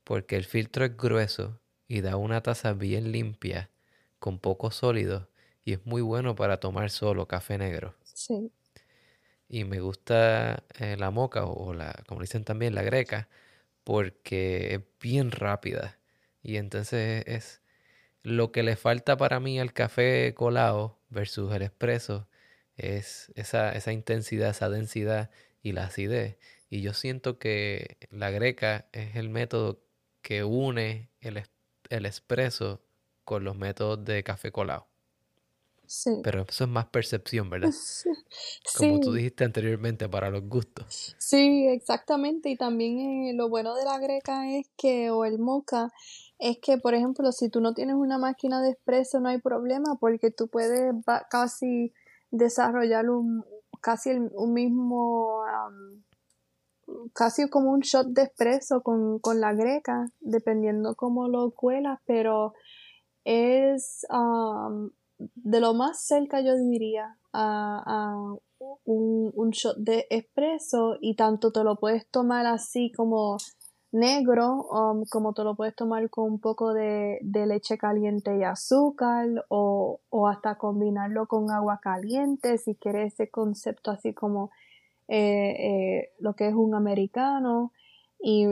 porque 0.04 0.36
el 0.36 0.44
filtro 0.44 0.84
es 0.84 0.96
grueso 0.96 1.60
y 1.88 2.00
da 2.00 2.16
una 2.16 2.42
taza 2.42 2.72
bien 2.72 3.12
limpia, 3.12 3.70
con 4.18 4.38
poco 4.38 4.70
sólido, 4.70 5.28
y 5.64 5.72
es 5.74 5.86
muy 5.86 6.02
bueno 6.02 6.34
para 6.34 6.58
tomar 6.58 6.90
solo 6.90 7.26
café 7.26 7.58
negro. 7.58 7.94
Sí. 8.02 8.52
Y 9.48 9.64
me 9.64 9.80
gusta 9.80 10.64
eh, 10.78 10.96
la 10.98 11.10
moca 11.10 11.44
o 11.44 11.72
la, 11.74 12.02
como 12.06 12.20
dicen 12.20 12.44
también, 12.44 12.74
la 12.74 12.82
greca, 12.82 13.28
porque 13.84 14.74
es 14.74 14.80
bien 15.00 15.30
rápida. 15.30 15.98
Y 16.42 16.56
entonces 16.56 17.24
es 17.26 17.62
lo 18.22 18.52
que 18.52 18.62
le 18.62 18.76
falta 18.76 19.16
para 19.16 19.40
mí 19.40 19.60
al 19.60 19.72
café 19.72 20.34
colado 20.34 20.98
versus 21.10 21.54
el 21.54 21.62
espresso, 21.62 22.28
es 22.76 23.30
esa, 23.36 23.72
esa 23.72 23.92
intensidad, 23.92 24.50
esa 24.50 24.68
densidad 24.68 25.30
y 25.62 25.72
la 25.72 25.84
acidez. 25.84 26.38
Y 26.70 26.80
yo 26.82 26.92
siento 26.94 27.38
que 27.38 27.98
la 28.10 28.30
greca 28.30 28.88
es 28.92 29.16
el 29.16 29.28
método 29.28 29.84
que 30.22 30.42
une 30.44 31.10
el, 31.20 31.42
el 31.90 32.12
con 33.24 33.44
los 33.44 33.56
métodos 33.56 34.04
de 34.04 34.24
café 34.24 34.50
colado. 34.50 34.88
Sí. 35.86 36.20
Pero 36.22 36.44
eso 36.48 36.64
es 36.64 36.70
más 36.70 36.86
percepción, 36.86 37.50
¿verdad? 37.50 37.70
Sí. 38.66 38.78
Como 38.78 38.98
tú 39.00 39.12
dijiste 39.12 39.44
anteriormente, 39.44 40.08
para 40.08 40.28
los 40.30 40.48
gustos. 40.48 41.14
Sí, 41.18 41.66
exactamente. 41.68 42.48
Y 42.50 42.56
también 42.56 42.98
eh, 43.28 43.32
lo 43.34 43.48
bueno 43.48 43.74
de 43.76 43.84
la 43.84 43.98
greca 43.98 44.50
es 44.50 44.68
que, 44.76 45.10
o 45.10 45.24
el 45.24 45.38
mocha, 45.38 45.90
es 46.38 46.58
que, 46.60 46.78
por 46.78 46.94
ejemplo, 46.94 47.30
si 47.30 47.48
tú 47.50 47.60
no 47.60 47.74
tienes 47.74 47.94
una 47.94 48.18
máquina 48.18 48.60
de 48.62 48.70
espresso, 48.70 49.20
no 49.20 49.28
hay 49.28 49.40
problema 49.40 49.96
porque 50.00 50.30
tú 50.32 50.48
puedes 50.48 50.92
casi 51.30 51.92
desarrollar 52.32 53.08
un, 53.10 53.44
casi 53.80 54.10
el- 54.10 54.30
un 54.34 54.52
mismo, 54.52 55.44
casi 57.12 57.48
como 57.48 57.70
un 57.70 57.80
shot 57.80 58.08
de 58.08 58.22
espresso 58.22 58.82
con, 58.82 59.18
con 59.20 59.40
la 59.40 59.52
greca, 59.52 60.06
dependiendo 60.20 60.94
cómo 60.96 61.28
lo 61.28 61.50
cuelas, 61.52 62.00
pero 62.06 62.54
es 63.24 64.06
am, 64.10 64.90
de 65.18 65.60
lo 65.60 65.74
más 65.74 66.04
cerca, 66.06 66.40
yo 66.40 66.54
diría, 66.56 67.16
a, 67.32 67.82
a 67.86 68.36
un, 68.84 69.32
un 69.34 69.50
shot 69.50 69.76
de 69.78 70.06
espresso 70.10 70.96
y 71.00 71.16
tanto 71.16 71.52
te 71.52 71.64
lo 71.64 71.76
puedes 71.76 72.08
tomar 72.10 72.46
así 72.46 72.92
como 72.92 73.36
negro, 73.92 74.66
um, 74.70 75.04
como 75.08 75.32
te 75.34 75.44
lo 75.44 75.54
puedes 75.54 75.76
tomar 75.76 76.10
con 76.10 76.32
un 76.32 76.40
poco 76.40 76.74
de, 76.74 77.18
de 77.22 77.46
leche 77.46 77.78
caliente 77.78 78.36
y 78.36 78.42
azúcar 78.42 79.28
o, 79.48 80.00
o 80.10 80.28
hasta 80.28 80.56
combinarlo 80.58 81.26
con 81.26 81.50
agua 81.50 81.78
caliente 81.80 82.58
si 82.58 82.74
quieres 82.74 83.12
ese 83.12 83.30
concepto 83.30 83.92
así 83.92 84.12
como 84.12 84.50
eh, 85.06 85.54
eh, 85.58 86.12
lo 86.18 86.34
que 86.34 86.48
es 86.48 86.54
un 86.54 86.74
americano. 86.74 87.72
Y 88.18 88.46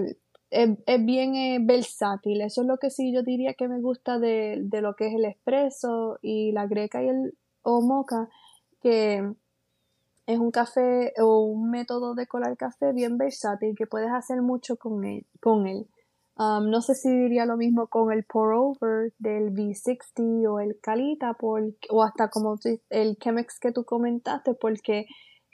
es, 0.52 0.70
es 0.86 1.04
bien 1.04 1.34
eh, 1.34 1.58
versátil. 1.60 2.42
Eso 2.42 2.60
es 2.60 2.66
lo 2.66 2.76
que 2.76 2.90
sí 2.90 3.12
yo 3.12 3.22
diría 3.22 3.54
que 3.54 3.68
me 3.68 3.80
gusta 3.80 4.18
de, 4.18 4.60
de 4.62 4.82
lo 4.82 4.94
que 4.94 5.08
es 5.08 5.14
el 5.14 5.24
espresso 5.24 6.18
y 6.22 6.52
la 6.52 6.66
greca 6.66 7.02
y 7.02 7.08
el 7.08 7.34
o 7.62 7.80
mocha, 7.80 8.28
que 8.80 9.32
es 10.26 10.38
un 10.38 10.50
café 10.50 11.14
o 11.18 11.40
un 11.40 11.70
método 11.70 12.14
de 12.14 12.26
colar 12.26 12.56
café 12.56 12.92
bien 12.92 13.18
versátil 13.18 13.74
que 13.76 13.86
puedes 13.86 14.10
hacer 14.10 14.42
mucho 14.42 14.76
con 14.76 15.04
él. 15.04 15.26
Con 15.40 15.66
él. 15.66 15.86
Um, 16.36 16.70
no 16.70 16.80
sé 16.80 16.94
si 16.94 17.10
diría 17.10 17.46
lo 17.46 17.56
mismo 17.56 17.88
con 17.88 18.10
el 18.10 18.24
pour 18.24 18.54
over 18.54 19.12
del 19.18 19.52
V60 19.52 20.50
o 20.50 20.60
el 20.60 20.80
Calita 20.80 21.34
por, 21.34 21.62
o 21.90 22.02
hasta 22.02 22.28
como 22.28 22.56
el 22.90 23.18
Chemex 23.18 23.58
que 23.58 23.70
tú 23.70 23.84
comentaste 23.84 24.54
porque 24.54 25.06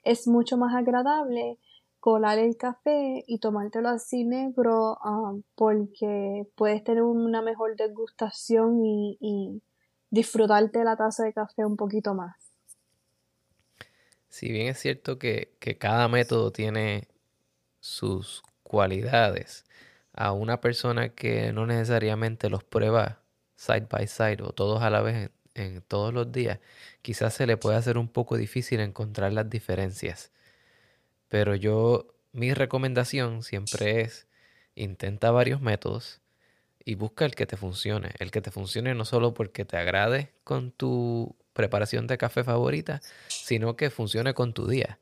es 0.04 0.28
mucho 0.28 0.56
más 0.56 0.74
agradable 0.74 1.58
colar 2.08 2.38
el 2.38 2.56
café 2.56 3.22
y 3.26 3.38
tomártelo 3.38 3.90
así 3.90 4.24
negro 4.24 4.96
um, 5.04 5.42
porque 5.54 6.46
puedes 6.54 6.82
tener 6.82 7.02
una 7.02 7.42
mejor 7.42 7.76
degustación 7.76 8.82
y, 8.82 9.18
y 9.20 9.62
disfrutarte 10.08 10.84
la 10.84 10.96
taza 10.96 11.24
de 11.24 11.34
café 11.34 11.66
un 11.66 11.76
poquito 11.76 12.14
más. 12.14 12.34
Si 14.30 14.50
bien 14.50 14.68
es 14.68 14.78
cierto 14.78 15.18
que, 15.18 15.54
cada 15.78 16.08
método 16.08 16.50
tiene 16.50 17.08
sus 17.78 18.42
cualidades, 18.62 19.66
a 20.14 20.32
una 20.32 20.62
persona 20.62 21.10
que 21.10 21.52
no 21.52 21.66
necesariamente 21.66 22.48
los 22.48 22.64
prueba 22.64 23.20
side 23.54 23.86
by 23.90 24.06
side 24.06 24.38
o 24.42 24.52
todos 24.52 24.80
a 24.80 24.88
la 24.88 25.02
vez 25.02 25.30
en, 25.54 25.72
en 25.74 25.82
todos 25.82 26.14
los 26.14 26.32
días, 26.32 26.58
quizás 27.02 27.34
se 27.34 27.46
le 27.46 27.58
puede 27.58 27.76
hacer 27.76 27.98
un 27.98 28.08
poco 28.08 28.38
difícil 28.38 28.80
encontrar 28.80 29.34
las 29.34 29.50
diferencias. 29.50 30.32
Pero 31.28 31.54
yo, 31.54 32.14
mi 32.32 32.54
recomendación 32.54 33.42
siempre 33.42 34.00
es 34.02 34.26
intenta 34.74 35.30
varios 35.30 35.60
métodos 35.60 36.20
y 36.84 36.94
busca 36.94 37.24
el 37.24 37.34
que 37.34 37.46
te 37.46 37.56
funcione. 37.56 38.12
El 38.18 38.30
que 38.30 38.40
te 38.40 38.50
funcione 38.50 38.94
no 38.94 39.04
solo 39.04 39.34
porque 39.34 39.64
te 39.64 39.76
agrade 39.76 40.32
con 40.44 40.70
tu 40.72 41.36
preparación 41.52 42.06
de 42.06 42.18
café 42.18 42.44
favorita, 42.44 43.00
sino 43.28 43.76
que 43.76 43.90
funcione 43.90 44.32
con 44.32 44.54
tu 44.54 44.66
día. 44.68 44.98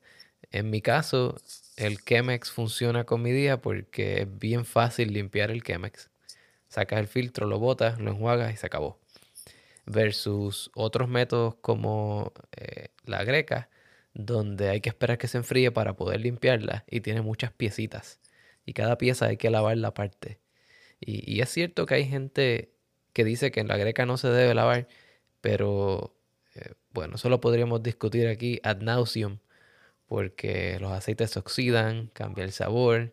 En 0.50 0.70
mi 0.70 0.80
caso, 0.80 1.36
el 1.76 2.02
Chemex 2.04 2.50
funciona 2.50 3.04
con 3.04 3.22
mi 3.22 3.30
día 3.32 3.60
porque 3.60 4.22
es 4.22 4.38
bien 4.38 4.64
fácil 4.64 5.12
limpiar 5.12 5.50
el 5.50 5.62
Chemex. 5.62 6.10
Sacas 6.68 6.98
el 6.98 7.08
filtro, 7.08 7.46
lo 7.46 7.58
botas, 7.58 8.00
lo 8.00 8.10
enjuagas 8.10 8.52
y 8.52 8.56
se 8.56 8.66
acabó. 8.66 8.98
Versus 9.84 10.70
otros 10.74 11.08
métodos 11.08 11.54
como 11.56 12.32
eh, 12.56 12.88
la 13.04 13.22
greca, 13.22 13.68
donde 14.16 14.70
hay 14.70 14.80
que 14.80 14.88
esperar 14.88 15.18
que 15.18 15.28
se 15.28 15.38
enfríe 15.38 15.70
para 15.70 15.94
poder 15.96 16.20
limpiarla 16.20 16.84
y 16.88 17.00
tiene 17.02 17.22
muchas 17.22 17.52
piecitas. 17.52 18.18
Y 18.64 18.72
cada 18.72 18.98
pieza 18.98 19.26
hay 19.26 19.36
que 19.36 19.50
lavarla 19.50 19.88
aparte. 19.88 20.40
Y, 21.00 21.30
y 21.32 21.40
es 21.42 21.50
cierto 21.50 21.86
que 21.86 21.94
hay 21.94 22.06
gente 22.06 22.72
que 23.12 23.24
dice 23.24 23.50
que 23.50 23.60
en 23.60 23.68
la 23.68 23.76
greca 23.76 24.06
no 24.06 24.16
se 24.16 24.28
debe 24.28 24.54
lavar, 24.54 24.88
pero 25.40 26.16
eh, 26.54 26.74
bueno, 26.92 27.16
eso 27.16 27.28
lo 27.28 27.40
podríamos 27.40 27.82
discutir 27.82 28.28
aquí 28.28 28.60
ad 28.62 28.78
nauseum, 28.78 29.38
porque 30.06 30.78
los 30.80 30.92
aceites 30.92 31.32
se 31.32 31.38
oxidan, 31.38 32.08
cambia 32.14 32.44
el 32.44 32.52
sabor 32.52 33.12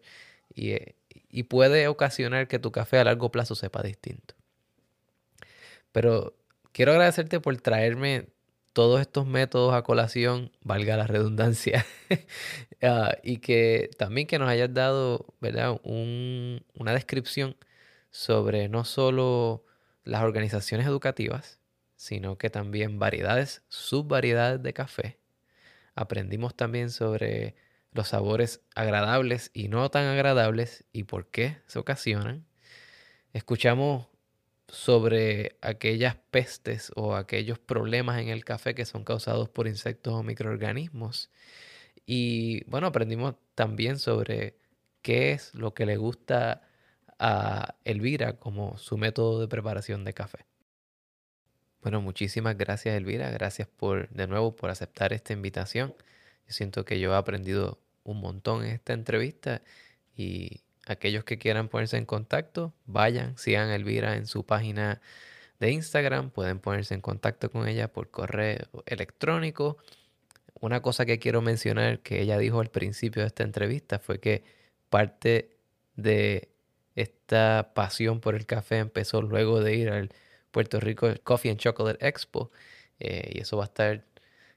y, 0.54 0.72
eh, 0.72 0.96
y 1.30 1.44
puede 1.44 1.88
ocasionar 1.88 2.48
que 2.48 2.60
tu 2.60 2.72
café 2.72 3.00
a 3.00 3.06
largo 3.06 3.32
plazo 3.32 3.56
sepa 3.56 3.84
distinto. 3.84 4.36
Pero 5.92 6.36
quiero 6.72 6.94
agradecerte 6.94 7.40
por 7.40 7.56
traerme 7.62 8.28
todos 8.74 9.02
estos 9.02 9.26
métodos 9.28 9.74
a 9.76 9.84
colación, 9.84 10.52
valga 10.62 10.98
la 10.98 11.08
redundancia, 11.08 11.86
ah, 12.84 13.16
y 13.24 13.38
que 13.38 13.90
también 13.98 14.28
que 14.28 14.40
nos 14.40 14.50
hayas 14.50 14.74
dado, 14.74 15.28
¿verdad? 15.42 15.80
Un- 15.84 16.66
una 16.76 16.94
descripción 16.94 17.56
sobre 18.12 18.70
no 18.70 18.86
solo 18.86 19.66
las 20.04 20.24
organizaciones 20.24 20.88
educativas, 20.88 21.60
sino 21.96 22.38
que 22.38 22.50
también 22.50 23.00
variedades, 23.00 23.64
subvariedades 23.70 24.62
de 24.64 24.74
café. 24.74 25.20
Aprendimos 25.96 26.56
también 26.56 26.90
sobre 26.90 27.56
los 27.92 28.10
sabores 28.10 28.62
agradables 28.76 29.52
y 29.54 29.68
no 29.70 29.90
tan 29.92 30.06
agradables 30.08 30.86
y 30.94 31.04
por 31.04 31.28
qué 31.30 31.58
se 31.68 31.80
ocasionan. 31.80 32.46
Escuchamos 33.34 34.08
sobre 34.68 35.58
aquellas 35.62 36.16
pestes 36.32 36.92
o 36.96 37.16
aquellos 37.16 37.60
problemas 37.60 38.22
en 38.22 38.30
el 38.30 38.46
café 38.46 38.76
que 38.76 38.86
son 38.86 39.04
causados 39.04 39.50
por 39.50 39.68
insectos 39.68 40.14
o 40.14 40.24
microorganismos. 40.24 41.30
Y 42.06 42.64
bueno, 42.66 42.88
aprendimos 42.88 43.36
también 43.56 44.00
sobre 44.00 44.58
qué 45.02 45.32
es 45.34 45.54
lo 45.56 45.74
que 45.74 45.86
le 45.86 45.98
gusta 45.98 46.64
a 47.20 47.76
Elvira 47.86 48.38
como 48.40 48.78
su 48.78 48.98
método 48.98 49.40
de 49.42 49.48
preparación 49.48 50.04
de 50.04 50.14
café. 50.14 50.46
Bueno, 51.82 52.02
muchísimas 52.02 52.58
gracias 52.58 52.96
Elvira, 52.96 53.30
gracias 53.30 53.68
por 53.68 54.10
de 54.10 54.28
nuevo 54.28 54.56
por 54.56 54.70
aceptar 54.70 55.14
esta 55.14 55.34
invitación. 55.34 55.94
Yo 56.48 56.54
siento 56.54 56.86
que 56.86 57.00
yo 57.00 57.14
he 57.14 57.18
aprendido 57.18 57.80
un 58.04 58.22
montón 58.22 58.64
en 58.64 58.72
esta 58.72 58.94
entrevista 58.94 59.62
y 60.16 60.62
aquellos 60.88 61.24
que 61.24 61.38
quieran 61.38 61.70
ponerse 61.70 61.98
en 61.98 62.06
contacto, 62.06 62.74
vayan, 62.86 63.38
sigan 63.38 63.70
a 63.70 63.76
Elvira 63.76 64.16
en 64.16 64.28
su 64.28 64.46
página 64.46 65.02
de 65.60 65.72
Instagram, 65.72 66.30
pueden 66.30 66.60
ponerse 66.60 66.94
en 66.94 67.02
contacto 67.02 67.50
con 67.52 67.68
ella 67.68 67.92
por 67.92 68.10
correo 68.12 68.68
electrónico. 68.86 69.78
Una 70.60 70.82
cosa 70.82 71.06
que 71.06 71.20
quiero 71.20 71.42
mencionar 71.42 72.00
que 72.00 72.22
ella 72.22 72.38
dijo 72.38 72.60
al 72.60 72.70
principio 72.70 73.22
de 73.22 73.28
esta 73.28 73.44
entrevista 73.44 74.00
fue 74.00 74.20
que 74.20 74.44
parte 74.90 75.58
de 75.96 76.50
esta 76.96 77.72
pasión 77.74 78.20
por 78.20 78.36
el 78.36 78.46
café 78.46 78.78
empezó 78.78 79.22
luego 79.22 79.62
de 79.62 79.76
ir 79.76 79.90
al 79.90 80.10
Puerto 80.52 80.80
Rico 80.80 81.08
Coffee 81.24 81.52
and 81.52 81.60
Chocolate 81.60 82.06
Expo 82.08 82.52
eh, 83.00 83.32
y 83.34 83.40
eso 83.42 83.58
va 83.58 83.64
a 83.64 83.68
estar, 83.68 84.06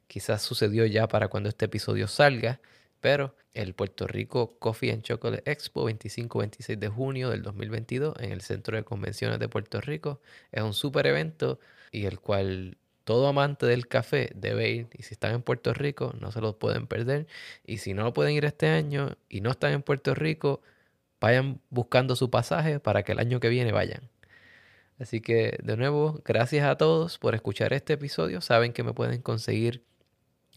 quizás 0.06 0.42
sucedió 0.42 0.86
ya 0.86 1.08
para 1.08 1.28
cuando 1.28 1.48
este 1.48 1.64
episodio 1.66 2.06
salga, 2.08 2.60
pero 3.00 3.34
el 3.54 3.74
Puerto 3.74 4.06
Rico 4.06 4.58
Coffee 4.58 4.92
and 4.92 5.02
Chocolate 5.02 5.50
Expo 5.50 5.88
25-26 5.88 6.78
de 6.78 6.88
junio 6.88 7.30
del 7.30 7.42
2022 7.42 8.14
en 8.20 8.32
el 8.32 8.40
Centro 8.42 8.76
de 8.76 8.84
Convenciones 8.84 9.38
de 9.38 9.48
Puerto 9.48 9.80
Rico 9.80 10.20
es 10.52 10.62
un 10.62 10.74
super 10.74 11.06
evento 11.06 11.58
y 11.90 12.06
el 12.06 12.20
cual 12.20 12.78
todo 13.04 13.28
amante 13.28 13.66
del 13.66 13.86
café 13.86 14.30
debe 14.34 14.68
ir. 14.70 14.88
Y 14.92 15.04
si 15.04 15.14
están 15.14 15.32
en 15.32 15.42
Puerto 15.42 15.72
Rico, 15.72 16.12
no 16.20 16.32
se 16.32 16.40
lo 16.40 16.58
pueden 16.58 16.88
perder. 16.88 17.28
Y 17.64 17.78
si 17.78 17.94
no 17.94 18.02
lo 18.02 18.12
pueden 18.12 18.34
ir 18.34 18.44
este 18.44 18.66
año 18.68 19.16
y 19.28 19.42
no 19.42 19.52
están 19.52 19.72
en 19.72 19.82
Puerto 19.82 20.14
Rico, 20.14 20.60
vayan 21.20 21.60
buscando 21.70 22.16
su 22.16 22.30
pasaje 22.30 22.80
para 22.80 23.04
que 23.04 23.12
el 23.12 23.20
año 23.20 23.38
que 23.38 23.48
viene 23.48 23.70
vayan. 23.72 24.10
Así 24.98 25.20
que 25.20 25.56
de 25.62 25.76
nuevo, 25.76 26.20
gracias 26.24 26.66
a 26.66 26.76
todos 26.76 27.18
por 27.18 27.34
escuchar 27.36 27.72
este 27.72 27.92
episodio. 27.92 28.40
Saben 28.40 28.72
que 28.72 28.82
me 28.82 28.92
pueden 28.92 29.22
conseguir 29.22 29.84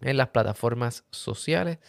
en 0.01 0.17
las 0.17 0.29
plataformas 0.29 1.03
sociales 1.11 1.79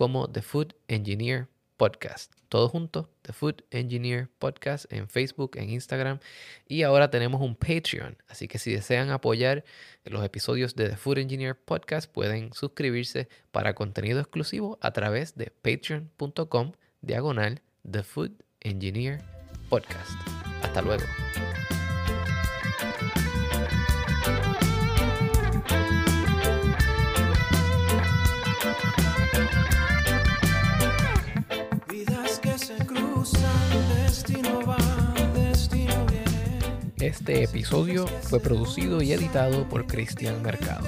como 0.00 0.30
The 0.30 0.40
Food 0.40 0.72
Engineer 0.88 1.46
Podcast. 1.76 2.32
Todo 2.48 2.70
junto, 2.70 3.10
The 3.20 3.34
Food 3.34 3.64
Engineer 3.70 4.30
Podcast 4.38 4.90
en 4.90 5.10
Facebook, 5.10 5.58
en 5.58 5.68
Instagram. 5.68 6.20
Y 6.66 6.84
ahora 6.84 7.10
tenemos 7.10 7.42
un 7.42 7.54
Patreon. 7.54 8.16
Así 8.26 8.48
que 8.48 8.58
si 8.58 8.72
desean 8.72 9.10
apoyar 9.10 9.62
los 10.04 10.24
episodios 10.24 10.74
de 10.74 10.88
The 10.88 10.96
Food 10.96 11.18
Engineer 11.18 11.54
Podcast, 11.54 12.10
pueden 12.10 12.54
suscribirse 12.54 13.28
para 13.50 13.74
contenido 13.74 14.20
exclusivo 14.20 14.78
a 14.80 14.90
través 14.92 15.36
de 15.36 15.50
patreon.com 15.50 16.72
diagonal 17.02 17.60
The 17.82 18.02
Food 18.02 18.42
Engineer 18.60 19.22
Podcast. 19.68 20.12
Hasta 20.62 20.80
luego. 20.80 21.04
Este 37.10 37.42
episodio 37.42 38.06
fue 38.06 38.38
producido 38.38 39.02
y 39.02 39.12
editado 39.12 39.68
por 39.68 39.84
Cristian 39.84 40.40
Mercado. 40.42 40.86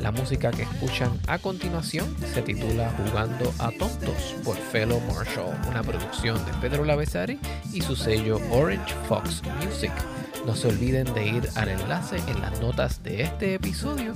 La 0.00 0.10
música 0.12 0.50
que 0.50 0.64
escuchan 0.64 1.18
a 1.28 1.38
continuación 1.38 2.14
se 2.34 2.42
titula 2.42 2.92
Jugando 2.98 3.50
a 3.58 3.70
Tontos 3.70 4.34
por 4.44 4.54
Fellow 4.54 5.00
Marshall, 5.00 5.56
una 5.66 5.82
producción 5.82 6.36
de 6.44 6.52
Pedro 6.60 6.84
Lavezari 6.84 7.40
y 7.72 7.80
su 7.80 7.96
sello 7.96 8.38
Orange 8.50 8.94
Fox 9.08 9.42
Music. 9.64 9.92
No 10.44 10.54
se 10.54 10.68
olviden 10.68 11.12
de 11.14 11.26
ir 11.26 11.48
al 11.54 11.70
enlace 11.70 12.18
en 12.28 12.42
las 12.42 12.60
notas 12.60 13.02
de 13.02 13.22
este 13.22 13.54
episodio 13.54 14.12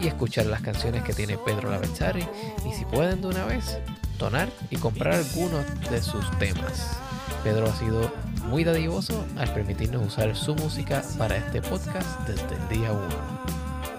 y 0.00 0.06
escuchar 0.06 0.46
las 0.46 0.62
canciones 0.62 1.02
que 1.02 1.12
tiene 1.12 1.36
Pedro 1.36 1.70
Lavezari 1.70 2.26
y 2.66 2.74
si 2.74 2.86
pueden 2.86 3.20
de 3.20 3.26
una 3.26 3.44
vez, 3.44 3.76
tonar 4.18 4.48
y 4.70 4.76
comprar 4.76 5.16
algunos 5.16 5.66
de 5.90 6.00
sus 6.00 6.26
temas. 6.38 6.98
Pedro 7.42 7.66
ha 7.66 7.74
sido 7.74 8.10
muy 8.44 8.64
dadivoso 8.64 9.24
al 9.36 9.52
permitirnos 9.52 10.06
usar 10.06 10.34
su 10.36 10.54
música 10.54 11.02
para 11.18 11.36
este 11.36 11.62
podcast 11.62 12.20
desde 12.26 12.54
el 12.54 12.68
día 12.68 12.92
1. 12.92 13.02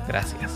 Gracias. 0.07 0.51